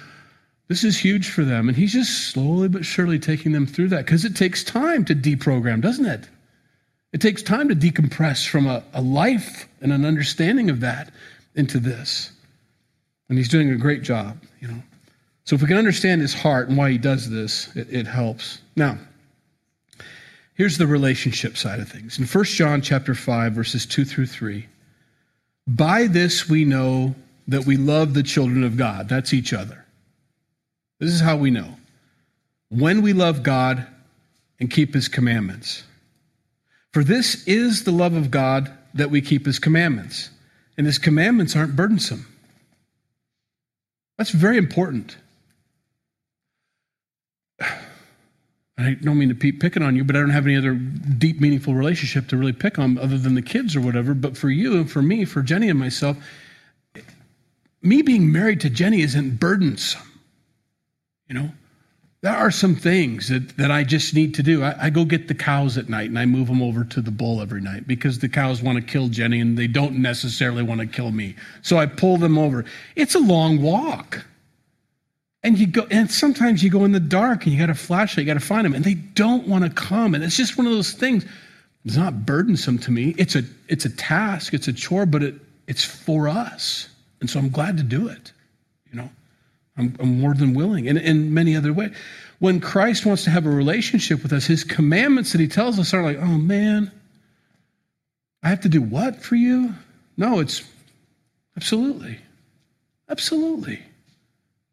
this 0.67 0.83
is 0.83 0.97
huge 0.97 1.29
for 1.29 1.43
them. 1.43 1.67
And 1.67 1.75
he's 1.75 1.93
just 1.93 2.31
slowly 2.31 2.67
but 2.67 2.85
surely 2.85 3.17
taking 3.17 3.51
them 3.51 3.65
through 3.65 3.89
that 3.89 4.05
because 4.05 4.25
it 4.25 4.35
takes 4.35 4.63
time 4.63 5.03
to 5.05 5.15
deprogram, 5.15 5.81
doesn't 5.81 6.05
it? 6.05 6.27
It 7.11 7.21
takes 7.21 7.41
time 7.41 7.69
to 7.69 7.75
decompress 7.75 8.47
from 8.47 8.67
a, 8.67 8.83
a 8.93 9.01
life 9.01 9.67
and 9.81 9.91
an 9.91 10.05
understanding 10.05 10.69
of 10.69 10.81
that 10.81 11.11
into 11.55 11.79
this. 11.79 12.31
And 13.29 13.37
he's 13.37 13.49
doing 13.49 13.71
a 13.71 13.77
great 13.77 14.03
job, 14.03 14.37
you 14.59 14.67
know. 14.67 14.81
So 15.45 15.55
if 15.55 15.63
we 15.63 15.67
can 15.67 15.77
understand 15.77 16.21
his 16.21 16.35
heart 16.35 16.69
and 16.69 16.77
why 16.77 16.91
he 16.91 16.99
does 16.99 17.27
this, 17.27 17.75
it, 17.75 17.87
it 17.91 18.05
helps. 18.05 18.59
Now, 18.75 18.99
Here's 20.59 20.77
the 20.77 20.87
relationship 20.87 21.55
side 21.55 21.79
of 21.79 21.87
things. 21.87 22.19
In 22.19 22.25
1 22.25 22.43
John 22.43 22.81
chapter 22.81 23.15
5 23.15 23.53
verses 23.53 23.85
2 23.85 24.03
through 24.03 24.25
3, 24.25 24.67
by 25.65 26.05
this 26.05 26.49
we 26.49 26.65
know 26.65 27.15
that 27.47 27.65
we 27.65 27.77
love 27.77 28.13
the 28.13 28.23
children 28.23 28.65
of 28.65 28.75
God. 28.75 29.07
That's 29.07 29.33
each 29.33 29.53
other. 29.53 29.85
This 30.99 31.13
is 31.13 31.21
how 31.21 31.37
we 31.37 31.49
know. 31.49 31.77
When 32.67 33.01
we 33.01 33.13
love 33.13 33.41
God 33.41 33.87
and 34.59 34.69
keep 34.69 34.93
his 34.93 35.07
commandments. 35.07 35.83
For 36.91 37.05
this 37.05 37.47
is 37.47 37.85
the 37.85 37.91
love 37.91 38.15
of 38.15 38.29
God 38.29 38.69
that 38.95 39.09
we 39.09 39.21
keep 39.21 39.45
his 39.45 39.59
commandments. 39.59 40.29
And 40.77 40.85
his 40.85 40.99
commandments 40.99 41.55
aren't 41.55 41.77
burdensome. 41.77 42.27
That's 44.17 44.31
very 44.31 44.57
important. 44.57 45.15
I 48.79 48.93
don't 48.93 49.17
mean 49.17 49.29
to 49.29 49.35
keep 49.35 49.59
picking 49.59 49.83
on 49.83 49.95
you, 49.95 50.05
but 50.05 50.15
I 50.15 50.19
don't 50.19 50.29
have 50.29 50.45
any 50.45 50.55
other 50.55 50.73
deep, 50.73 51.41
meaningful 51.41 51.75
relationship 51.75 52.29
to 52.29 52.37
really 52.37 52.53
pick 52.53 52.79
on 52.79 52.97
other 52.97 53.17
than 53.17 53.35
the 53.35 53.41
kids 53.41 53.75
or 53.75 53.81
whatever. 53.81 54.13
But 54.13 54.37
for 54.37 54.49
you 54.49 54.77
and 54.77 54.89
for 54.89 55.01
me, 55.01 55.25
for 55.25 55.41
Jenny 55.41 55.69
and 55.69 55.77
myself, 55.77 56.17
me 57.81 58.01
being 58.01 58.31
married 58.31 58.61
to 58.61 58.69
Jenny 58.69 59.01
isn't 59.01 59.39
burdensome. 59.39 60.21
You 61.27 61.35
know, 61.35 61.51
there 62.21 62.35
are 62.35 62.51
some 62.51 62.75
things 62.75 63.29
that, 63.29 63.57
that 63.57 63.69
I 63.69 63.83
just 63.83 64.13
need 64.13 64.33
to 64.35 64.43
do. 64.43 64.63
I, 64.63 64.85
I, 64.85 64.89
go 64.89 65.05
get 65.05 65.27
the 65.27 65.35
cows 65.35 65.77
at 65.77 65.89
night 65.89 66.09
and 66.09 66.17
I 66.17 66.25
move 66.25 66.47
them 66.47 66.61
over 66.61 66.83
to 66.83 67.01
the 67.01 67.11
bull 67.11 67.41
every 67.41 67.61
night 67.61 67.87
because 67.87 68.19
the 68.19 68.27
cows 68.27 68.61
want 68.61 68.77
to 68.77 68.81
kill 68.81 69.07
Jenny 69.07 69.39
and 69.39 69.57
they 69.57 69.67
don't 69.67 69.95
necessarily 69.95 70.63
want 70.63 70.81
to 70.81 70.87
kill 70.87 71.11
me. 71.11 71.35
So 71.61 71.77
I 71.77 71.85
pull 71.85 72.17
them 72.17 72.37
over. 72.37 72.65
It's 72.95 73.15
a 73.15 73.19
long 73.19 73.61
walk. 73.61 74.25
And 75.41 75.57
you 75.57 75.67
go, 75.67 75.87
and 75.89 76.11
sometimes 76.11 76.63
you 76.63 76.69
go 76.69 76.83
in 76.83 76.91
the 76.91 76.99
dark 76.99 77.45
and 77.45 77.53
you 77.53 77.59
got 77.59 77.69
a 77.69 77.75
flashlight, 77.75 78.25
you 78.25 78.33
got 78.33 78.39
to 78.39 78.45
find 78.45 78.65
them, 78.65 78.73
and 78.73 78.83
they 78.83 78.95
don't 78.95 79.47
want 79.47 79.63
to 79.63 79.69
come. 79.69 80.13
And 80.13 80.23
it's 80.23 80.35
just 80.35 80.57
one 80.57 80.67
of 80.67 80.73
those 80.73 80.91
things. 80.91 81.25
It's 81.85 81.95
not 81.95 82.25
burdensome 82.25 82.77
to 82.79 82.91
me. 82.91 83.15
It's 83.17 83.35
a 83.35 83.43
it's 83.69 83.85
a 83.85 83.89
task, 83.89 84.53
it's 84.53 84.67
a 84.67 84.73
chore, 84.73 85.05
but 85.05 85.23
it 85.23 85.35
it's 85.67 85.83
for 85.83 86.27
us. 86.27 86.89
And 87.21 87.29
so 87.29 87.39
I'm 87.39 87.49
glad 87.49 87.77
to 87.77 87.83
do 87.83 88.07
it. 88.09 88.33
You 88.91 88.97
know, 88.97 89.09
I'm, 89.77 89.95
I'm 89.99 90.19
more 90.19 90.33
than 90.33 90.53
willing. 90.53 90.87
And 90.89 90.97
in 90.97 91.33
many 91.33 91.55
other 91.55 91.71
ways. 91.71 91.95
When 92.39 92.61
Christ 92.61 93.05
wants 93.05 93.25
to 93.25 93.29
have 93.29 93.45
a 93.45 93.49
relationship 93.49 94.23
with 94.23 94.31
us, 94.31 94.45
his 94.45 94.63
commandments 94.63 95.33
that 95.33 95.41
he 95.41 95.47
tells 95.47 95.77
us 95.77 95.93
are 95.93 96.01
like, 96.01 96.17
oh 96.17 96.37
man, 96.37 96.91
I 98.41 98.49
have 98.49 98.61
to 98.61 98.69
do 98.69 98.81
what 98.81 99.21
for 99.21 99.35
you? 99.35 99.73
No, 100.15 100.39
it's 100.39 100.63
absolutely. 101.57 102.17
Absolutely. 103.09 103.81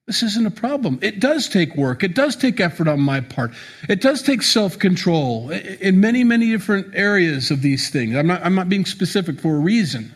This 0.07 0.23
isn't 0.23 0.47
a 0.47 0.53
problem. 0.53 1.01
It 1.03 1.19
does 1.19 1.49
take 1.49 1.75
work. 1.75 2.05
It 2.05 2.15
does 2.15 2.37
take 2.37 2.61
effort 2.61 2.87
on 2.87 3.01
my 3.01 3.21
part. 3.21 3.53
It 3.89 4.01
does 4.01 4.23
take 4.23 4.43
self 4.43 4.79
control 4.79 5.51
in 5.51 6.01
many, 6.01 6.23
many 6.23 6.51
different 6.51 6.95
areas 6.95 7.51
of 7.51 7.61
these 7.61 7.91
things. 7.91 8.15
I'm 8.15 8.29
not, 8.29 8.45
I'm 8.45 8.55
not 8.55 8.69
being 8.69 8.85
specific 8.85 9.41
for 9.41 9.57
a 9.57 9.59
reason 9.59 10.15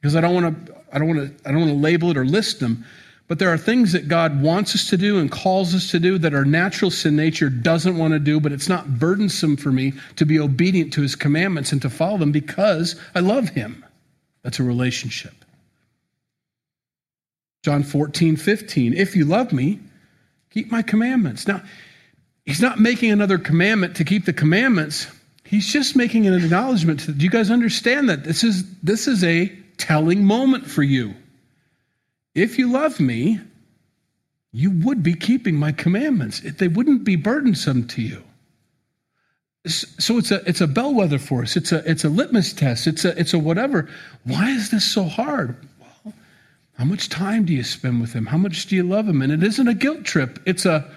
because 0.00 0.14
I 0.14 0.20
don't 0.20 0.34
want 0.34 0.66
to. 0.66 0.74
I 0.92 0.98
don't 0.98 1.08
want 1.08 1.20
to. 1.20 1.48
I 1.48 1.52
don't 1.52 1.60
want 1.60 1.72
to 1.72 1.78
label 1.78 2.10
it 2.10 2.18
or 2.18 2.26
list 2.26 2.60
them. 2.60 2.84
But 3.26 3.38
there 3.38 3.48
are 3.48 3.56
things 3.56 3.92
that 3.92 4.06
God 4.06 4.42
wants 4.42 4.74
us 4.74 4.90
to 4.90 4.98
do 4.98 5.18
and 5.18 5.30
calls 5.30 5.74
us 5.74 5.90
to 5.92 5.98
do 5.98 6.18
that 6.18 6.34
our 6.34 6.44
natural 6.44 6.90
sin 6.90 7.16
nature 7.16 7.48
doesn't 7.48 7.96
want 7.96 8.12
to 8.12 8.18
do, 8.18 8.38
but 8.38 8.52
it's 8.52 8.68
not 8.68 8.98
burdensome 8.98 9.56
for 9.56 9.72
me 9.72 9.94
to 10.16 10.26
be 10.26 10.38
obedient 10.38 10.92
to 10.92 11.00
his 11.00 11.16
commandments 11.16 11.72
and 11.72 11.80
to 11.80 11.88
follow 11.88 12.18
them 12.18 12.32
because 12.32 13.00
I 13.14 13.20
love 13.20 13.48
him. 13.48 13.82
That's 14.42 14.60
a 14.60 14.62
relationship. 14.62 15.43
John 17.64 17.82
14, 17.82 18.36
15. 18.36 18.92
If 18.92 19.16
you 19.16 19.24
love 19.24 19.50
me, 19.50 19.80
keep 20.50 20.70
my 20.70 20.82
commandments. 20.82 21.48
Now, 21.48 21.62
he's 22.44 22.60
not 22.60 22.78
making 22.78 23.10
another 23.10 23.38
commandment 23.38 23.96
to 23.96 24.04
keep 24.04 24.26
the 24.26 24.34
commandments. 24.34 25.06
He's 25.44 25.72
just 25.72 25.96
making 25.96 26.26
an 26.26 26.34
acknowledgement. 26.34 27.06
Do 27.06 27.24
you 27.24 27.30
guys 27.30 27.50
understand 27.50 28.10
that? 28.10 28.22
This 28.22 28.44
is, 28.44 28.70
this 28.82 29.08
is 29.08 29.24
a 29.24 29.50
telling 29.78 30.24
moment 30.24 30.66
for 30.66 30.82
you. 30.82 31.14
If 32.34 32.58
you 32.58 32.70
love 32.70 33.00
me, 33.00 33.40
you 34.52 34.70
would 34.84 35.02
be 35.02 35.14
keeping 35.14 35.56
my 35.56 35.72
commandments. 35.72 36.40
They 36.40 36.68
wouldn't 36.68 37.02
be 37.02 37.16
burdensome 37.16 37.88
to 37.88 38.02
you. 38.02 38.22
So 39.66 40.18
it's 40.18 40.30
a 40.30 40.46
it's 40.46 40.60
a 40.60 40.66
bellwether 40.66 41.18
for 41.18 41.40
us. 41.40 41.56
It's 41.56 41.72
a 41.72 41.82
it's 41.90 42.04
a 42.04 42.10
litmus 42.10 42.52
test. 42.52 42.86
It's 42.86 43.06
a 43.06 43.18
it's 43.18 43.32
a 43.32 43.38
whatever. 43.38 43.88
Why 44.24 44.50
is 44.50 44.70
this 44.70 44.84
so 44.84 45.04
hard? 45.04 45.56
How 46.78 46.84
much 46.84 47.08
time 47.08 47.44
do 47.44 47.52
you 47.52 47.62
spend 47.62 48.00
with 48.00 48.12
him? 48.12 48.26
How 48.26 48.38
much 48.38 48.66
do 48.66 48.76
you 48.76 48.82
love 48.82 49.08
him? 49.08 49.22
And 49.22 49.32
it 49.32 49.42
isn't 49.42 49.68
a 49.68 49.74
guilt 49.74 50.04
trip. 50.04 50.40
It's 50.44 50.66
a 50.66 50.90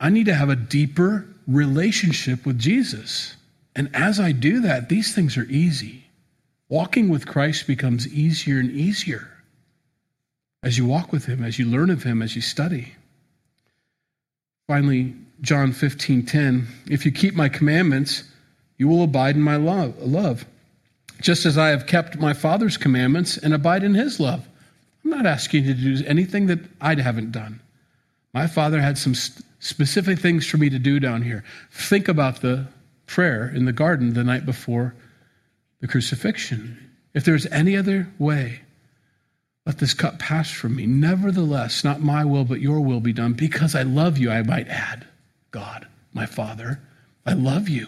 I 0.00 0.10
need 0.10 0.26
to 0.26 0.34
have 0.34 0.48
a 0.48 0.56
deeper 0.56 1.26
relationship 1.46 2.46
with 2.46 2.58
Jesus. 2.58 3.36
And 3.74 3.90
as 3.94 4.20
I 4.20 4.32
do 4.32 4.60
that, 4.60 4.88
these 4.88 5.14
things 5.14 5.36
are 5.36 5.44
easy. 5.44 6.04
Walking 6.68 7.08
with 7.08 7.26
Christ 7.26 7.66
becomes 7.66 8.06
easier 8.08 8.58
and 8.58 8.70
easier 8.70 9.28
as 10.62 10.76
you 10.76 10.86
walk 10.86 11.12
with 11.12 11.24
him, 11.26 11.42
as 11.42 11.58
you 11.58 11.66
learn 11.66 11.90
of 11.90 12.02
him, 12.02 12.22
as 12.22 12.36
you 12.36 12.42
study. 12.42 12.94
Finally, 14.66 15.14
John 15.40 15.72
15 15.72 16.26
10, 16.26 16.66
if 16.90 17.06
you 17.06 17.12
keep 17.12 17.34
my 17.34 17.48
commandments, 17.48 18.24
you 18.76 18.88
will 18.88 19.02
abide 19.02 19.36
in 19.36 19.42
my 19.42 19.56
love, 19.56 19.98
love, 19.98 20.44
just 21.20 21.46
as 21.46 21.56
I 21.56 21.68
have 21.68 21.86
kept 21.86 22.18
my 22.18 22.32
Father's 22.32 22.76
commandments 22.76 23.36
and 23.38 23.54
abide 23.54 23.82
in 23.82 23.94
his 23.94 24.20
love. 24.20 24.46
I'm 25.08 25.16
not 25.16 25.26
asking 25.26 25.64
you 25.64 25.74
to 25.74 25.80
do 25.80 26.04
anything 26.06 26.48
that 26.48 26.58
I 26.82 26.94
haven't 27.00 27.32
done. 27.32 27.60
My 28.34 28.46
Father 28.46 28.78
had 28.78 28.98
some 28.98 29.14
specific 29.14 30.18
things 30.18 30.44
for 30.46 30.58
me 30.58 30.68
to 30.68 30.78
do 30.78 31.00
down 31.00 31.22
here. 31.22 31.44
Think 31.70 32.08
about 32.08 32.42
the 32.42 32.66
prayer 33.06 33.48
in 33.48 33.64
the 33.64 33.72
garden 33.72 34.12
the 34.12 34.22
night 34.22 34.44
before 34.44 34.94
the 35.80 35.88
crucifixion. 35.88 36.90
If 37.14 37.24
there's 37.24 37.46
any 37.46 37.74
other 37.74 38.06
way, 38.18 38.60
let 39.64 39.78
this 39.78 39.94
cup 39.94 40.18
pass 40.18 40.50
from 40.50 40.76
me. 40.76 40.84
Nevertheless, 40.84 41.84
not 41.84 42.02
my 42.02 42.26
will, 42.26 42.44
but 42.44 42.60
your 42.60 42.82
will 42.82 43.00
be 43.00 43.14
done. 43.14 43.32
Because 43.32 43.74
I 43.74 43.84
love 43.84 44.18
you, 44.18 44.30
I 44.30 44.42
might 44.42 44.68
add. 44.68 45.06
God, 45.52 45.88
my 46.12 46.26
Father, 46.26 46.82
I 47.24 47.32
love 47.32 47.66
you. 47.70 47.86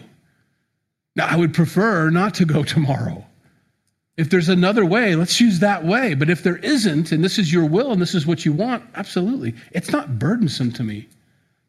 Now, 1.15 1.27
I 1.27 1.35
would 1.35 1.53
prefer 1.53 2.09
not 2.09 2.33
to 2.35 2.45
go 2.45 2.63
tomorrow. 2.63 3.27
If 4.17 4.29
there's 4.29 4.49
another 4.49 4.85
way, 4.85 5.15
let's 5.15 5.39
use 5.39 5.59
that 5.59 5.85
way. 5.85 6.13
But 6.13 6.29
if 6.29 6.43
there 6.43 6.57
isn't, 6.57 7.11
and 7.11 7.23
this 7.23 7.39
is 7.39 7.51
your 7.51 7.65
will 7.65 7.91
and 7.91 8.01
this 8.01 8.13
is 8.13 8.27
what 8.27 8.45
you 8.45 8.53
want, 8.53 8.83
absolutely. 8.95 9.55
It's 9.71 9.91
not 9.91 10.19
burdensome 10.19 10.71
to 10.73 10.83
me. 10.83 11.07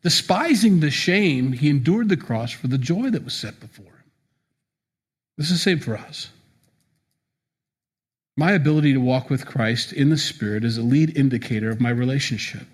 Despising 0.03 0.81
the 0.81 0.91
shame, 0.91 1.53
he 1.53 1.71
endured 1.71 2.09
the 2.09 2.17
cross 2.17 2.51
for 2.51 2.67
the 2.67 2.79
joy 2.79 3.11
that 3.11 3.25
was 3.25 3.35
set 3.35 3.61
before 3.61 3.87
him. 3.87 4.11
This 5.39 5.47
is 5.47 5.53
the 5.53 5.59
same 5.59 5.79
for 5.79 5.97
us. 5.97 6.31
My 8.37 8.53
ability 8.53 8.93
to 8.95 9.01
walk 9.01 9.31
with 9.31 9.47
Christ 9.47 9.93
in 9.93 10.11
the 10.11 10.17
Spirit 10.17 10.65
is 10.65 10.79
a 10.79 10.83
lead 10.83 11.17
indicator 11.17 11.71
of 11.71 11.81
my 11.81 11.91
relationship. 11.91 12.67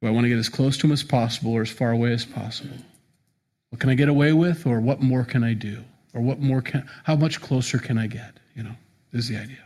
Do 0.00 0.08
I 0.08 0.10
want 0.10 0.24
to 0.24 0.28
get 0.28 0.38
as 0.38 0.48
close 0.48 0.76
to 0.78 0.86
him 0.86 0.92
as 0.92 1.02
possible 1.02 1.52
or 1.52 1.62
as 1.62 1.70
far 1.70 1.90
away 1.90 2.12
as 2.12 2.24
possible? 2.24 2.76
What 3.70 3.80
can 3.80 3.90
I 3.90 3.94
get 3.94 4.08
away 4.08 4.32
with, 4.32 4.66
or 4.66 4.80
what 4.80 5.00
more 5.00 5.24
can 5.24 5.42
I 5.42 5.54
do? 5.54 5.82
Or 6.14 6.20
what 6.20 6.40
more 6.40 6.62
can, 6.62 6.88
how 7.04 7.16
much 7.16 7.40
closer 7.40 7.78
can 7.78 7.98
I 7.98 8.06
get? 8.06 8.34
You 8.54 8.64
know, 8.64 8.76
is 9.12 9.28
the 9.28 9.36
idea. 9.36 9.58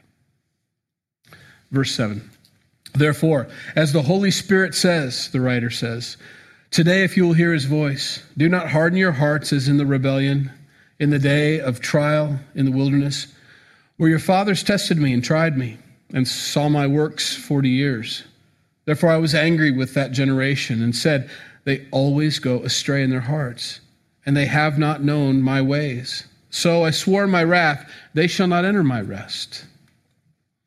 Verse 1.71 1.93
7. 1.93 2.31
Therefore, 2.95 3.49
as 3.75 3.93
the 3.93 4.03
Holy 4.03 4.31
Spirit 4.31 4.75
says, 4.75 5.31
the 5.31 5.41
writer 5.41 5.71
says, 5.71 6.17
Today, 6.71 7.05
if 7.05 7.17
you 7.17 7.27
will 7.27 7.33
hear 7.33 7.53
his 7.53 7.65
voice, 7.65 8.23
do 8.37 8.49
not 8.49 8.69
harden 8.69 8.99
your 8.99 9.13
hearts 9.13 9.53
as 9.53 9.69
in 9.69 9.77
the 9.77 9.87
rebellion, 9.87 10.51
in 10.99 11.11
the 11.11 11.19
day 11.19 11.61
of 11.61 11.81
trial 11.81 12.39
in 12.55 12.65
the 12.65 12.77
wilderness, 12.77 13.27
where 13.97 14.11
your 14.11 14.19
fathers 14.19 14.63
tested 14.63 14.99
me 14.99 15.13
and 15.13 15.25
tried 15.25 15.57
me, 15.57 15.79
and 16.13 16.27
saw 16.27 16.69
my 16.69 16.87
works 16.87 17.35
forty 17.35 17.69
years. 17.69 18.25
Therefore, 18.85 19.11
I 19.11 19.17
was 19.17 19.35
angry 19.35 19.71
with 19.71 19.95
that 19.95 20.13
generation 20.13 20.83
and 20.83 20.95
said, 20.95 21.31
They 21.65 21.87
always 21.91 22.39
go 22.39 22.63
astray 22.63 23.03
in 23.03 23.11
their 23.11 23.21
hearts, 23.21 23.81
and 24.25 24.37
they 24.37 24.47
have 24.47 24.79
not 24.79 25.03
known 25.03 25.43
my 25.43 25.61
ways. 25.61 26.25
So 26.51 26.85
I 26.85 26.91
swore 26.91 27.25
in 27.25 27.31
my 27.31 27.45
wrath, 27.45 27.91
They 28.15 28.27
shall 28.27 28.47
not 28.47 28.65
enter 28.65 28.85
my 28.85 29.01
rest. 29.01 29.65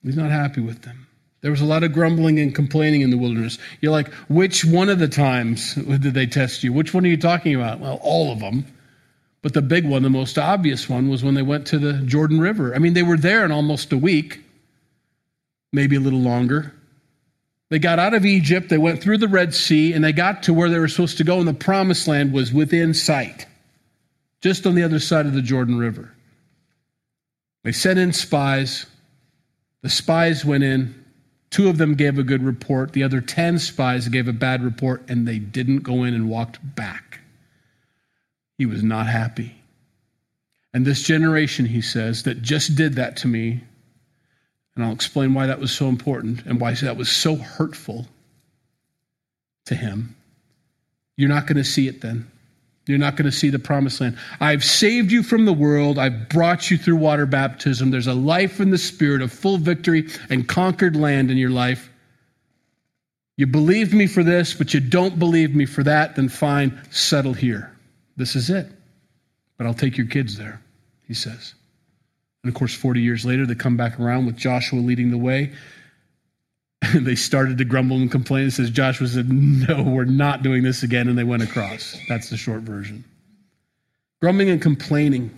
He's 0.03 0.17
not 0.17 0.31
happy 0.31 0.61
with 0.61 0.83
them. 0.83 1.07
There 1.41 1.51
was 1.51 1.61
a 1.61 1.65
lot 1.65 1.83
of 1.83 1.93
grumbling 1.93 2.39
and 2.39 2.53
complaining 2.53 3.01
in 3.01 3.11
the 3.11 3.17
wilderness. 3.17 3.57
You're 3.79 3.93
like, 3.93 4.11
which 4.27 4.65
one 4.65 4.89
of 4.89 4.99
the 4.99 5.07
times 5.07 5.75
did 5.75 6.13
they 6.13 6.25
test 6.25 6.63
you? 6.63 6.73
Which 6.73 6.93
one 6.93 7.05
are 7.05 7.09
you 7.09 7.17
talking 7.17 7.55
about? 7.55 7.79
Well, 7.79 7.99
all 8.01 8.31
of 8.31 8.39
them. 8.39 8.65
But 9.41 9.53
the 9.53 9.61
big 9.61 9.87
one, 9.87 10.03
the 10.03 10.09
most 10.09 10.37
obvious 10.37 10.89
one, 10.89 11.07
was 11.07 11.23
when 11.23 11.33
they 11.33 11.41
went 11.41 11.67
to 11.67 11.79
the 11.79 11.93
Jordan 11.93 12.41
River. 12.41 12.75
I 12.75 12.79
mean, 12.79 12.93
they 12.93 13.03
were 13.03 13.17
there 13.17 13.45
in 13.45 13.51
almost 13.51 13.93
a 13.93 13.97
week, 13.97 14.41
maybe 15.71 15.95
a 15.95 16.01
little 16.01 16.19
longer. 16.19 16.73
They 17.69 17.79
got 17.79 17.99
out 17.99 18.13
of 18.13 18.25
Egypt, 18.25 18.69
they 18.69 18.79
went 18.79 19.01
through 19.01 19.19
the 19.19 19.27
Red 19.27 19.53
Sea, 19.53 19.93
and 19.93 20.03
they 20.03 20.11
got 20.11 20.43
to 20.43 20.53
where 20.53 20.69
they 20.69 20.79
were 20.79 20.87
supposed 20.87 21.17
to 21.19 21.23
go, 21.23 21.39
and 21.39 21.47
the 21.47 21.53
promised 21.53 22.07
land 22.07 22.33
was 22.33 22.51
within 22.51 22.93
sight, 22.93 23.45
just 24.41 24.65
on 24.65 24.75
the 24.75 24.83
other 24.83 24.99
side 24.99 25.25
of 25.25 25.33
the 25.33 25.41
Jordan 25.41 25.77
River. 25.77 26.13
They 27.63 27.71
sent 27.71 27.99
in 27.99 28.13
spies. 28.13 28.85
The 29.81 29.89
spies 29.89 30.45
went 30.45 30.63
in. 30.63 30.95
Two 31.49 31.67
of 31.67 31.77
them 31.77 31.95
gave 31.95 32.19
a 32.19 32.23
good 32.23 32.43
report. 32.43 32.93
The 32.93 33.03
other 33.03 33.21
10 33.21 33.59
spies 33.59 34.07
gave 34.07 34.27
a 34.27 34.33
bad 34.33 34.63
report, 34.63 35.03
and 35.09 35.27
they 35.27 35.39
didn't 35.39 35.79
go 35.79 36.03
in 36.03 36.13
and 36.13 36.29
walked 36.29 36.59
back. 36.75 37.19
He 38.57 38.65
was 38.65 38.83
not 38.83 39.07
happy. 39.07 39.55
And 40.73 40.85
this 40.85 41.01
generation, 41.01 41.65
he 41.65 41.81
says, 41.81 42.23
that 42.23 42.41
just 42.41 42.75
did 42.75 42.95
that 42.95 43.17
to 43.17 43.27
me 43.27 43.61
and 44.79 44.85
I'll 44.85 44.93
explain 44.93 45.33
why 45.33 45.45
that 45.47 45.59
was 45.59 45.73
so 45.73 45.89
important 45.89 46.45
and 46.45 46.57
why 46.57 46.73
that 46.73 46.95
was 46.95 47.11
so 47.11 47.35
hurtful 47.35 48.07
to 49.65 49.75
him. 49.75 50.15
You're 51.17 51.27
not 51.27 51.47
going 51.47 51.57
to 51.57 51.65
see 51.65 51.89
it 51.89 51.99
then. 51.99 52.31
You're 52.89 52.97
not 52.97 53.15
going 53.15 53.29
to 53.29 53.31
see 53.31 53.51
the 53.51 53.59
promised 53.59 54.01
land. 54.01 54.17
I've 54.39 54.63
saved 54.63 55.11
you 55.11 55.21
from 55.21 55.45
the 55.45 55.53
world. 55.53 55.99
I've 55.99 56.27
brought 56.27 56.71
you 56.71 56.77
through 56.77 56.95
water 56.95 57.27
baptism. 57.27 57.91
There's 57.91 58.07
a 58.07 58.15
life 58.15 58.59
in 58.59 58.71
the 58.71 58.79
spirit 58.79 59.21
of 59.21 59.31
full 59.31 59.59
victory 59.59 60.09
and 60.31 60.47
conquered 60.47 60.95
land 60.95 61.29
in 61.29 61.37
your 61.37 61.51
life. 61.51 61.91
You 63.37 63.45
believed 63.45 63.93
me 63.93 64.07
for 64.07 64.23
this, 64.23 64.55
but 64.55 64.73
you 64.73 64.79
don't 64.79 65.19
believe 65.19 65.53
me 65.53 65.67
for 65.67 65.83
that, 65.83 66.15
then 66.15 66.29
fine, 66.29 66.81
settle 66.89 67.33
here. 67.33 67.71
This 68.17 68.35
is 68.35 68.49
it. 68.49 68.65
But 69.59 69.67
I'll 69.67 69.75
take 69.75 69.95
your 69.95 70.07
kids 70.07 70.35
there, 70.35 70.59
he 71.07 71.13
says. 71.13 71.53
And 72.43 72.51
of 72.51 72.57
course, 72.57 72.73
40 72.73 73.01
years 73.01 73.23
later, 73.23 73.45
they 73.45 73.53
come 73.53 73.77
back 73.77 73.99
around 73.99 74.25
with 74.25 74.35
Joshua 74.35 74.79
leading 74.79 75.11
the 75.11 75.17
way. 75.19 75.53
And 76.81 77.05
they 77.05 77.15
started 77.15 77.57
to 77.57 77.65
grumble 77.65 77.97
and 77.97 78.11
complain. 78.11 78.49
Says 78.51 78.69
Joshua 78.69 79.07
said, 79.07 79.29
No, 79.29 79.83
we're 79.83 80.05
not 80.05 80.43
doing 80.43 80.63
this 80.63 80.83
again. 80.83 81.07
And 81.07 81.17
they 81.17 81.23
went 81.23 81.43
across. 81.43 81.97
That's 82.07 82.29
the 82.29 82.37
short 82.37 82.61
version. 82.61 83.03
Grumbling 84.21 84.49
and 84.49 84.61
complaining. 84.61 85.37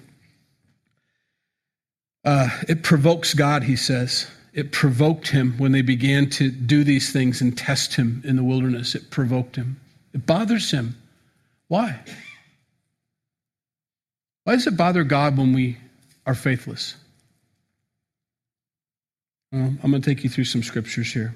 Uh, 2.23 2.49
it 2.67 2.83
provokes 2.83 3.33
God, 3.33 3.63
he 3.63 3.75
says. 3.75 4.27
It 4.53 4.71
provoked 4.71 5.29
him 5.29 5.53
when 5.57 5.71
they 5.71 5.81
began 5.81 6.29
to 6.31 6.51
do 6.51 6.83
these 6.83 7.11
things 7.11 7.41
and 7.41 7.57
test 7.57 7.95
him 7.95 8.21
in 8.25 8.35
the 8.35 8.43
wilderness. 8.43 8.95
It 8.95 9.09
provoked 9.09 9.55
him. 9.55 9.79
It 10.13 10.25
bothers 10.25 10.69
him. 10.69 10.97
Why? 11.67 11.99
Why 14.43 14.53
does 14.55 14.67
it 14.67 14.75
bother 14.75 15.03
God 15.03 15.37
when 15.37 15.53
we 15.53 15.77
are 16.25 16.35
faithless? 16.35 16.95
Well, 19.51 19.73
I'm 19.83 19.91
going 19.91 20.01
to 20.01 20.09
take 20.09 20.23
you 20.23 20.29
through 20.29 20.45
some 20.45 20.63
scriptures 20.63 21.11
here. 21.11 21.35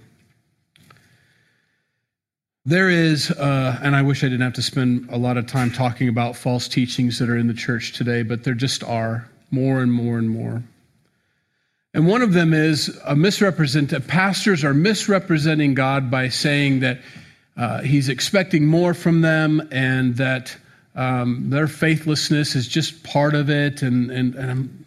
There 2.64 2.90
is, 2.90 3.30
uh, 3.30 3.78
and 3.84 3.94
I 3.94 4.02
wish 4.04 4.24
I 4.24 4.28
didn't 4.28 4.42
have 4.42 4.54
to 4.54 4.62
spend 4.62 5.10
a 5.12 5.18
lot 5.18 5.38
of 5.38 5.48
time 5.48 5.70
talking 5.70 6.08
about 6.08 6.36
false 6.38 6.70
teachings 6.70 7.20
that 7.20 7.30
are 7.30 7.38
in 7.38 7.48
the 7.48 7.54
church 7.54 7.92
today, 7.92 8.24
but 8.24 8.44
there 8.44 8.54
just 8.54 8.84
are 8.84 9.30
more 9.52 9.82
and 9.82 9.92
more 9.92 10.18
and 10.18 10.30
more. 10.30 10.64
And 11.94 12.08
one 12.08 12.22
of 12.22 12.34
them 12.34 12.54
is 12.54 12.98
a 13.06 13.16
misrepresent. 13.16 14.08
Pastors 14.08 14.64
are 14.64 14.74
misrepresenting 14.74 15.74
God 15.74 16.10
by 16.10 16.30
saying 16.30 16.80
that 16.80 17.02
uh, 17.58 17.82
He's 17.82 18.10
expecting 18.10 18.66
more 18.66 18.94
from 18.94 19.22
them, 19.22 19.68
and 19.72 20.16
that 20.18 20.56
um, 20.96 21.50
their 21.50 21.68
faithlessness 21.68 22.56
is 22.56 22.68
just 22.68 23.04
part 23.04 23.36
of 23.36 23.50
it. 23.50 23.82
And, 23.82 24.10
and, 24.10 24.36
and, 24.36 24.52
I'm, 24.52 24.85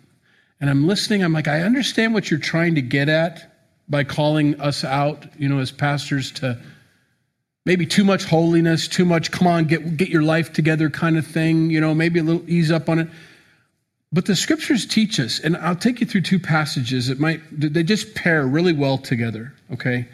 and 0.61 0.69
I'm 0.69 0.87
listening. 0.87 1.23
I'm 1.23 1.33
like, 1.33 1.49
I 1.49 1.63
understand 1.63 2.15
what 2.15 2.31
you're 2.31 2.41
trying 2.41 2.75
to 2.75 2.83
get 2.83 3.09
at 3.09 3.55
by 3.89 4.05
calling 4.05 4.61
us 4.61 4.85
out, 4.85 5.27
you 5.39 5.49
know, 5.49 5.59
as 5.59 5.71
pastors 5.71 6.31
to 6.33 6.61
maybe 7.65 7.87
too 7.87 8.05
much 8.05 8.25
holiness, 8.25 8.89
too 8.89 9.05
much, 9.05 9.31
come 9.31 9.47
on, 9.47 9.65
get, 9.65 9.97
get 9.97 10.09
your 10.09 10.23
life 10.23 10.53
together 10.53 10.91
kind 10.91 11.17
of 11.17 11.27
thing, 11.27 11.71
you 11.71 11.81
know, 11.81 11.95
maybe 11.95 12.19
a 12.19 12.23
little 12.23 12.49
ease 12.49 12.71
up 12.71 12.89
on 12.89 12.99
it. 12.99 13.09
But 14.13 14.25
the 14.25 14.35
scriptures 14.35 14.87
teach 14.87 15.21
us, 15.21 15.39
and 15.39 15.57
I'll 15.59 15.77
take 15.77 16.01
you 16.01 16.07
through 16.07 16.23
two 16.23 16.39
passages 16.39 17.09
that 17.09 17.21
might, 17.21 17.41
they 17.53 17.83
just 17.83 18.15
pair 18.15 18.47
really 18.47 18.73
well 18.73 18.97
together, 18.97 19.53
okay? 19.73 20.09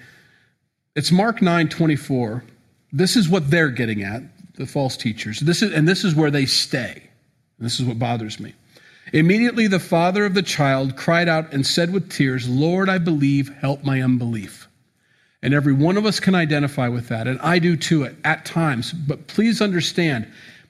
It's 0.96 1.12
Mark 1.12 1.42
9 1.42 1.68
24. 1.68 2.44
This 2.92 3.16
is 3.16 3.28
what 3.28 3.50
they're 3.50 3.70
getting 3.70 4.02
at 4.02 4.22
the 4.56 4.66
false 4.66 4.96
teachers. 4.96 5.40
This 5.40 5.62
is, 5.62 5.72
and 5.72 5.86
this 5.86 6.04
is 6.04 6.14
where 6.14 6.30
they 6.30 6.46
stay. 6.46 7.04
This 7.58 7.80
is 7.80 7.86
what 7.86 7.98
bothers 7.98 8.38
me. 8.40 8.54
Immediately 9.12 9.66
the 9.66 9.80
father 9.80 10.24
of 10.24 10.34
the 10.34 10.42
child 10.42 10.96
cried 10.96 11.28
out 11.28 11.52
and 11.52 11.66
said 11.66 11.92
with 11.92 12.10
tears, 12.10 12.48
Lord, 12.48 12.88
I 12.88 12.98
believe, 12.98 13.48
help 13.48 13.84
my 13.84 14.02
unbelief. 14.02 14.66
And 15.42 15.52
every 15.52 15.74
one 15.74 15.98
of 15.98 16.06
us 16.06 16.20
can 16.20 16.34
identify 16.34 16.88
with 16.88 17.08
that, 17.08 17.28
and 17.28 17.38
I 17.40 17.58
do 17.58 17.76
too 17.76 18.08
at, 18.24 18.44
times. 18.46 18.92
But 18.92 19.26
please 19.26 19.60
understand, 19.60 20.26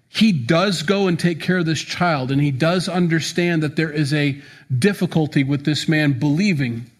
he 0.08 0.32
does 0.32 0.82
go 0.82 1.06
and 1.06 1.18
take 1.18 1.40
care 1.40 1.58
of 1.58 1.66
this 1.66 1.80
child, 1.80 2.32
and 2.32 2.40
he 2.40 2.50
does 2.50 2.88
understand 2.88 3.62
that 3.62 3.76
there 3.76 3.92
is 3.92 4.12
a 4.12 4.40
difficulty 4.76 5.44
with 5.44 5.64
this 5.64 5.88
man 5.88 6.18
believing, 6.18 6.90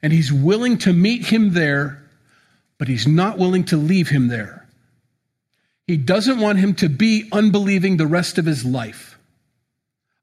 and 0.00 0.12
he's 0.12 0.32
willing 0.32 0.78
to 0.78 0.92
meet 0.92 1.26
him 1.26 1.54
there, 1.54 2.00
but 2.78 2.86
he's 2.86 3.06
not 3.06 3.36
willing 3.36 3.64
to 3.64 3.76
leave 3.76 4.08
him 4.08 4.28
there. 4.28 4.64
He 5.88 5.96
doesn't 5.96 6.38
want 6.38 6.58
him 6.58 6.74
to 6.74 6.88
be 6.88 7.28
unbelieving 7.32 7.96
the 7.96 8.06
rest 8.06 8.38
of 8.38 8.46
his 8.46 8.64
life. 8.64 9.13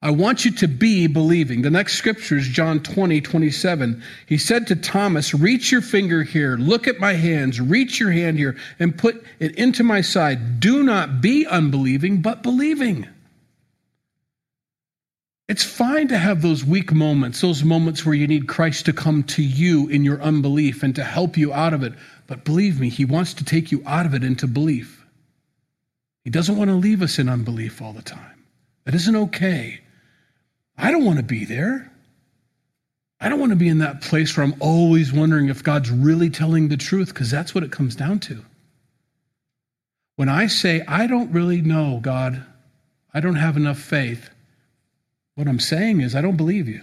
I 0.03 0.09
want 0.09 0.45
you 0.45 0.51
to 0.51 0.67
be 0.67 1.05
believing. 1.05 1.61
The 1.61 1.69
next 1.69 1.93
scripture 1.93 2.37
is 2.37 2.47
John 2.47 2.79
20, 2.79 3.21
27. 3.21 4.01
He 4.25 4.39
said 4.39 4.65
to 4.67 4.75
Thomas, 4.75 5.35
Reach 5.35 5.71
your 5.71 5.81
finger 5.81 6.23
here, 6.23 6.57
look 6.57 6.87
at 6.87 6.99
my 6.99 7.13
hands, 7.13 7.61
reach 7.61 7.99
your 7.99 8.09
hand 8.09 8.39
here, 8.39 8.57
and 8.79 8.97
put 8.97 9.23
it 9.37 9.55
into 9.55 9.83
my 9.83 10.01
side. 10.01 10.59
Do 10.59 10.81
not 10.81 11.21
be 11.21 11.45
unbelieving, 11.45 12.23
but 12.23 12.41
believing. 12.41 13.07
It's 15.47 15.63
fine 15.63 16.07
to 16.07 16.17
have 16.17 16.41
those 16.41 16.65
weak 16.65 16.91
moments, 16.91 17.41
those 17.41 17.63
moments 17.63 18.03
where 18.03 18.15
you 18.15 18.25
need 18.25 18.47
Christ 18.47 18.85
to 18.85 18.93
come 18.93 19.21
to 19.25 19.43
you 19.43 19.87
in 19.87 20.03
your 20.03 20.19
unbelief 20.21 20.81
and 20.81 20.95
to 20.95 21.03
help 21.03 21.37
you 21.37 21.53
out 21.53 21.73
of 21.73 21.83
it. 21.83 21.93
But 22.25 22.43
believe 22.43 22.79
me, 22.79 22.89
He 22.89 23.05
wants 23.05 23.35
to 23.35 23.45
take 23.45 23.71
you 23.71 23.83
out 23.85 24.07
of 24.07 24.15
it 24.15 24.23
into 24.23 24.47
belief. 24.47 25.05
He 26.23 26.31
doesn't 26.31 26.57
want 26.57 26.71
to 26.71 26.75
leave 26.75 27.03
us 27.03 27.19
in 27.19 27.29
unbelief 27.29 27.83
all 27.83 27.93
the 27.93 28.01
time. 28.01 28.45
That 28.85 28.95
isn't 28.95 29.15
okay. 29.15 29.81
I 30.81 30.91
don't 30.91 31.05
want 31.05 31.17
to 31.17 31.23
be 31.23 31.45
there. 31.45 31.91
I 33.19 33.29
don't 33.29 33.39
want 33.39 33.51
to 33.51 33.55
be 33.55 33.67
in 33.67 33.77
that 33.77 34.01
place 34.01 34.35
where 34.35 34.43
I'm 34.43 34.55
always 34.59 35.13
wondering 35.13 35.49
if 35.49 35.63
God's 35.63 35.91
really 35.91 36.31
telling 36.31 36.67
the 36.67 36.75
truth, 36.75 37.09
because 37.09 37.29
that's 37.29 37.53
what 37.53 37.63
it 37.63 37.71
comes 37.71 37.95
down 37.95 38.19
to. 38.21 38.43
When 40.15 40.27
I 40.27 40.47
say, 40.47 40.83
I 40.87 41.05
don't 41.05 41.31
really 41.31 41.61
know, 41.61 41.99
God, 42.01 42.43
I 43.13 43.19
don't 43.19 43.35
have 43.35 43.57
enough 43.57 43.77
faith, 43.77 44.31
what 45.35 45.47
I'm 45.47 45.59
saying 45.59 46.01
is, 46.01 46.15
I 46.15 46.21
don't 46.21 46.35
believe 46.35 46.67
you. 46.67 46.81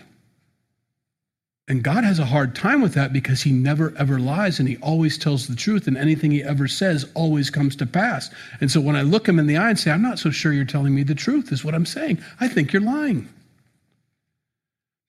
And 1.66 1.82
God 1.82 2.05
has 2.05 2.20
a 2.20 2.24
hard 2.24 2.55
time 2.55 2.80
with 2.80 2.94
that 2.94 3.12
because 3.12 3.42
he 3.42 3.53
never 3.53 3.92
ever 3.99 4.18
lies 4.18 4.59
and 4.59 4.68
he 4.68 4.78
always 4.78 5.18
tells 5.18 5.49
the 5.49 5.57
truth 5.57 5.86
and 5.86 5.99
anything 5.99 6.30
he 6.30 6.42
ever 6.42 6.66
says 6.66 7.05
always 7.14 7.51
comes 7.51 7.76
to 7.76 7.86
pass. 7.86 8.30
And 8.61 8.70
so 8.70 8.80
when 8.80 8.96
I 8.96 9.03
look 9.03 9.28
him 9.28 9.38
in 9.38 9.49
the 9.49 9.59
eye 9.59 9.68
and 9.68 9.78
say, 9.78 9.90
I'm 9.90 10.03
not 10.03 10.18
so 10.18 10.30
sure 10.30 10.53
you're 10.53 10.64
telling 10.64 10.94
me 10.94 11.03
the 11.03 11.14
truth, 11.14 11.53
is 11.53 11.64
what 11.64 11.74
I'm 11.74 11.84
saying. 11.84 12.22
I 12.40 12.49
think 12.49 12.72
you're 12.72 12.80
lying. 12.80 13.28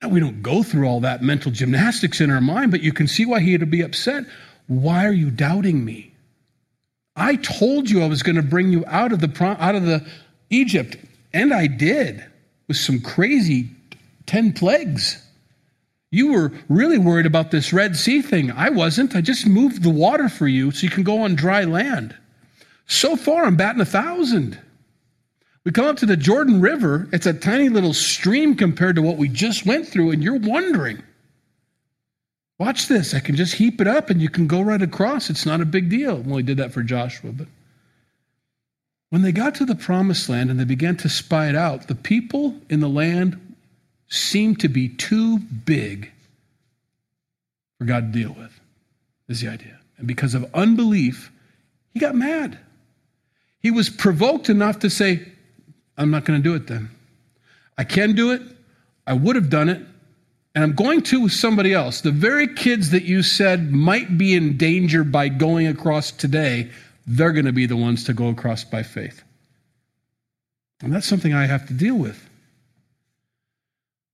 We 0.08 0.20
don't 0.20 0.42
go 0.42 0.64
through 0.64 0.88
all 0.88 1.02
that 1.02 1.22
mental 1.22 1.52
gymnastics 1.52 2.22
in 2.22 2.32
our 2.32 2.40
mind, 2.40 2.72
but 2.72 2.82
you 2.82 2.94
can 2.94 3.08
see 3.08 3.26
why 3.26 3.42
he 3.42 3.58
would 3.58 3.70
be 3.70 3.82
upset. 3.82 4.24
Why 4.68 5.06
are 5.06 5.12
you 5.12 5.30
doubting 5.30 5.84
me? 5.84 6.14
I 7.16 7.36
told 7.36 7.90
you 7.90 8.02
I 8.02 8.08
was 8.08 8.24
going 8.24 8.38
to 8.38 8.42
bring 8.42 8.70
you 8.70 8.86
out 8.88 9.12
of 9.12 9.20
the 9.20 9.44
out 9.60 9.76
of 9.76 9.84
the 9.84 10.06
Egypt, 10.50 10.96
and 11.34 11.54
I 11.54 11.68
did 11.68 12.24
with 12.68 12.78
some 12.78 13.02
crazy 13.02 13.70
10 14.26 14.54
plagues. 14.54 15.22
You 16.12 16.32
were 16.32 16.52
really 16.70 16.98
worried 16.98 17.26
about 17.26 17.52
this 17.52 17.74
Red 17.74 17.96
Sea 17.96 18.22
thing. 18.22 18.52
I 18.52 18.70
wasn't. 18.70 19.16
I 19.16 19.22
just 19.22 19.46
moved 19.46 19.84
the 19.84 19.90
water 19.90 20.30
for 20.30 20.48
you 20.48 20.72
so 20.72 20.86
you 20.86 20.90
can 20.90 21.04
go 21.04 21.22
on 21.24 21.36
dry 21.36 21.66
land. 21.66 22.16
So 22.88 23.16
far, 23.16 23.46
I'm 23.46 23.58
batting 23.58 23.82
a 23.82 23.86
thousand. 23.86 24.58
We 25.66 25.72
come 25.72 25.86
up 25.86 25.98
to 25.98 26.06
the 26.06 26.18
Jordan 26.18 26.62
River. 26.62 27.08
It's 27.12 27.26
a 27.26 27.34
tiny 27.34 27.70
little 27.70 27.94
stream 27.94 28.56
compared 28.56 28.96
to 28.96 29.02
what 29.02 29.18
we 29.18 29.28
just 29.28 29.66
went 29.66 29.88
through, 29.88 30.12
and 30.12 30.24
you're 30.24 30.40
wondering. 30.40 31.04
Watch 32.58 32.88
this. 32.88 33.14
I 33.14 33.22
can 33.22 33.36
just 33.36 33.56
heap 33.56 33.80
it 33.80 33.88
up 33.88 34.10
and 34.10 34.22
you 34.22 34.30
can 34.30 34.46
go 34.46 34.62
right 34.62 34.82
across. 34.82 35.30
It's 35.30 35.46
not 35.46 35.62
a 35.62 35.66
big 35.66 35.90
deal. 35.90 36.18
Well, 36.18 36.38
he 36.38 36.44
did 36.44 36.58
that 36.58 36.74
for 36.74 36.84
Joshua, 36.84 37.32
but 37.32 37.48
when 39.10 39.22
they 39.22 39.32
got 39.32 39.56
to 39.56 39.66
the 39.66 39.76
promised 39.76 40.28
land 40.28 40.52
and 40.52 40.60
they 40.60 40.66
began 40.66 40.98
to 40.98 41.10
spy 41.10 41.48
it 41.48 41.56
out, 41.56 41.88
the 41.88 41.96
people 41.96 42.56
in 42.70 42.82
the 42.82 42.90
land 42.90 43.56
seemed 44.10 44.60
to 44.60 44.68
be 44.68 44.90
too 44.90 45.40
big 45.40 46.12
for 47.78 47.86
God 47.86 48.12
to 48.12 48.20
deal 48.20 48.34
with, 48.34 48.60
is 49.30 49.40
the 49.40 49.48
idea. 49.48 49.80
And 49.98 50.06
because 50.06 50.34
of 50.34 50.54
unbelief, 50.54 51.32
he 51.94 52.00
got 52.00 52.14
mad. 52.14 52.60
He 53.62 53.72
was 53.72 53.90
provoked 53.90 54.50
enough 54.50 54.80
to 54.80 54.90
say, 54.90 55.26
I'm 56.00 56.10
not 56.10 56.26
going 56.26 56.42
to 56.42 56.44
do 56.44 56.56
it 56.56 56.66
then. 56.66 56.90
I 57.78 57.84
can 57.84 58.16
do 58.16 58.32
it. 58.32 58.42
I 59.06 59.14
would 59.14 59.36
have 59.36 59.50
done 59.50 59.70
it. 59.70 59.82
And 60.56 60.64
I'm 60.64 60.74
going 60.74 61.02
to 61.04 61.22
with 61.22 61.34
somebody 61.34 61.74
else. 61.74 62.02
The 62.02 62.12
very 62.12 62.56
kids 62.56 62.92
that 62.92 63.04
you 63.04 63.22
said 63.22 63.72
might 63.72 64.18
be 64.18 64.34
in 64.34 64.58
danger 64.58 65.04
by 65.04 65.28
going 65.28 65.68
across 65.68 66.12
today, 66.12 66.72
they're 67.06 67.34
going 67.34 67.46
to 67.46 67.52
be 67.52 67.66
the 67.66 67.78
ones 67.78 68.06
to 68.06 68.14
go 68.14 68.30
across 68.30 68.64
by 68.64 68.82
faith. 68.82 69.24
And 70.82 70.92
that's 70.92 71.06
something 71.06 71.34
I 71.34 71.46
have 71.46 71.68
to 71.68 71.74
deal 71.74 71.96
with. 71.96 72.28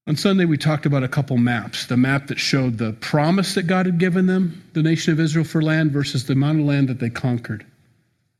On 0.08 0.16
Sunday, 0.16 0.44
we 0.44 0.56
talked 0.56 0.86
about 0.86 1.02
a 1.02 1.08
couple 1.08 1.36
maps 1.36 1.86
the 1.86 1.96
map 1.96 2.28
that 2.28 2.38
showed 2.38 2.78
the 2.78 2.92
promise 2.92 3.54
that 3.54 3.64
God 3.64 3.86
had 3.86 3.98
given 3.98 4.26
them, 4.26 4.62
the 4.72 4.82
nation 4.82 5.12
of 5.12 5.20
Israel, 5.20 5.44
for 5.44 5.62
land, 5.62 5.92
versus 5.92 6.26
the 6.26 6.34
amount 6.34 6.60
of 6.60 6.66
land 6.66 6.88
that 6.88 7.00
they 7.00 7.10
conquered. 7.10 7.62
It 7.62 7.66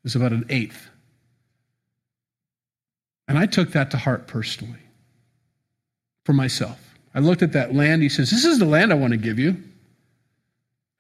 was 0.05 0.14
about 0.14 0.32
an 0.32 0.47
eighth. 0.49 0.88
And 3.29 3.39
I 3.39 3.47
took 3.47 3.72
that 3.72 3.91
to 3.91 3.97
heart 3.97 4.27
personally 4.27 4.79
for 6.24 6.33
myself. 6.33 6.81
I 7.14 7.20
looked 7.20 7.43
at 7.43 7.53
that 7.53 7.74
land. 7.74 8.03
He 8.03 8.09
says, 8.09 8.31
This 8.31 8.45
is 8.45 8.59
the 8.59 8.66
land 8.66 8.93
I 8.93 8.97
want 8.97 9.12
to 9.12 9.18
give 9.18 9.39
you. 9.39 9.57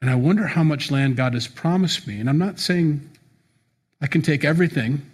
And 0.00 0.10
I 0.10 0.14
wonder 0.14 0.46
how 0.46 0.62
much 0.62 0.90
land 0.90 1.16
God 1.16 1.34
has 1.34 1.48
promised 1.48 2.06
me. 2.06 2.20
And 2.20 2.28
I'm 2.28 2.38
not 2.38 2.58
saying 2.58 3.08
I 4.00 4.06
can 4.06 4.22
take 4.22 4.44
everything, 4.44 5.04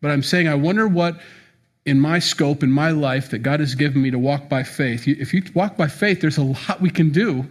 but 0.00 0.10
I'm 0.10 0.22
saying 0.22 0.48
I 0.48 0.54
wonder 0.54 0.88
what 0.88 1.20
in 1.84 2.00
my 2.00 2.18
scope, 2.18 2.62
in 2.62 2.70
my 2.70 2.90
life, 2.90 3.30
that 3.30 3.38
God 3.38 3.60
has 3.60 3.74
given 3.74 4.02
me 4.02 4.10
to 4.10 4.18
walk 4.18 4.48
by 4.48 4.64
faith. 4.64 5.06
If 5.06 5.32
you 5.32 5.42
walk 5.54 5.76
by 5.76 5.86
faith, 5.86 6.20
there's 6.20 6.38
a 6.38 6.42
lot 6.42 6.80
we 6.80 6.90
can 6.90 7.10
do. 7.10 7.46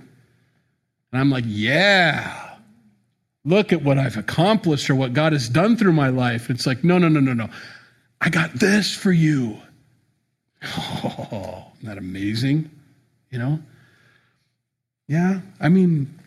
And 1.11 1.21
I'm 1.21 1.29
like, 1.29 1.45
yeah, 1.47 2.57
look 3.45 3.71
at 3.71 3.81
what 3.81 3.97
I've 3.97 4.17
accomplished 4.17 4.89
or 4.89 4.95
what 4.95 5.13
God 5.13 5.31
has 5.31 5.47
done 5.47 5.77
through 5.77 5.93
my 5.93 6.09
life. 6.09 6.49
It's 6.49 6.67
like, 6.67 6.83
no, 6.83 6.97
no, 6.97 7.07
no, 7.07 7.21
no, 7.21 7.33
no. 7.33 7.49
I 8.25 8.29
got 8.29 8.53
this 8.53 8.93
for 8.93 9.11
you. 9.11 9.57
Oh, 10.63 11.67
isn't 11.75 11.87
that 11.87 11.99
amazing? 11.99 12.71
You 13.29 13.37
know? 13.37 13.59
Yeah, 15.07 15.41
I 15.59 15.69
mean, 15.69 16.19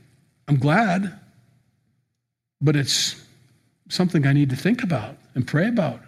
I'm 0.46 0.58
glad, 0.58 1.18
but 2.60 2.76
it's 2.76 3.20
something 3.88 4.28
I 4.28 4.32
need 4.32 4.50
to 4.50 4.56
think 4.56 4.84
about 4.84 5.16
and 5.34 5.44
pray 5.44 5.66
about. 5.66 6.00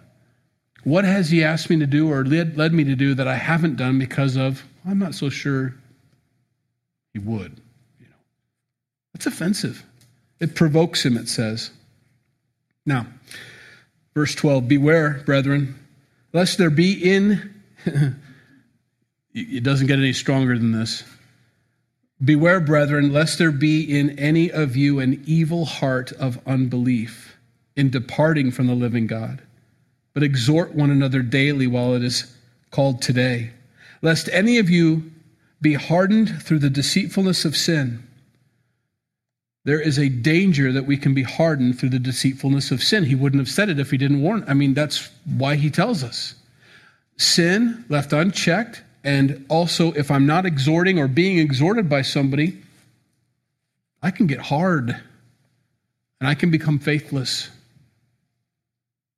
What 0.85 1.03
has 1.03 1.29
he 1.29 1.43
asked 1.43 1.69
me 1.69 1.77
to 1.79 1.85
do 1.85 2.09
or 2.09 2.23
led, 2.23 2.57
led 2.57 2.71
me 2.71 2.85
to 2.85 2.95
do 2.95 3.13
that 3.15 3.27
I 3.27 3.35
haven't 3.35 3.75
done 3.75 3.99
because 3.99 4.37
of, 4.37 4.63
I'm 4.87 4.97
not 4.97 5.13
so 5.13 5.29
sure 5.29 5.75
he 7.11 7.19
would. 7.19 7.59
You 7.99 8.07
know, 8.07 8.15
That's 9.13 9.25
offensive. 9.25 9.83
It 10.39 10.55
provokes 10.55 11.05
him, 11.05 11.17
it 11.17 11.27
says. 11.27 11.69
Now, 12.85 13.07
Verse 14.13 14.35
12 14.35 14.67
Beware, 14.67 15.21
brethren, 15.25 15.79
lest 16.33 16.57
there 16.57 16.69
be 16.69 16.93
in, 16.93 17.53
it 19.33 19.63
doesn't 19.63 19.87
get 19.87 19.99
any 19.99 20.13
stronger 20.13 20.57
than 20.57 20.71
this. 20.71 21.03
Beware, 22.23 22.59
brethren, 22.59 23.11
lest 23.11 23.39
there 23.39 23.51
be 23.51 23.81
in 23.97 24.17
any 24.19 24.51
of 24.51 24.75
you 24.75 24.99
an 24.99 25.23
evil 25.25 25.65
heart 25.65 26.11
of 26.13 26.39
unbelief 26.45 27.35
in 27.75 27.89
departing 27.89 28.51
from 28.51 28.67
the 28.67 28.75
living 28.75 29.07
God. 29.07 29.41
But 30.13 30.23
exhort 30.23 30.75
one 30.75 30.91
another 30.91 31.21
daily 31.21 31.65
while 31.65 31.95
it 31.95 32.03
is 32.03 32.35
called 32.69 33.01
today, 33.01 33.51
lest 34.01 34.29
any 34.31 34.59
of 34.59 34.69
you 34.69 35.11
be 35.61 35.73
hardened 35.73 36.41
through 36.43 36.59
the 36.59 36.69
deceitfulness 36.69 37.45
of 37.45 37.55
sin. 37.55 38.07
There 39.63 39.79
is 39.79 39.99
a 39.99 40.09
danger 40.09 40.71
that 40.71 40.85
we 40.85 40.97
can 40.97 41.13
be 41.13 41.23
hardened 41.23 41.79
through 41.79 41.89
the 41.89 41.99
deceitfulness 41.99 42.71
of 42.71 42.81
sin. 42.81 43.03
He 43.05 43.15
wouldn't 43.15 43.39
have 43.39 43.49
said 43.49 43.69
it 43.69 43.79
if 43.79 43.91
he 43.91 43.97
didn't 43.97 44.21
warn. 44.21 44.43
I 44.47 44.53
mean, 44.53 44.73
that's 44.73 45.09
why 45.25 45.55
he 45.55 45.69
tells 45.69 46.03
us. 46.03 46.33
Sin 47.17 47.85
left 47.87 48.11
unchecked, 48.11 48.81
and 49.03 49.45
also 49.49 49.91
if 49.93 50.09
I'm 50.09 50.25
not 50.25 50.47
exhorting 50.47 50.97
or 50.97 51.07
being 51.07 51.37
exhorted 51.37 51.87
by 51.87 52.01
somebody, 52.01 52.59
I 54.01 54.09
can 54.09 54.25
get 54.25 54.39
hard 54.39 54.89
and 56.19 56.27
I 56.27 56.33
can 56.33 56.49
become 56.49 56.79
faithless. 56.79 57.49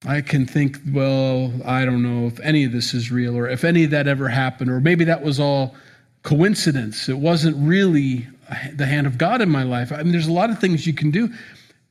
I 0.06 0.20
can 0.20 0.46
think, 0.46 0.80
well, 0.92 1.54
I 1.64 1.86
don't 1.86 2.04
know 2.04 2.28
if 2.28 2.38
any 2.42 2.66
of 2.66 2.74
this 2.74 2.94
is 2.94 3.10
real 3.10 3.38
or 3.38 3.48
if 3.48 3.64
any 3.64 3.86
of 3.86 3.92
that 3.92 4.08
ever 4.08 4.28
happened, 4.28 4.70
or 4.70 4.82
maybe 4.82 5.06
that 5.06 5.24
was 5.24 5.40
all 5.40 5.76
coincidence. 6.24 7.08
It 7.08 7.18
wasn't 7.18 7.56
really 7.58 8.28
the 8.74 8.86
hand 8.86 9.08
of 9.08 9.18
God 9.18 9.42
in 9.42 9.50
my 9.50 9.64
life. 9.64 9.92
I 9.92 10.04
mean, 10.04 10.12
there's 10.12 10.28
a 10.28 10.34
lot 10.34 10.50
of 10.50 10.60
things 10.60 10.86
you 10.86 10.94
can 10.94 11.12
do. 11.12 11.34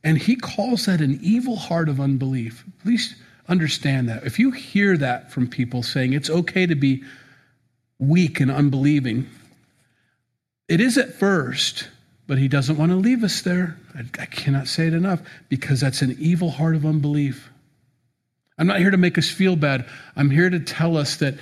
And 0.03 0.17
he 0.17 0.35
calls 0.35 0.85
that 0.85 1.01
an 1.01 1.19
evil 1.21 1.55
heart 1.55 1.87
of 1.89 1.99
unbelief. 1.99 2.65
Please 2.83 3.15
understand 3.47 4.09
that. 4.09 4.25
If 4.25 4.39
you 4.39 4.51
hear 4.51 4.97
that 4.97 5.31
from 5.31 5.47
people 5.47 5.83
saying 5.83 6.13
it's 6.13 6.29
okay 6.29 6.65
to 6.65 6.75
be 6.75 7.03
weak 7.99 8.39
and 8.39 8.51
unbelieving, 8.51 9.27
it 10.67 10.81
is 10.81 10.97
at 10.97 11.13
first, 11.13 11.87
but 12.27 12.37
he 12.37 12.47
doesn't 12.47 12.77
want 12.77 12.91
to 12.91 12.97
leave 12.97 13.23
us 13.23 13.41
there. 13.41 13.77
I, 13.95 14.01
I 14.21 14.25
cannot 14.25 14.67
say 14.67 14.87
it 14.87 14.93
enough 14.93 15.21
because 15.49 15.79
that's 15.79 16.01
an 16.01 16.15
evil 16.19 16.51
heart 16.51 16.75
of 16.75 16.85
unbelief. 16.85 17.49
I'm 18.57 18.67
not 18.67 18.79
here 18.79 18.91
to 18.91 18.97
make 18.97 19.17
us 19.17 19.29
feel 19.29 19.55
bad. 19.55 19.85
I'm 20.15 20.29
here 20.29 20.49
to 20.49 20.59
tell 20.59 20.97
us 20.97 21.17
that 21.17 21.35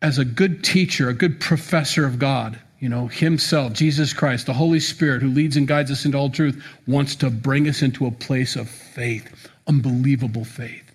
as 0.00 0.18
a 0.18 0.24
good 0.24 0.64
teacher, 0.64 1.08
a 1.08 1.14
good 1.14 1.40
professor 1.40 2.04
of 2.04 2.18
God, 2.18 2.58
you 2.82 2.88
know, 2.88 3.06
Himself, 3.06 3.74
Jesus 3.74 4.12
Christ, 4.12 4.46
the 4.46 4.52
Holy 4.52 4.80
Spirit 4.80 5.22
who 5.22 5.28
leads 5.28 5.56
and 5.56 5.68
guides 5.68 5.92
us 5.92 6.04
into 6.04 6.18
all 6.18 6.28
truth, 6.28 6.60
wants 6.88 7.14
to 7.14 7.30
bring 7.30 7.68
us 7.68 7.80
into 7.80 8.06
a 8.06 8.10
place 8.10 8.56
of 8.56 8.68
faith, 8.68 9.48
unbelievable 9.68 10.44
faith, 10.44 10.90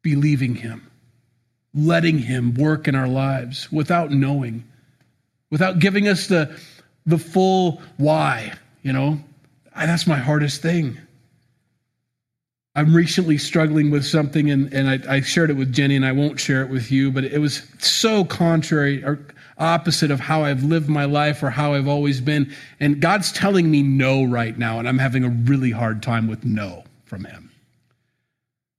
believing 0.00 0.54
Him, 0.54 0.90
letting 1.74 2.18
Him 2.18 2.54
work 2.54 2.88
in 2.88 2.94
our 2.94 3.08
lives 3.08 3.70
without 3.70 4.10
knowing, 4.10 4.64
without 5.50 5.80
giving 5.80 6.08
us 6.08 6.28
the, 6.28 6.58
the 7.04 7.18
full 7.18 7.82
why, 7.98 8.54
you 8.82 8.94
know. 8.94 9.20
That's 9.76 10.06
my 10.06 10.16
hardest 10.16 10.62
thing. 10.62 10.96
I'm 12.74 12.96
recently 12.96 13.36
struggling 13.36 13.90
with 13.90 14.06
something, 14.06 14.50
and, 14.50 14.72
and 14.72 14.88
I, 14.88 15.16
I, 15.16 15.20
shared 15.20 15.50
it 15.50 15.58
with 15.58 15.74
Jenny, 15.74 15.96
and 15.96 16.06
I 16.06 16.12
won't 16.12 16.40
share 16.40 16.62
it 16.62 16.70
with 16.70 16.90
you, 16.90 17.12
but 17.12 17.24
it 17.24 17.38
was 17.38 17.64
so 17.80 18.24
contrary 18.24 19.04
or 19.04 19.18
opposite 19.58 20.10
of 20.10 20.20
how 20.20 20.44
I've 20.44 20.62
lived 20.62 20.88
my 20.88 21.04
life 21.04 21.42
or 21.42 21.50
how 21.50 21.74
I've 21.74 21.88
always 21.88 22.20
been. 22.20 22.52
And 22.80 23.00
God's 23.00 23.32
telling 23.32 23.70
me 23.70 23.82
no 23.82 24.24
right 24.24 24.56
now, 24.56 24.78
and 24.78 24.88
I'm 24.88 24.98
having 24.98 25.24
a 25.24 25.28
really 25.28 25.70
hard 25.70 26.02
time 26.02 26.26
with 26.26 26.44
no 26.44 26.84
from 27.04 27.24
Him. 27.24 27.50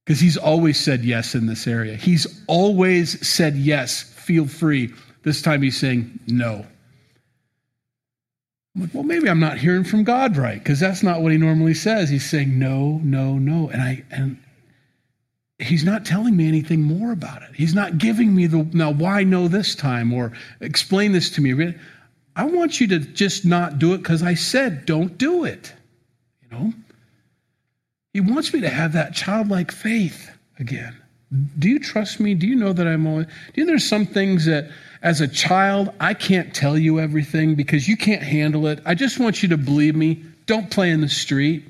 Because 0.04 0.20
He's 0.20 0.36
always 0.36 0.78
said 0.78 1.04
yes 1.04 1.34
in 1.34 1.46
this 1.46 1.66
area. 1.66 1.96
He's 1.96 2.42
always 2.46 3.26
said 3.26 3.56
yes, 3.56 4.02
feel 4.02 4.46
free. 4.46 4.92
This 5.22 5.42
time 5.42 5.62
He's 5.62 5.78
saying 5.78 6.18
no. 6.26 6.64
I'm 8.74 8.82
like, 8.82 8.94
well, 8.94 9.02
maybe 9.02 9.28
I'm 9.28 9.40
not 9.40 9.58
hearing 9.58 9.82
from 9.82 10.04
God 10.04 10.36
right 10.36 10.58
because 10.58 10.78
that's 10.78 11.02
not 11.02 11.20
what 11.20 11.32
he 11.32 11.38
normally 11.38 11.74
says. 11.74 12.08
He's 12.08 12.28
saying 12.28 12.56
no, 12.58 13.00
no, 13.02 13.36
no, 13.36 13.68
and 13.70 13.82
I 13.82 14.04
and 14.12 14.38
he's 15.58 15.84
not 15.84 16.04
telling 16.04 16.36
me 16.36 16.46
anything 16.46 16.82
more 16.82 17.12
about 17.12 17.42
it. 17.42 17.50
He's 17.54 17.74
not 17.74 17.98
giving 17.98 18.34
me 18.34 18.46
the 18.46 18.68
now 18.72 18.92
why 18.92 19.24
no 19.24 19.48
this 19.48 19.74
time 19.74 20.12
or 20.12 20.32
explain 20.60 21.12
this 21.12 21.30
to 21.30 21.40
me. 21.40 21.74
I 22.36 22.44
want 22.44 22.80
you 22.80 22.86
to 22.88 22.98
just 23.00 23.44
not 23.44 23.78
do 23.78 23.94
it 23.94 23.98
because 23.98 24.22
I 24.22 24.34
said 24.34 24.86
don't 24.86 25.18
do 25.18 25.44
it. 25.44 25.72
You 26.42 26.58
know, 26.58 26.72
he 28.12 28.20
wants 28.20 28.52
me 28.52 28.60
to 28.60 28.68
have 28.68 28.92
that 28.92 29.14
childlike 29.14 29.72
faith 29.72 30.30
again. 30.58 30.96
Do 31.58 31.68
you 31.68 31.78
trust 31.78 32.20
me? 32.20 32.34
Do 32.34 32.46
you 32.46 32.54
know 32.54 32.72
that 32.72 32.86
I'm 32.86 33.06
always? 33.06 33.26
Do 33.26 33.32
you 33.56 33.64
know 33.64 33.72
there's 33.72 33.88
some 33.88 34.06
things 34.06 34.46
that 34.46 34.70
as 35.02 35.20
a 35.20 35.28
child, 35.28 35.92
I 36.00 36.14
can't 36.14 36.54
tell 36.54 36.78
you 36.78 37.00
everything 37.00 37.54
because 37.54 37.86
you 37.86 37.96
can't 37.96 38.22
handle 38.22 38.66
it. 38.66 38.80
I 38.86 38.94
just 38.94 39.18
want 39.18 39.42
you 39.42 39.50
to 39.50 39.56
believe 39.56 39.94
me. 39.94 40.24
Don't 40.46 40.70
play 40.70 40.90
in 40.90 41.00
the 41.00 41.08
street. 41.08 41.64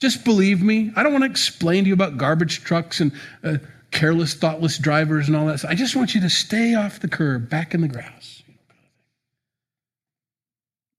Just 0.00 0.24
believe 0.24 0.62
me. 0.62 0.90
I 0.96 1.02
don't 1.02 1.12
want 1.12 1.24
to 1.24 1.30
explain 1.30 1.84
to 1.84 1.88
you 1.88 1.94
about 1.94 2.16
garbage 2.16 2.64
trucks 2.64 3.00
and 3.00 3.12
uh, 3.44 3.58
careless, 3.90 4.34
thoughtless 4.34 4.78
drivers 4.78 5.28
and 5.28 5.36
all 5.36 5.46
that. 5.46 5.64
I 5.64 5.74
just 5.74 5.94
want 5.94 6.14
you 6.14 6.20
to 6.22 6.30
stay 6.30 6.74
off 6.74 7.00
the 7.00 7.08
curb, 7.08 7.50
back 7.50 7.74
in 7.74 7.82
the 7.82 7.88
grass. 7.88 8.42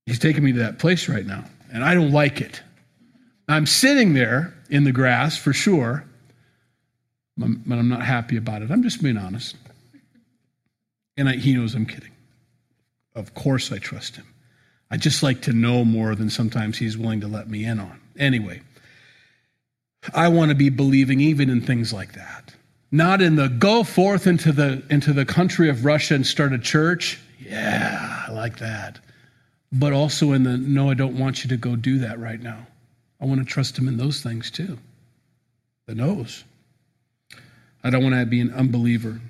He's 0.06 0.18
taking 0.18 0.44
me 0.44 0.52
to 0.52 0.58
that 0.60 0.78
place 0.78 1.08
right 1.08 1.26
now, 1.26 1.44
and 1.72 1.84
I 1.84 1.94
don't 1.94 2.12
like 2.12 2.40
it. 2.40 2.62
I'm 3.48 3.66
sitting 3.66 4.14
there 4.14 4.54
in 4.70 4.84
the 4.84 4.92
grass 4.92 5.36
for 5.36 5.52
sure, 5.52 6.04
but 7.36 7.46
I'm 7.76 7.88
not 7.88 8.02
happy 8.02 8.36
about 8.36 8.62
it. 8.62 8.70
I'm 8.70 8.82
just 8.82 9.02
being 9.02 9.16
honest. 9.16 9.56
And 11.16 11.28
I, 11.28 11.36
he 11.36 11.54
knows 11.54 11.74
I'm 11.74 11.86
kidding. 11.86 12.12
Of 13.14 13.34
course, 13.34 13.70
I 13.72 13.78
trust 13.78 14.16
him. 14.16 14.26
I 14.90 14.96
just 14.96 15.22
like 15.22 15.42
to 15.42 15.52
know 15.52 15.84
more 15.84 16.14
than 16.14 16.30
sometimes 16.30 16.78
he's 16.78 16.96
willing 16.96 17.20
to 17.20 17.28
let 17.28 17.48
me 17.48 17.64
in 17.64 17.80
on. 17.80 18.00
Anyway, 18.18 18.62
I 20.14 20.28
want 20.28 20.50
to 20.50 20.54
be 20.54 20.68
believing 20.68 21.20
even 21.20 21.48
in 21.50 21.60
things 21.60 21.92
like 21.92 22.14
that. 22.14 22.54
Not 22.90 23.22
in 23.22 23.36
the 23.36 23.48
go 23.48 23.84
forth 23.84 24.26
into 24.26 24.52
the 24.52 24.82
into 24.90 25.12
the 25.12 25.24
country 25.24 25.68
of 25.70 25.84
Russia 25.84 26.14
and 26.14 26.26
start 26.26 26.52
a 26.52 26.58
church. 26.58 27.20
Yeah, 27.38 28.24
I 28.28 28.32
like 28.32 28.58
that. 28.58 28.98
But 29.72 29.92
also 29.92 30.32
in 30.32 30.42
the 30.42 30.58
no, 30.58 30.90
I 30.90 30.94
don't 30.94 31.18
want 31.18 31.44
you 31.44 31.48
to 31.48 31.56
go 31.56 31.76
do 31.76 31.98
that 32.00 32.18
right 32.18 32.40
now. 32.40 32.66
I 33.20 33.24
want 33.24 33.40
to 33.40 33.46
trust 33.46 33.78
him 33.78 33.88
in 33.88 33.96
those 33.96 34.20
things 34.20 34.50
too. 34.50 34.78
The 35.86 35.94
no's. 35.94 36.44
I 37.84 37.90
don't 37.90 38.02
want 38.02 38.14
to 38.14 38.26
be 38.26 38.40
an 38.40 38.52
unbeliever. 38.52 39.20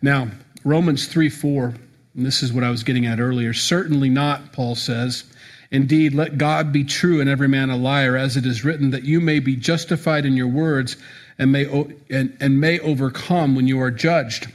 Now, 0.00 0.28
Romans 0.64 1.06
3 1.06 1.28
4, 1.28 1.74
and 2.14 2.26
this 2.26 2.42
is 2.42 2.52
what 2.52 2.64
I 2.64 2.70
was 2.70 2.82
getting 2.82 3.06
at 3.06 3.20
earlier. 3.20 3.52
Certainly 3.52 4.10
not, 4.10 4.52
Paul 4.52 4.74
says. 4.74 5.24
Indeed, 5.72 6.12
let 6.12 6.36
God 6.36 6.70
be 6.70 6.84
true 6.84 7.22
and 7.22 7.30
every 7.30 7.48
man 7.48 7.70
a 7.70 7.76
liar, 7.76 8.14
as 8.14 8.36
it 8.36 8.44
is 8.44 8.62
written, 8.62 8.90
that 8.90 9.04
you 9.04 9.20
may 9.20 9.40
be 9.40 9.56
justified 9.56 10.26
in 10.26 10.36
your 10.36 10.46
words 10.46 10.98
and 11.38 11.50
may, 11.50 11.64
and, 12.10 12.36
and 12.40 12.60
may 12.60 12.78
overcome 12.80 13.56
when 13.56 13.66
you 13.66 13.80
are 13.80 13.90
judged. 13.90 14.48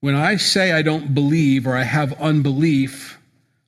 When 0.00 0.14
I 0.14 0.36
say 0.36 0.72
I 0.72 0.80
don't 0.80 1.14
believe 1.14 1.66
or 1.66 1.76
I 1.76 1.82
have 1.82 2.18
unbelief, 2.18 3.18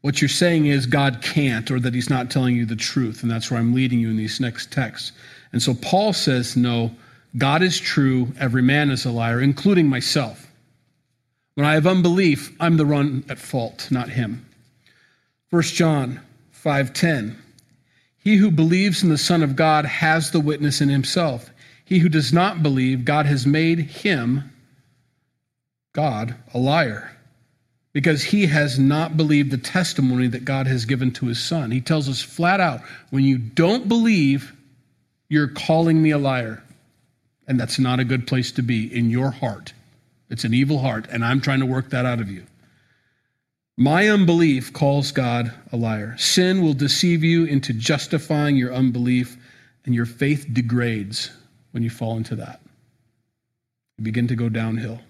what 0.01 0.23
you're 0.23 0.31
saying 0.31 0.65
is 0.65 0.87
God 0.87 1.21
can't 1.21 1.71
or 1.71 1.79
that 1.79 1.95
he's 1.95 2.09
not 2.09 2.31
telling 2.31 2.57
you 2.57 2.65
the 2.65 2.75
truth. 2.75 3.23
And 3.23 3.31
that's 3.31 3.51
where 3.51 3.61
I'm 3.61 3.75
leading 3.75 4.01
you 4.01 4.09
in 4.09 4.17
these 4.17 4.41
next 4.41 4.73
texts. 4.73 5.13
And 5.53 5.63
so 5.63 5.75
Paul 5.75 6.15
says, 6.15 6.57
no, 6.57 6.91
God 7.37 7.63
is 7.63 7.79
true, 7.79 8.29
every 8.41 8.63
man 8.63 8.91
is 8.91 9.05
a 9.05 9.11
liar, 9.11 9.43
including 9.43 9.89
myself. 9.89 10.51
When 11.55 11.67
I 11.67 11.75
have 11.75 11.87
unbelief, 11.87 12.51
I'm 12.59 12.79
the 12.79 12.87
one 12.87 13.25
at 13.29 13.39
fault, 13.39 13.89
not 13.91 14.09
him. 14.09 14.47
1 15.55 15.63
John 15.63 16.21
5:10 16.51 17.37
He 18.19 18.39
who 18.39 18.51
believes 18.51 19.05
in 19.05 19.09
the 19.09 19.17
Son 19.17 19.41
of 19.41 19.55
God 19.55 19.85
has 19.85 20.33
the 20.33 20.41
witness 20.41 20.81
in 20.81 20.89
himself. 20.89 21.49
He 21.85 22.01
who 22.01 22.09
does 22.09 22.33
not 22.33 22.61
believe, 22.61 23.05
God 23.05 23.27
has 23.27 23.47
made 23.47 23.79
him 23.79 24.51
God 25.93 26.35
a 26.53 26.59
liar 26.59 27.13
because 27.93 28.25
he 28.25 28.47
has 28.47 28.81
not 28.81 29.17
believed 29.17 29.53
the 29.53 29.57
testimony 29.57 30.27
that 30.27 30.45
God 30.45 30.67
has 30.67 30.87
given 30.87 31.13
to 31.13 31.27
his 31.27 31.39
son. 31.41 31.71
He 31.71 31.81
tells 31.81 32.09
us 32.09 32.21
flat 32.21 32.59
out, 32.59 32.81
when 33.11 33.23
you 33.23 33.39
don't 33.39 33.89
believe, 33.89 34.53
you're 35.29 35.47
calling 35.47 36.03
me 36.03 36.11
a 36.11 36.19
liar. 36.19 36.65
And 37.47 37.61
that's 37.61 37.79
not 37.79 38.01
a 38.01 38.05
good 38.05 38.27
place 38.27 38.51
to 38.51 38.63
be 38.63 38.93
in 38.93 39.09
your 39.09 39.31
heart. 39.31 39.73
It's 40.31 40.43
an 40.43 40.53
evil 40.53 40.81
heart, 40.81 41.07
and 41.13 41.25
I'm 41.25 41.41
trying 41.41 41.61
to 41.61 41.67
work 41.67 41.91
that 41.91 42.07
out 42.07 42.21
of 42.21 42.29
you. 42.29 42.43
My 43.77 44.09
unbelief 44.09 44.73
calls 44.73 45.11
God 45.11 45.53
a 45.73 45.77
liar. 45.77 46.17
Sin 46.17 46.63
will 46.63 46.75
deceive 46.75 47.25
you 47.25 47.45
into 47.45 47.73
justifying 47.73 48.57
your 48.57 48.73
unbelief, 48.73 49.37
and 49.85 49.95
your 49.95 50.07
faith 50.07 50.47
degrades 50.53 51.31
when 51.73 51.83
you 51.83 51.91
fall 51.91 52.17
into 52.17 52.37
that. 52.37 52.61
You 53.99 54.05
begin 54.05 54.29
to 54.29 54.37
go 54.37 54.49
downhill. 54.49 55.01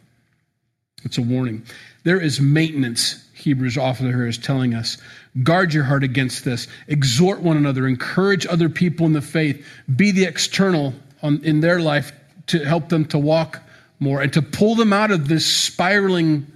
It's 1.04 1.18
a 1.18 1.22
warning. 1.22 1.62
There 2.04 2.18
is 2.18 2.40
maintenance, 2.40 3.28
Hebrews 3.34 3.76
author 3.76 4.26
is 4.26 4.38
telling 4.38 4.74
us. 4.74 4.96
Guard 5.42 5.74
your 5.74 5.84
heart 5.84 6.02
against 6.02 6.44
this. 6.44 6.66
Exhort 6.88 7.40
one 7.40 7.58
another. 7.58 7.86
Encourage 7.86 8.46
other 8.46 8.70
people 8.70 9.04
in 9.04 9.12
the 9.12 9.20
faith. 9.20 9.66
Be 9.96 10.10
the 10.10 10.24
external 10.24 10.94
on, 11.22 11.44
in 11.44 11.60
their 11.60 11.80
life 11.80 12.12
to 12.46 12.64
help 12.64 12.88
them 12.88 13.04
to 13.06 13.18
walk 13.18 13.60
more 14.00 14.22
and 14.22 14.32
to 14.32 14.40
pull 14.40 14.74
them 14.74 14.92
out 14.92 15.10
of 15.10 15.28
this 15.28 15.46
spiraling, 15.46 16.46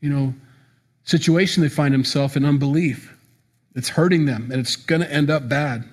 you 0.00 0.10
know, 0.10 0.34
situation 1.08 1.62
they 1.62 1.68
find 1.68 1.94
themselves 1.94 2.36
in 2.36 2.44
unbelief. 2.44 3.14
It's 3.74 3.88
hurting 3.88 4.26
them 4.26 4.50
and 4.50 4.60
it's 4.60 4.76
going 4.76 5.00
to 5.00 5.12
end 5.12 5.30
up 5.30 5.48
bad. 5.48 5.84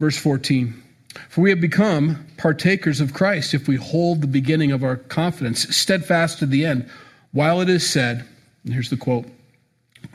Verse 0.00 0.16
14 0.16 0.82
For 1.28 1.42
we 1.42 1.50
have 1.50 1.60
become 1.60 2.26
partakers 2.36 3.00
of 3.00 3.12
Christ 3.12 3.54
if 3.54 3.68
we 3.68 3.76
hold 3.76 4.20
the 4.20 4.26
beginning 4.26 4.72
of 4.72 4.82
our 4.82 4.96
confidence 4.96 5.76
steadfast 5.76 6.38
to 6.38 6.46
the 6.46 6.64
end, 6.64 6.88
while 7.32 7.60
it 7.60 7.68
is 7.68 7.88
said, 7.88 8.26
and 8.64 8.72
here's 8.72 8.90
the 8.90 8.96
quote 8.96 9.26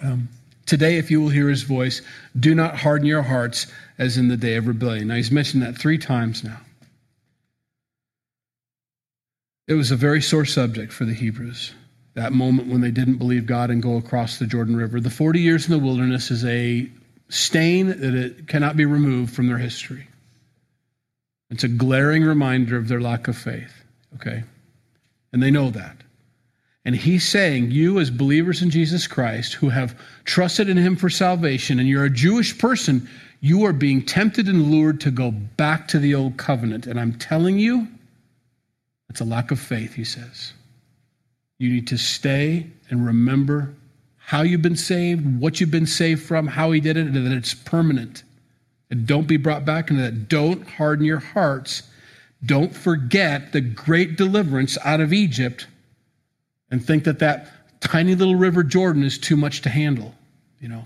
um, 0.02 0.28
Today, 0.66 0.98
if 0.98 1.12
you 1.12 1.22
will 1.22 1.30
hear 1.30 1.50
his 1.50 1.64
voice, 1.64 2.02
do 2.40 2.56
not 2.56 2.78
harden 2.78 3.06
your 3.06 3.22
hearts 3.22 3.68
as 3.98 4.18
in 4.18 4.30
the 4.30 4.38
day 4.38 4.56
of 4.56 4.68
rebellion. 4.68 5.10
Now, 5.10 5.16
he's 5.16 5.32
mentioned 5.32 5.62
that 5.62 5.78
three 5.78 5.98
times 5.98 6.44
now. 6.44 6.60
It 9.68 9.74
was 9.74 9.92
a 9.92 9.96
very 9.98 10.22
sore 10.22 10.46
subject 10.46 10.94
for 10.94 11.06
the 11.06 11.14
Hebrews, 11.14 11.74
that 12.16 12.32
moment 12.32 12.70
when 12.70 12.82
they 12.82 12.92
didn't 12.92 13.18
believe 13.18 13.46
God 13.46 13.70
and 13.70 13.82
go 13.82 13.98
across 13.98 14.38
the 14.38 14.46
Jordan 14.46 14.76
River. 14.76 15.00
The 15.00 15.10
40 15.10 15.40
years 15.40 15.66
in 15.66 15.72
the 15.72 15.84
wilderness 15.84 16.30
is 16.30 16.46
a 16.46 16.90
stain 17.30 17.88
that 17.88 18.14
it 18.14 18.48
cannot 18.48 18.78
be 18.78 18.86
removed 18.86 19.34
from 19.34 19.48
their 19.48 19.58
history. 19.58 20.08
It's 21.50 21.64
a 21.64 21.70
glaring 21.70 22.24
reminder 22.24 22.78
of 22.78 22.88
their 22.88 23.02
lack 23.02 23.28
of 23.28 23.38
faith, 23.38 23.74
okay? 24.16 24.44
And 25.32 25.42
they 25.42 25.52
know 25.52 25.70
that. 25.72 25.98
And 26.86 26.96
he's 26.96 27.28
saying, 27.28 27.72
you 27.72 28.00
as 28.00 28.10
believers 28.10 28.62
in 28.62 28.70
Jesus 28.70 29.08
Christ 29.08 29.54
who 29.54 29.70
have 29.70 29.98
trusted 30.26 30.68
in 30.68 30.78
him 30.78 30.96
for 30.96 31.10
salvation, 31.10 31.80
and 31.80 31.88
you're 31.88 32.06
a 32.06 32.10
Jewish 32.10 32.58
person, 32.58 33.08
you 33.40 33.66
are 33.66 33.74
being 33.74 34.06
tempted 34.06 34.48
and 34.48 34.70
lured 34.70 35.02
to 35.02 35.12
go 35.12 35.32
back 35.32 35.88
to 35.90 36.00
the 36.00 36.16
old 36.16 36.38
covenant. 36.38 36.88
And 36.88 37.00
I'm 37.00 37.14
telling 37.14 37.58
you, 37.58 37.88
it's 39.10 39.22
a 39.22 39.26
lack 39.26 39.52
of 39.52 39.60
faith, 39.60 39.94
he 39.94 40.04
says. 40.04 40.54
You 41.64 41.72
need 41.72 41.88
to 41.88 41.98
stay 41.98 42.68
and 42.90 43.06
remember 43.06 43.74
how 44.18 44.42
you've 44.42 44.62
been 44.62 44.76
saved, 44.76 45.40
what 45.40 45.62
you've 45.62 45.72
been 45.72 45.88
saved 45.88 46.22
from, 46.22 46.46
how 46.46 46.74
he 46.74 46.82
did 46.82 46.98
it, 46.98 47.08
and 47.08 47.16
that 47.16 47.32
it's 47.32 47.54
permanent. 47.54 48.24
And 48.92 49.08
don't 49.08 49.30
be 49.30 49.38
brought 49.38 49.64
back 49.64 49.90
into 49.90 50.02
that. 50.02 50.28
Don't 50.28 50.68
harden 50.68 51.06
your 51.06 51.20
hearts 51.20 51.84
Don't 52.46 52.76
forget 52.76 53.54
the 53.54 53.62
great 53.62 54.18
deliverance 54.18 54.78
out 54.84 55.00
of 55.00 55.14
Egypt 55.14 55.68
and 56.70 56.84
think 56.84 57.06
that 57.06 57.20
that 57.20 57.80
tiny 57.80 58.16
little 58.16 58.36
river 58.36 58.64
Jordan 58.64 59.04
is 59.04 59.18
too 59.18 59.38
much 59.38 59.62
to 59.62 59.70
handle, 59.70 60.14
you 60.60 60.68
know. 60.68 60.84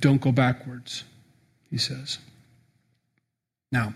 Don't 0.00 0.20
go 0.20 0.32
backwards, 0.32 1.04
he 1.70 1.78
says. 1.78 2.18
Now, 3.70 3.94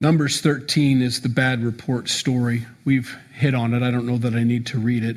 Numbers 0.00 0.42
13 0.42 1.00
is 1.00 1.22
the 1.22 1.28
bad 1.30 1.62
report 1.64 2.10
story. 2.10 2.66
We've 2.84 3.16
hit 3.32 3.54
on 3.54 3.72
it. 3.72 3.82
I 3.82 3.90
don't 3.90 4.06
know 4.06 4.18
that 4.18 4.34
I 4.34 4.44
need 4.44 4.66
to 4.66 4.78
read 4.78 5.02
it. 5.02 5.16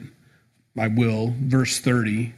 I 0.78 0.88
will. 0.88 1.36
Verse 1.38 1.80
30. 1.80 2.34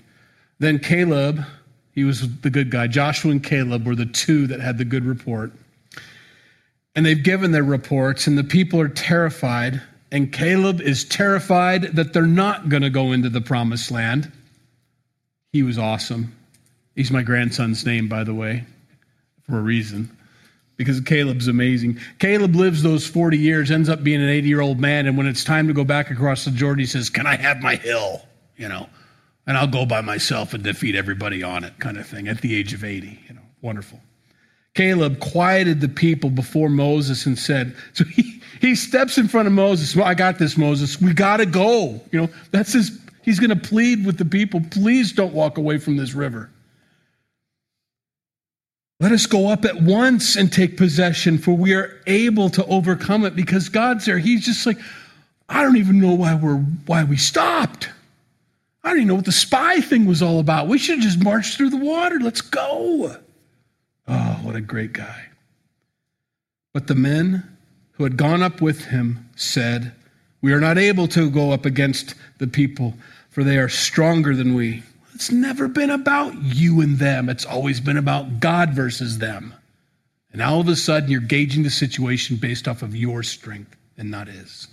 Then 0.57 0.79
Caleb, 0.79 1.45
he 1.93 2.03
was 2.03 2.39
the 2.39 2.49
good 2.49 2.71
guy. 2.71 2.87
Joshua 2.87 3.31
and 3.31 3.43
Caleb 3.43 3.85
were 3.85 3.95
the 3.95 4.07
two 4.07 4.47
that 4.47 4.59
had 4.59 4.79
the 4.79 4.85
good 4.85 5.05
report. 5.05 5.51
And 6.95 7.05
they've 7.05 7.21
given 7.21 7.51
their 7.51 7.63
reports, 7.63 8.25
and 8.25 8.37
the 8.37 8.43
people 8.43 8.81
are 8.81 8.89
terrified. 8.89 9.79
And 10.11 10.33
Caleb 10.33 10.81
is 10.81 11.05
terrified 11.05 11.95
that 11.95 12.11
they're 12.11 12.23
not 12.23 12.69
going 12.69 12.83
to 12.83 12.89
go 12.89 13.11
into 13.11 13.29
the 13.29 13.39
promised 13.39 13.91
land. 13.91 14.31
He 15.53 15.61
was 15.61 15.77
awesome. 15.77 16.35
He's 16.95 17.11
my 17.11 17.21
grandson's 17.21 17.85
name, 17.85 18.09
by 18.09 18.23
the 18.23 18.33
way, 18.33 18.65
for 19.47 19.59
a 19.59 19.61
reason 19.61 20.17
because 20.78 20.99
Caleb's 21.01 21.47
amazing. 21.47 21.99
Caleb 22.19 22.55
lives 22.55 22.82
those 22.84 23.05
40 23.05 23.38
years, 23.38 23.72
ends 23.72 23.89
up 23.89 24.03
being 24.03 24.22
an 24.22 24.30
80 24.30 24.47
year 24.47 24.61
old 24.61 24.80
man, 24.80 25.07
and 25.07 25.17
when 25.17 25.28
it's 25.28 25.43
time 25.43 25.67
to 25.67 25.74
go 25.74 25.84
back 25.84 26.09
across 26.09 26.45
the 26.45 26.51
Jordan, 26.51 26.80
he 26.80 26.86
says, 26.86 27.09
Can 27.09 27.28
I 27.28 27.36
have 27.36 27.59
my 27.59 27.76
hill? 27.76 28.22
You 28.57 28.69
know, 28.69 28.89
and 29.47 29.57
I'll 29.57 29.67
go 29.67 29.86
by 29.86 30.01
myself 30.01 30.53
and 30.53 30.63
defeat 30.63 30.95
everybody 30.95 31.43
on 31.43 31.63
it, 31.63 31.78
kind 31.80 31.97
of 31.97 32.07
thing, 32.07 32.28
at 32.28 32.41
the 32.41 32.55
age 32.55 32.74
of 32.74 32.84
80. 32.84 33.19
You 33.28 33.36
know, 33.36 33.41
wonderful. 33.61 33.99
Caleb 34.74 35.19
quieted 35.19 35.82
the 35.82 35.89
people 35.89 36.30
before 36.30 36.69
Moses 36.69 37.26
and 37.26 37.38
said, 37.38 37.76
So 37.93 38.05
he, 38.05 38.41
he 38.59 38.76
steps 38.76 39.17
in 39.17 39.28
front 39.28 39.47
of 39.47 39.53
Moses. 39.53 39.95
Well, 39.95 40.05
I 40.05 40.13
got 40.13 40.39
this, 40.39 40.57
Moses. 40.57 41.01
We 41.01 41.13
got 41.13 41.38
to 41.38 41.45
go. 41.45 42.01
You 42.11 42.22
know, 42.22 42.30
that's 42.51 42.74
his, 42.74 42.99
he's 43.24 43.39
going 43.39 43.49
to 43.49 43.69
plead 43.69 44.05
with 44.05 44.17
the 44.17 44.26
people. 44.26 44.61
Please 44.72 45.11
don't 45.11 45.34
walk 45.34 45.57
away 45.57 45.78
from 45.78 45.97
this 45.97 46.13
river. 46.13 46.49
Let 49.01 49.11
us 49.13 49.25
go 49.25 49.49
up 49.49 49.65
at 49.65 49.81
once 49.81 50.35
and 50.35 50.53
take 50.53 50.77
possession, 50.77 51.39
for 51.39 51.53
we 51.57 51.73
are 51.73 51.99
able 52.05 52.51
to 52.51 52.63
overcome 52.67 53.25
it 53.25 53.35
because 53.35 53.67
God's 53.67 54.05
there. 54.05 54.19
He's 54.19 54.45
just 54.45 54.67
like, 54.67 54.77
I 55.49 55.63
don't 55.63 55.77
even 55.77 55.99
know 55.99 56.13
why 56.13 56.35
we're 56.35 56.57
why 56.85 57.03
we 57.03 57.17
stopped. 57.17 57.89
I 58.83 58.89
don't 58.89 58.97
even 58.97 59.07
know 59.07 59.15
what 59.15 59.25
the 59.25 59.31
spy 59.31 59.81
thing 59.81 60.05
was 60.05 60.21
all 60.21 60.39
about. 60.39 60.67
We 60.67 60.77
should 60.77 60.99
have 60.99 61.03
just 61.03 61.23
marched 61.23 61.57
through 61.57 61.71
the 61.71 61.77
water. 61.77 62.19
Let's 62.19 62.41
go. 62.41 63.17
Oh, 64.07 64.39
what 64.43 64.55
a 64.55 64.61
great 64.61 64.93
guy. 64.93 65.29
But 66.71 66.85
the 66.85 66.93
men 66.93 67.57
who 67.93 68.03
had 68.03 68.17
gone 68.17 68.43
up 68.43 68.61
with 68.61 68.85
him 68.85 69.27
said, 69.35 69.93
We 70.43 70.53
are 70.53 70.61
not 70.61 70.77
able 70.77 71.07
to 71.07 71.31
go 71.31 71.51
up 71.51 71.65
against 71.65 72.13
the 72.37 72.45
people, 72.45 72.93
for 73.31 73.43
they 73.43 73.57
are 73.57 73.67
stronger 73.67 74.35
than 74.35 74.53
we. 74.53 74.83
It's 75.22 75.32
never 75.32 75.67
been 75.67 75.91
about 75.91 76.34
you 76.41 76.82
and 76.82 76.97
them. 76.97 77.30
It's 77.30 77.45
always 77.45 77.80
been 77.80 77.97
about 77.97 78.39
God 78.39 78.72
versus 78.72 79.19
them. 79.19 79.53
And 80.34 80.41
all 80.41 80.59
of 80.59 80.67
a 80.67 80.76
sudden, 80.76 81.11
you're 81.11 81.22
gauging 81.22 81.61
the 81.61 81.69
situation 81.69 82.38
based 82.38 82.67
off 82.67 82.82
of 82.82 82.95
your 82.95 83.22
strength 83.22 83.76
and 83.99 84.09
not 84.09 84.28
his. 84.28 84.67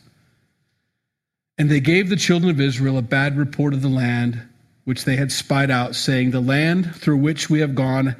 And 1.58 1.68
they 1.68 1.80
gave 1.80 2.08
the 2.08 2.16
children 2.16 2.50
of 2.50 2.62
Israel 2.62 2.96
a 2.96 3.02
bad 3.02 3.36
report 3.36 3.74
of 3.74 3.82
the 3.82 3.90
land 3.90 4.40
which 4.84 5.04
they 5.04 5.16
had 5.16 5.32
spied 5.32 5.70
out, 5.70 5.94
saying, 5.94 6.30
The 6.30 6.40
land 6.40 6.96
through 6.96 7.18
which 7.18 7.50
we 7.50 7.60
have 7.60 7.74
gone 7.74 8.16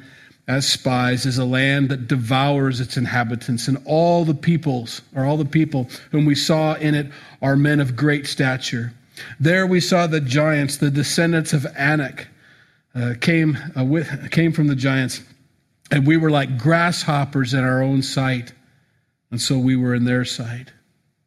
as 0.47 0.71
spies 0.71 1.25
is 1.25 1.39
a 1.39 1.45
land 1.45 1.89
that 1.89 2.07
devours 2.07 2.79
its 2.79 2.95
inhabitants, 2.95 3.67
and 3.67 3.81
all 3.85 4.23
the 4.23 4.35
peoples, 4.35 5.01
or 5.15 5.25
all 5.25 5.37
the 5.37 5.45
people 5.45 5.89
whom 6.11 6.25
we 6.25 6.35
saw 6.35 6.75
in 6.75 6.93
it, 6.93 7.11
are 7.41 7.55
men 7.55 7.79
of 7.79 7.95
great 7.95 8.27
stature. 8.27 8.93
There 9.39 9.65
we 9.65 9.79
saw 9.79 10.07
the 10.07 10.21
giants, 10.21 10.77
the 10.77 10.91
descendants 10.91 11.53
of 11.53 11.65
Anak, 11.77 12.27
uh, 12.95 13.13
came, 13.21 13.57
uh, 13.77 13.83
with, 13.83 14.31
came 14.31 14.51
from 14.51 14.67
the 14.67 14.75
giants, 14.75 15.21
and 15.91 16.05
we 16.05 16.17
were 16.17 16.31
like 16.31 16.57
grasshoppers 16.57 17.53
in 17.53 17.63
our 17.63 17.81
own 17.81 18.01
sight, 18.01 18.53
and 19.31 19.39
so 19.39 19.57
we 19.57 19.75
were 19.75 19.93
in 19.93 20.05
their 20.05 20.25
sight. 20.25 20.71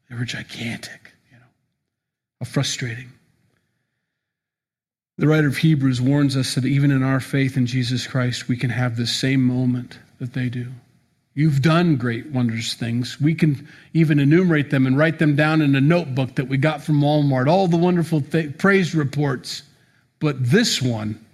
They 0.08 0.16
were 0.16 0.24
gigantic, 0.24 1.12
you 1.30 1.38
know, 1.38 1.46
how 2.40 2.46
frustrating. 2.46 3.12
The 5.18 5.28
writer 5.28 5.46
of 5.46 5.58
Hebrews 5.58 6.00
warns 6.00 6.36
us 6.36 6.54
that 6.54 6.64
even 6.64 6.90
in 6.90 7.02
our 7.02 7.20
faith 7.20 7.56
in 7.56 7.66
Jesus 7.66 8.06
Christ, 8.06 8.48
we 8.48 8.56
can 8.56 8.70
have 8.70 8.96
the 8.96 9.06
same 9.06 9.42
moment 9.42 9.98
that 10.18 10.32
they 10.32 10.48
do. 10.48 10.68
You've 11.34 11.62
done 11.62 11.96
great, 11.96 12.26
wondrous 12.26 12.74
things. 12.74 13.18
We 13.20 13.34
can 13.34 13.66
even 13.94 14.18
enumerate 14.18 14.70
them 14.70 14.86
and 14.86 14.98
write 14.98 15.18
them 15.18 15.34
down 15.34 15.62
in 15.62 15.74
a 15.74 15.80
notebook 15.80 16.34
that 16.34 16.48
we 16.48 16.58
got 16.58 16.82
from 16.82 17.00
Walmart, 17.00 17.48
all 17.48 17.68
the 17.68 17.78
wonderful 17.78 18.20
th- 18.20 18.58
praise 18.58 18.94
reports. 18.94 19.62
But 20.20 20.44
this 20.44 20.82
one 20.82 21.24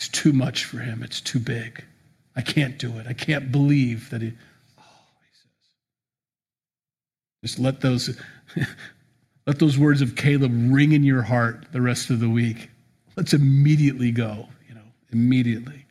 is 0.00 0.08
too 0.08 0.32
much 0.32 0.64
for 0.64 0.78
him. 0.78 1.02
It's 1.02 1.20
too 1.20 1.40
big. 1.40 1.84
I 2.36 2.42
can't 2.42 2.78
do 2.78 2.96
it. 2.98 3.08
I 3.08 3.12
can't 3.12 3.50
believe 3.50 4.10
that 4.10 4.22
he. 4.22 4.32
Oh, 4.78 4.82
he 5.20 5.34
says. 7.42 7.56
Just 7.56 7.58
let 7.58 7.80
those, 7.80 8.16
let 9.48 9.58
those 9.58 9.76
words 9.76 10.00
of 10.00 10.14
Caleb 10.14 10.52
ring 10.54 10.92
in 10.92 11.02
your 11.02 11.22
heart 11.22 11.66
the 11.72 11.80
rest 11.80 12.10
of 12.10 12.20
the 12.20 12.28
week. 12.28 12.70
Let's 13.16 13.34
immediately 13.34 14.12
go, 14.12 14.46
you 14.68 14.76
know, 14.76 14.80
immediately. 15.10 15.84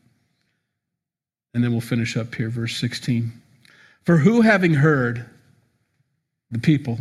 And 1.57 1.63
then 1.63 1.71
we'll 1.71 1.81
finish 1.81 2.15
up 2.15 2.35
here, 2.35 2.51
verse 2.51 2.77
16. 2.77 3.31
For 4.03 4.17
who, 4.17 4.41
having 4.41 4.75
heard, 4.75 5.25
the 6.51 6.59
people 6.59 6.99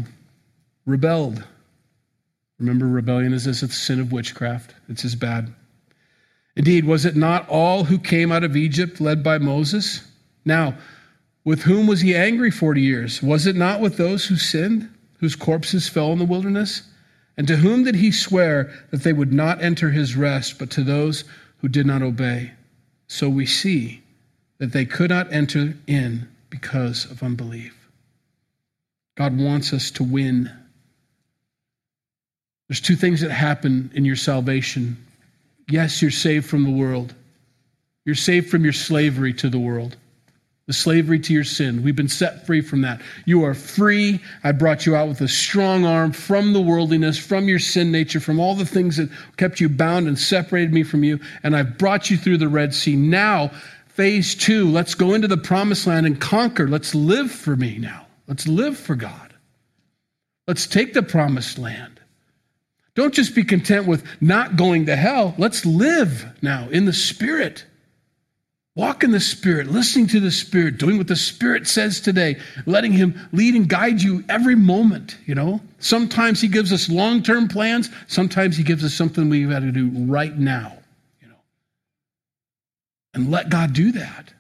rebelled. 0.87 1.45
Remember, 2.59 2.89
rebellion 2.89 3.35
is 3.35 3.45
this 3.45 3.63
it's 3.63 3.77
sin 3.77 4.01
of 4.01 4.13
witchcraft, 4.13 4.75
it's 4.89 5.05
as 5.05 5.15
bad. 5.15 5.53
Indeed, 6.57 6.87
was 6.87 7.05
it 7.05 7.17
not 7.17 7.47
all 7.51 7.85
who 7.85 7.99
came 7.99 8.33
out 8.33 8.45
of 8.45 8.57
Egypt 8.57 8.99
led 8.99 9.23
by 9.23 9.37
Moses? 9.37 10.01
Now, 10.47 10.79
with 11.45 11.61
whom 11.61 11.87
was 11.87 12.01
he 12.01 12.17
angry 12.17 12.51
40 12.51 12.81
years? 12.81 13.23
Was 13.23 13.47
it 13.47 13.57
not 13.57 13.83
with 13.83 13.99
those 13.99 14.25
who 14.25 14.37
sinned, 14.37 14.89
whose 15.21 15.37
corpses 15.37 15.87
fell 15.87 16.15
in 16.15 16.19
the 16.19 16.25
wilderness? 16.25 16.81
And 17.37 17.47
to 17.49 17.57
whom 17.57 17.85
did 17.85 17.97
he 17.97 18.11
swear 18.11 18.73
that 18.91 19.03
they 19.03 19.13
would 19.13 19.35
not 19.35 19.63
enter 19.63 19.91
his 19.91 20.17
rest, 20.17 20.59
but 20.59 20.71
to 20.71 20.83
those 20.83 21.25
who 21.59 21.69
did 21.69 21.85
not 21.85 22.01
obey? 22.01 22.53
So 23.07 23.29
we 23.29 23.45
see 23.45 24.03
that 24.59 24.73
they 24.73 24.85
could 24.85 25.11
not 25.11 25.33
enter 25.33 25.75
in 25.87 26.29
because 26.51 27.11
of 27.11 27.23
unbelief. 27.23 27.75
God 29.17 29.39
wants 29.39 29.73
us 29.73 29.91
to 29.93 30.05
win. 30.05 30.51
There's 32.69 32.81
two 32.81 32.97
things 32.97 33.21
that 33.21 33.31
happen 33.31 33.91
in 33.95 34.05
your 34.05 34.17
salvation. 34.17 34.97
Yes, 35.69 36.03
you're 36.03 36.11
saved 36.11 36.47
from 36.47 36.65
the 36.65 36.71
world. 36.71 37.15
You're 38.05 38.15
saved 38.15 38.51
from 38.51 38.63
your 38.63 38.73
slavery 38.73 39.33
to 39.35 39.49
the 39.49 39.59
world, 39.59 39.97
the 40.67 40.73
slavery 40.73 41.19
to 41.19 41.33
your 41.33 41.45
sin. 41.45 41.83
We've 41.83 41.97
been 41.97 42.09
set 42.09 42.47
free 42.47 42.61
from 42.61 42.83
that. 42.83 43.01
You 43.25 43.45
are 43.45 43.55
free. 43.55 44.21
I 44.45 44.53
brought 44.53 44.87
you 44.87 44.95
out 44.95 45.09
with 45.09 45.21
a 45.23 45.29
strong 45.29 45.85
arm 45.85 46.13
from 46.13 46.53
the 46.53 46.61
worldliness, 46.61 47.19
from 47.19 47.49
your 47.49 47.59
sin 47.59 47.91
nature, 47.91 48.21
from 48.21 48.39
all 48.39 48.55
the 48.55 48.65
things 48.65 48.97
that 48.99 49.11
kept 49.39 49.61
you 49.61 49.69
bound 49.69 50.07
and 50.07 50.19
separated 50.19 50.73
me 50.73 50.85
from 50.85 51.03
you. 51.03 51.19
And 51.43 51.57
I've 51.57 51.79
brought 51.79 52.11
you 52.11 52.17
through 52.17 52.39
the 52.39 52.49
Red 52.49 52.75
Sea. 52.75 52.95
Now 52.95 53.51
phase 53.97 54.35
two. 54.35 54.71
Let's 54.71 54.95
go 54.95 55.15
into 55.15 55.27
the 55.27 55.39
promised 55.39 55.87
land 55.87 56.07
and 56.07 56.21
conquer. 56.21 56.69
Let's 56.69 56.95
live 56.95 57.31
for 57.31 57.57
me 57.57 57.79
now. 57.79 58.07
Let's 58.29 58.47
live 58.47 58.77
for 58.79 58.95
God. 58.95 59.35
Let's 60.47 60.67
take 60.67 60.93
the 60.93 61.03
promised 61.03 61.59
land. 61.59 61.99
Don't 62.95 63.15
just 63.15 63.35
be 63.35 63.43
content 63.43 63.87
with 63.87 64.05
not 64.21 64.57
going 64.57 64.87
to 64.87 64.97
hell. 64.97 65.35
Let's 65.39 65.67
live 65.67 66.27
now 66.43 66.69
in 66.69 66.85
the 66.85 66.93
Spirit. 66.93 67.65
Walk 68.75 69.03
in 69.03 69.11
the 69.11 69.21
Spirit, 69.21 69.69
listening 69.69 70.07
to 70.09 70.21
the 70.21 70.31
Spirit, 70.31 70.77
doing 70.77 70.99
what 70.99 71.09
the 71.09 71.17
Spirit 71.17 71.67
says 71.67 71.99
today, 71.99 72.37
letting 72.67 72.93
Him 72.93 73.29
lead 73.33 73.55
and 73.55 73.67
guide 73.67 74.03
you 74.03 74.23
every 74.29 74.55
moment, 74.55 75.17
you 75.25 75.35
know? 75.35 75.63
Sometimes 75.79 76.43
He 76.43 76.49
gives 76.49 76.73
us 76.73 76.91
long 76.91 77.23
term 77.23 77.49
plans, 77.49 77.89
sometimes 78.07 78.59
He 78.59 78.63
gives 78.63 78.85
us 78.85 78.93
something 78.93 79.31
we've 79.31 79.49
got 79.49 79.61
to 79.61 79.73
do 79.73 79.89
right 79.89 80.37
now 80.37 80.76
and 83.17 83.31
let 83.31 83.49
God 83.49 83.73
do 83.73 83.93
that. 83.93 84.35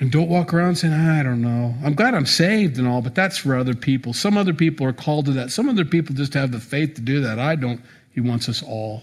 And 0.00 0.10
don't 0.10 0.30
walk 0.30 0.54
around 0.54 0.76
saying, 0.76 0.94
ah, 0.96 1.20
I 1.20 1.22
don't 1.22 1.42
know. 1.42 1.74
I'm 1.84 1.94
glad 1.94 2.14
I'm 2.14 2.24
saved 2.24 2.78
and 2.78 2.88
all, 2.88 3.02
but 3.02 3.14
that's 3.14 3.36
for 3.36 3.54
other 3.54 3.74
people. 3.74 4.14
Some 4.14 4.38
other 4.38 4.54
people 4.54 4.86
are 4.86 4.92
called 4.92 5.26
to 5.26 5.32
that. 5.32 5.50
Some 5.50 5.68
other 5.68 5.84
people 5.84 6.14
just 6.14 6.32
have 6.32 6.50
the 6.50 6.60
faith 6.60 6.94
to 6.94 7.02
do 7.02 7.20
that. 7.20 7.38
I 7.38 7.56
don't. 7.56 7.82
He 8.10 8.22
wants 8.22 8.48
us 8.48 8.62
all, 8.62 9.02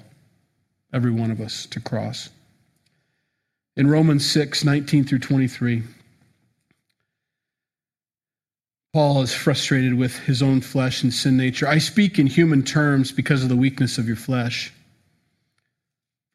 every 0.93 1.11
one 1.11 1.29
of 1.29 1.39
us, 1.39 1.67
to 1.67 1.79
cross. 1.79 2.29
In 3.77 3.87
Romans 3.87 4.29
6 4.31 4.63
19 4.63 5.03
through 5.03 5.19
23, 5.19 5.83
Paul 8.93 9.21
is 9.21 9.33
frustrated 9.33 9.93
with 9.93 10.17
his 10.19 10.41
own 10.41 10.61
flesh 10.61 11.03
and 11.03 11.13
sin 11.13 11.37
nature. 11.37 11.67
I 11.67 11.77
speak 11.77 12.17
in 12.17 12.25
human 12.25 12.63
terms 12.63 13.11
because 13.11 13.43
of 13.43 13.49
the 13.49 13.55
weakness 13.55 13.99
of 13.99 14.07
your 14.07 14.15
flesh. 14.15 14.73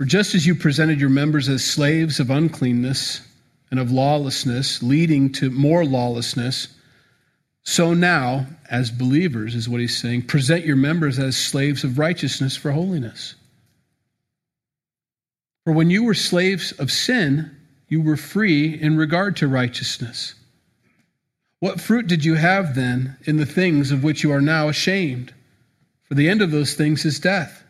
For 0.01 0.07
just 0.07 0.35
as 0.35 0.47
you 0.47 0.55
presented 0.55 0.99
your 0.99 1.11
members 1.11 1.47
as 1.51 1.63
slaves 1.63 2.21
of 2.21 2.31
uncleanness 2.31 3.21
and 3.71 3.79
of 3.79 3.93
lawlessness, 3.93 4.83
leading 4.83 5.31
to 5.33 5.51
more 5.51 5.85
lawlessness. 5.85 6.69
So 7.65 7.93
now, 7.93 8.47
as 8.71 8.91
believers, 8.91 9.55
is 9.55 9.69
what 9.69 9.83
he's 9.83 9.99
saying, 9.99 10.23
present 10.23 10.65
your 10.65 10.77
members 10.77 11.19
as 11.19 11.37
slaves 11.37 11.85
of 11.85 11.99
righteousness 11.99 12.57
for 12.57 12.73
holiness. 12.73 13.35
For 15.65 15.75
when 15.75 15.91
you 15.91 16.05
were 16.05 16.15
slaves 16.15 16.73
of 16.73 16.91
sin, 16.91 17.55
you 17.87 18.01
were 18.01 18.17
free 18.17 18.81
in 18.81 18.97
regard 18.97 19.37
to 19.37 19.49
righteousness. 19.49 20.35
What 21.59 21.79
fruit 21.79 22.07
did 22.07 22.25
you 22.25 22.37
have 22.37 22.75
then 22.75 23.19
in 23.25 23.37
the 23.37 23.45
things 23.45 23.91
of 23.91 24.03
which 24.03 24.23
you 24.23 24.33
are 24.33 24.41
now 24.41 24.69
ashamed? 24.69 25.35
For 26.05 26.15
the 26.15 26.31
end 26.31 26.41
of 26.41 26.53
those 26.53 26.73
things 26.73 27.05
is 27.05 27.21
death. 27.21 27.65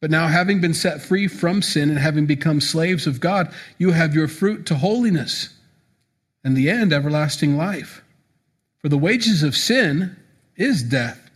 But 0.00 0.10
now, 0.10 0.28
having 0.28 0.60
been 0.60 0.74
set 0.74 1.00
free 1.00 1.26
from 1.26 1.62
sin 1.62 1.88
and 1.88 1.98
having 1.98 2.26
become 2.26 2.60
slaves 2.60 3.06
of 3.06 3.18
God, 3.18 3.52
you 3.78 3.92
have 3.92 4.14
your 4.14 4.28
fruit 4.28 4.66
to 4.66 4.74
holiness, 4.74 5.48
and 6.44 6.56
the 6.56 6.70
end, 6.70 6.92
everlasting 6.92 7.56
life. 7.56 8.02
For 8.78 8.88
the 8.88 8.98
wages 8.98 9.42
of 9.42 9.56
sin 9.56 10.14
is 10.54 10.82
death, 10.82 11.30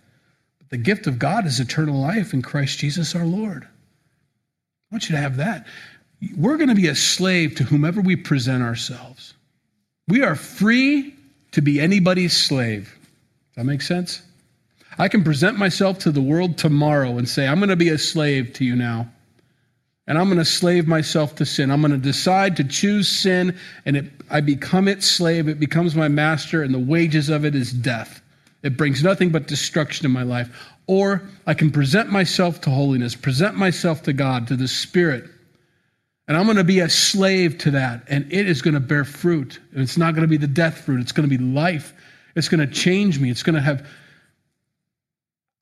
but 0.59 0.71
the 0.71 0.77
gift 0.77 1.07
of 1.07 1.19
God 1.19 1.47
is 1.47 1.59
eternal 1.59 2.01
life 2.01 2.33
in 2.33 2.43
Christ 2.43 2.79
Jesus 2.79 3.15
our 3.15 3.25
Lord. 3.25 3.65
I 3.65 4.95
want 4.95 5.09
you 5.09 5.17
to 5.17 5.23
have 5.23 5.37
that. 5.39 5.67
We're 6.37 6.59
going 6.59 6.69
to 6.69 6.75
be 6.75 6.89
a 6.89 6.95
slave 6.95 7.55
to 7.57 7.65
whomever 7.65 8.01
we 8.01 8.15
present 8.15 8.63
ourselves. 8.63 9.35
We 10.07 10.23
are 10.23 10.35
free 10.35 11.15
to 11.53 11.63
be 11.63 11.81
anybody's 11.81 12.37
slave. 12.37 12.97
Does 13.49 13.57
that 13.57 13.65
make 13.65 13.83
sense? 13.83 14.23
I 14.99 15.09
can 15.09 15.25
present 15.25 15.59
myself 15.59 16.01
to 16.01 16.13
the 16.13 16.21
world 16.21 16.59
tomorrow 16.59 17.19
and 17.19 17.29
say, 17.29 17.47
I'm 17.47 17.59
going 17.59 17.71
to 17.71 17.77
be 17.77 17.89
a 17.89 17.99
slave 17.99 18.53
to 18.55 18.65
you 18.65 18.77
now. 18.77 19.11
And 20.07 20.19
I'm 20.19 20.27
going 20.27 20.39
to 20.39 20.45
slave 20.45 20.89
myself 20.89 21.37
to 21.37 21.47
sin. 21.47 21.71
I'm 21.71 21.81
going 21.81 21.93
to 21.93 21.99
decide 21.99 22.57
to 22.57 22.65
choose 22.65 23.09
sin, 23.09 23.57
and 23.87 23.97
it, 23.97 24.07
I 24.29 24.41
become 24.41 24.89
its 24.89 25.07
slave. 25.07 25.49
It 25.49 25.61
becomes 25.61 25.95
my 25.95 26.09
master, 26.09 26.63
and 26.63 26.75
the 26.75 26.81
wages 26.81 27.29
of 27.29 27.45
it 27.45 27.55
is 27.55 27.73
death. 27.73 28.21
It 28.63 28.77
brings 28.77 29.05
nothing 29.05 29.31
but 29.31 29.47
destruction 29.47 30.07
in 30.07 30.13
my 30.13 30.25
life. 30.25 30.51
Or 30.87 31.23
I 31.47 31.55
can 31.55 31.71
present 31.71 32.11
myself 32.11 32.61
to 32.63 32.71
holiness, 32.71 33.15
present 33.15 33.57
myself 33.57 34.03
to 34.03 34.13
God, 34.13 34.49
to 34.49 34.57
the 34.57 34.67
Spirit. 34.67 35.31
And 36.27 36.37
I'm 36.37 36.45
going 36.45 36.57
to 36.57 36.65
be 36.65 36.81
a 36.81 36.89
slave 36.89 37.59
to 37.59 37.71
that, 37.73 38.03
and 38.09 38.33
it 38.33 38.49
is 38.49 38.63
going 38.63 38.75
to 38.75 38.81
bear 38.81 39.05
fruit. 39.05 39.61
And 39.73 39.81
it's 39.81 39.97
not 39.97 40.15
going 40.15 40.23
to 40.23 40.29
be 40.29 40.37
the 40.37 40.49
death 40.49 40.79
fruit, 40.79 41.01
it's 41.01 41.13
going 41.13 41.29
to 41.29 41.39
be 41.39 41.43
life. 41.43 41.95
It's 42.37 42.49
going 42.49 42.67
to 42.67 42.73
change 42.73 43.19
me. 43.19 43.31
It's 43.31 43.43
going 43.43 43.57
to 43.57 43.61
have 43.61 43.87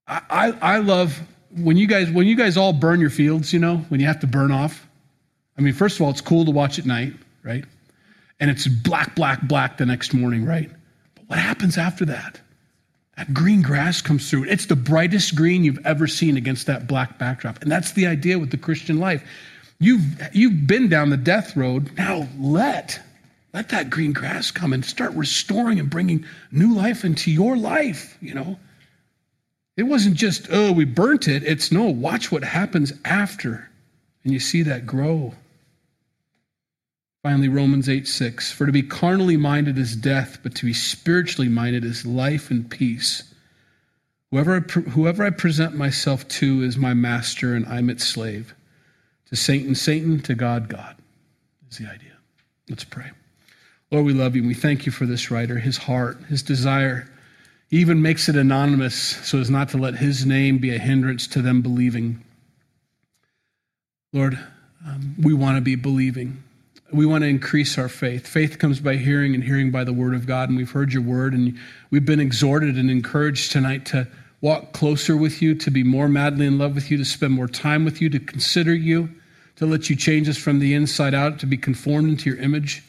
I, 0.09 0.53
I 0.61 0.77
love 0.79 1.21
when 1.55 1.77
you 1.77 1.87
guys 1.87 2.09
when 2.09 2.27
you 2.27 2.35
guys 2.35 2.57
all 2.57 2.73
burn 2.73 2.99
your 2.99 3.09
fields, 3.09 3.53
you 3.53 3.59
know, 3.59 3.77
when 3.89 3.99
you 3.99 4.07
have 4.07 4.19
to 4.21 4.27
burn 4.27 4.51
off. 4.51 4.87
I 5.57 5.61
mean, 5.61 5.73
first 5.73 5.97
of 5.97 6.01
all, 6.01 6.09
it's 6.09 6.21
cool 6.21 6.45
to 6.45 6.51
watch 6.51 6.79
at 6.79 6.85
night, 6.85 7.13
right? 7.43 7.65
And 8.39 8.49
it's 8.49 8.67
black, 8.67 9.15
black, 9.15 9.41
black 9.47 9.77
the 9.77 9.85
next 9.85 10.13
morning, 10.13 10.45
right? 10.45 10.71
But 11.15 11.23
what 11.27 11.39
happens 11.39 11.77
after 11.77 12.05
that? 12.05 12.39
That 13.17 13.33
green 13.33 13.61
grass 13.61 14.01
comes 14.01 14.29
through. 14.29 14.45
It's 14.45 14.67
the 14.67 14.77
brightest 14.77 15.35
green 15.35 15.65
you've 15.65 15.85
ever 15.85 16.07
seen 16.07 16.37
against 16.37 16.67
that 16.67 16.87
black 16.87 17.19
backdrop. 17.19 17.61
And 17.61 17.69
that's 17.69 17.91
the 17.91 18.07
idea 18.07 18.39
with 18.39 18.51
the 18.51 18.57
Christian 18.57 18.99
life. 18.99 19.21
You've 19.79 20.01
you've 20.33 20.65
been 20.65 20.87
down 20.87 21.09
the 21.09 21.17
death 21.17 21.55
road. 21.55 21.91
Now 21.97 22.27
let 22.39 22.99
let 23.53 23.69
that 23.69 23.89
green 23.89 24.13
grass 24.13 24.51
come 24.51 24.71
and 24.71 24.85
start 24.85 25.13
restoring 25.13 25.79
and 25.79 25.89
bringing 25.89 26.25
new 26.51 26.73
life 26.73 27.03
into 27.03 27.31
your 27.31 27.57
life, 27.57 28.17
you 28.21 28.33
know. 28.33 28.57
It 29.79 29.87
wasn't 29.87 30.15
just, 30.15 30.47
oh, 30.51 30.73
we 30.73 30.83
burnt 30.83 31.29
it. 31.29 31.41
It's 31.45 31.71
no, 31.71 31.85
watch 31.85 32.33
what 32.33 32.43
happens 32.43 32.91
after. 33.05 33.69
And 34.25 34.33
you 34.33 34.39
see 34.41 34.61
that 34.63 34.85
grow. 34.85 35.33
Finally, 37.23 37.47
Romans 37.47 37.87
8 37.87 38.05
6. 38.05 38.51
For 38.51 38.65
to 38.65 38.73
be 38.73 38.83
carnally 38.83 39.37
minded 39.37 39.77
is 39.77 39.95
death, 39.95 40.39
but 40.43 40.53
to 40.55 40.65
be 40.65 40.73
spiritually 40.73 41.47
minded 41.47 41.85
is 41.85 42.05
life 42.05 42.51
and 42.51 42.69
peace. 42.69 43.23
Whoever 44.31 44.57
I, 44.57 44.59
whoever 44.59 45.23
I 45.23 45.29
present 45.29 45.75
myself 45.75 46.27
to 46.27 46.61
is 46.61 46.75
my 46.75 46.93
master, 46.93 47.55
and 47.55 47.65
I'm 47.65 47.89
its 47.89 48.05
slave. 48.05 48.53
To 49.27 49.37
Satan, 49.37 49.75
Satan, 49.75 50.19
to 50.23 50.35
God, 50.35 50.67
God 50.67 50.97
is 51.71 51.77
the 51.77 51.85
idea. 51.85 52.17
Let's 52.67 52.83
pray. 52.83 53.11
Lord, 53.91 54.05
we 54.05 54.13
love 54.13 54.35
you, 54.35 54.41
and 54.41 54.49
we 54.49 54.55
thank 54.55 54.85
you 54.85 54.91
for 54.91 55.05
this 55.05 55.31
writer, 55.31 55.57
his 55.57 55.77
heart, 55.77 56.21
his 56.25 56.43
desire 56.43 57.08
he 57.69 57.77
even 57.77 58.01
makes 58.01 58.27
it 58.27 58.35
anonymous 58.35 58.95
so 58.95 59.39
as 59.39 59.49
not 59.49 59.69
to 59.69 59.77
let 59.77 59.95
his 59.95 60.25
name 60.25 60.57
be 60.57 60.73
a 60.73 60.79
hindrance 60.79 61.27
to 61.27 61.41
them 61.41 61.61
believing. 61.61 62.23
Lord, 64.11 64.39
um, 64.87 65.15
we 65.21 65.33
want 65.33 65.57
to 65.57 65.61
be 65.61 65.75
believing. 65.75 66.43
We 66.91 67.05
want 67.05 67.23
to 67.23 67.27
increase 67.27 67.77
our 67.77 67.89
faith. 67.89 68.25
Faith 68.25 68.57
comes 68.57 68.79
by 68.79 68.95
hearing, 68.95 69.35
and 69.35 69.43
hearing 69.43 69.69
by 69.69 69.83
the 69.83 69.93
word 69.93 70.15
of 70.15 70.25
God. 70.25 70.49
And 70.49 70.57
we've 70.57 70.71
heard 70.71 70.91
your 70.91 71.03
word, 71.03 71.33
and 71.33 71.59
we've 71.91 72.05
been 72.05 72.19
exhorted 72.19 72.75
and 72.75 72.89
encouraged 72.89 73.51
tonight 73.51 73.85
to 73.87 74.07
walk 74.41 74.73
closer 74.73 75.15
with 75.15 75.39
you, 75.39 75.53
to 75.53 75.69
be 75.69 75.83
more 75.83 76.07
madly 76.07 76.47
in 76.47 76.57
love 76.57 76.73
with 76.73 76.89
you, 76.89 76.97
to 76.97 77.05
spend 77.05 77.33
more 77.33 77.47
time 77.47 77.85
with 77.85 78.01
you, 78.01 78.09
to 78.09 78.19
consider 78.19 78.73
you, 78.73 79.09
to 79.57 79.67
let 79.67 79.91
you 79.91 79.95
change 79.95 80.27
us 80.27 80.37
from 80.37 80.57
the 80.57 80.73
inside 80.73 81.13
out, 81.13 81.37
to 81.39 81.45
be 81.45 81.57
conformed 81.57 82.09
into 82.09 82.31
your 82.31 82.39
image 82.39 82.83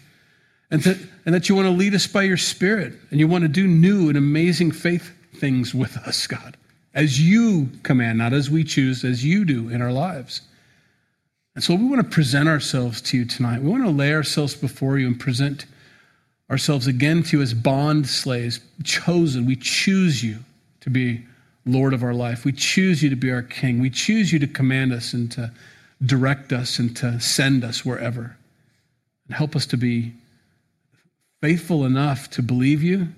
and 0.71 0.83
that, 0.83 0.99
and 1.27 1.35
that 1.35 1.49
you 1.49 1.55
want 1.55 1.67
to 1.67 1.73
lead 1.73 1.95
us 1.95 2.07
by 2.07 2.23
your 2.23 2.37
Spirit 2.37 2.95
and 3.11 3.19
you 3.19 3.27
want 3.27 3.43
to 3.43 3.49
do 3.49 3.67
new 3.67 4.09
and 4.09 4.17
amazing 4.17 4.71
faith 4.71 5.13
things 5.35 5.75
with 5.75 5.97
us, 5.99 6.27
God, 6.27 6.57
as 6.95 7.21
you 7.21 7.71
command, 7.83 8.19
not 8.19 8.33
as 8.33 8.51
we 8.51 8.65
choose, 8.65 9.05
as 9.05 9.25
you 9.25 9.45
do 9.45 9.69
in 9.69 9.83
our 9.83 9.93
lives. 9.93 10.43
And 11.55 11.65
so 11.65 11.75
we 11.75 11.85
want 11.85 12.03
to 12.03 12.09
present 12.09 12.49
ourselves 12.49 13.01
to 13.03 13.19
you 13.19 13.25
tonight. 13.25 13.63
We 13.63 13.71
want 13.71 13.85
to 13.85 13.91
lay 13.91 14.15
ourselves 14.15 14.55
before 14.55 14.99
you 14.99 15.07
and 15.07 15.19
present 15.19 15.67
ourselves 16.51 16.87
again 16.87 17.23
to 17.25 17.39
you 17.39 17.43
as 17.43 17.55
bond 17.55 18.07
slaves, 18.07 18.61
chosen. 18.85 19.47
We 19.47 19.57
choose 19.57 20.23
you 20.23 20.39
to 20.81 20.91
be 20.91 21.25
Lord 21.67 21.93
of 21.93 22.03
our 22.03 22.15
life. 22.15 22.45
We 22.45 22.53
choose 22.53 23.03
you 23.03 23.11
to 23.11 23.17
be 23.17 23.31
our 23.31 23.43
King. 23.43 23.81
We 23.81 23.91
choose 23.91 24.33
you 24.33 24.39
to 24.39 24.47
command 24.47 24.93
us 24.93 25.13
and 25.13 25.31
to 25.33 25.53
direct 26.05 26.53
us 26.53 26.79
and 26.79 26.97
to 26.97 27.21
send 27.21 27.65
us 27.65 27.85
wherever. 27.85 28.37
And 29.27 29.37
help 29.37 29.55
us 29.55 29.67
to 29.67 29.77
be 29.77 30.13
faithful 31.41 31.85
enough 31.85 32.31
to 32.31 32.43
believe 32.43 32.83
you 32.83 33.09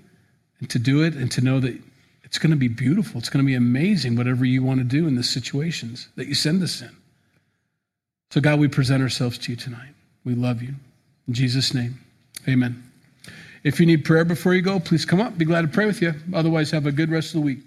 and 0.60 0.70
to 0.70 0.78
do 0.78 1.02
it 1.02 1.14
and 1.14 1.30
to 1.32 1.40
know 1.40 1.60
that 1.60 1.76
it's 2.24 2.38
going 2.38 2.50
to 2.50 2.56
be 2.56 2.68
beautiful. 2.68 3.18
It's 3.18 3.28
going 3.28 3.44
to 3.44 3.46
be 3.46 3.54
amazing, 3.54 4.16
whatever 4.16 4.44
you 4.44 4.62
want 4.62 4.78
to 4.78 4.84
do 4.84 5.06
in 5.06 5.16
the 5.16 5.22
situations 5.22 6.08
that 6.16 6.28
you 6.28 6.34
send 6.34 6.62
us 6.62 6.80
in. 6.80 6.90
So, 8.30 8.40
God, 8.40 8.58
we 8.58 8.68
present 8.68 9.02
ourselves 9.02 9.36
to 9.38 9.52
you 9.52 9.56
tonight. 9.56 9.90
We 10.24 10.34
love 10.34 10.62
you. 10.62 10.74
In 11.28 11.34
Jesus' 11.34 11.74
name, 11.74 12.00
amen. 12.48 12.82
If 13.64 13.78
you 13.78 13.86
need 13.86 14.04
prayer 14.04 14.24
before 14.24 14.54
you 14.54 14.62
go, 14.62 14.80
please 14.80 15.04
come 15.04 15.20
up. 15.20 15.36
Be 15.36 15.44
glad 15.44 15.62
to 15.62 15.68
pray 15.68 15.86
with 15.86 16.00
you. 16.00 16.14
Otherwise, 16.32 16.70
have 16.70 16.86
a 16.86 16.92
good 16.92 17.10
rest 17.10 17.28
of 17.28 17.40
the 17.40 17.46
week. 17.46 17.58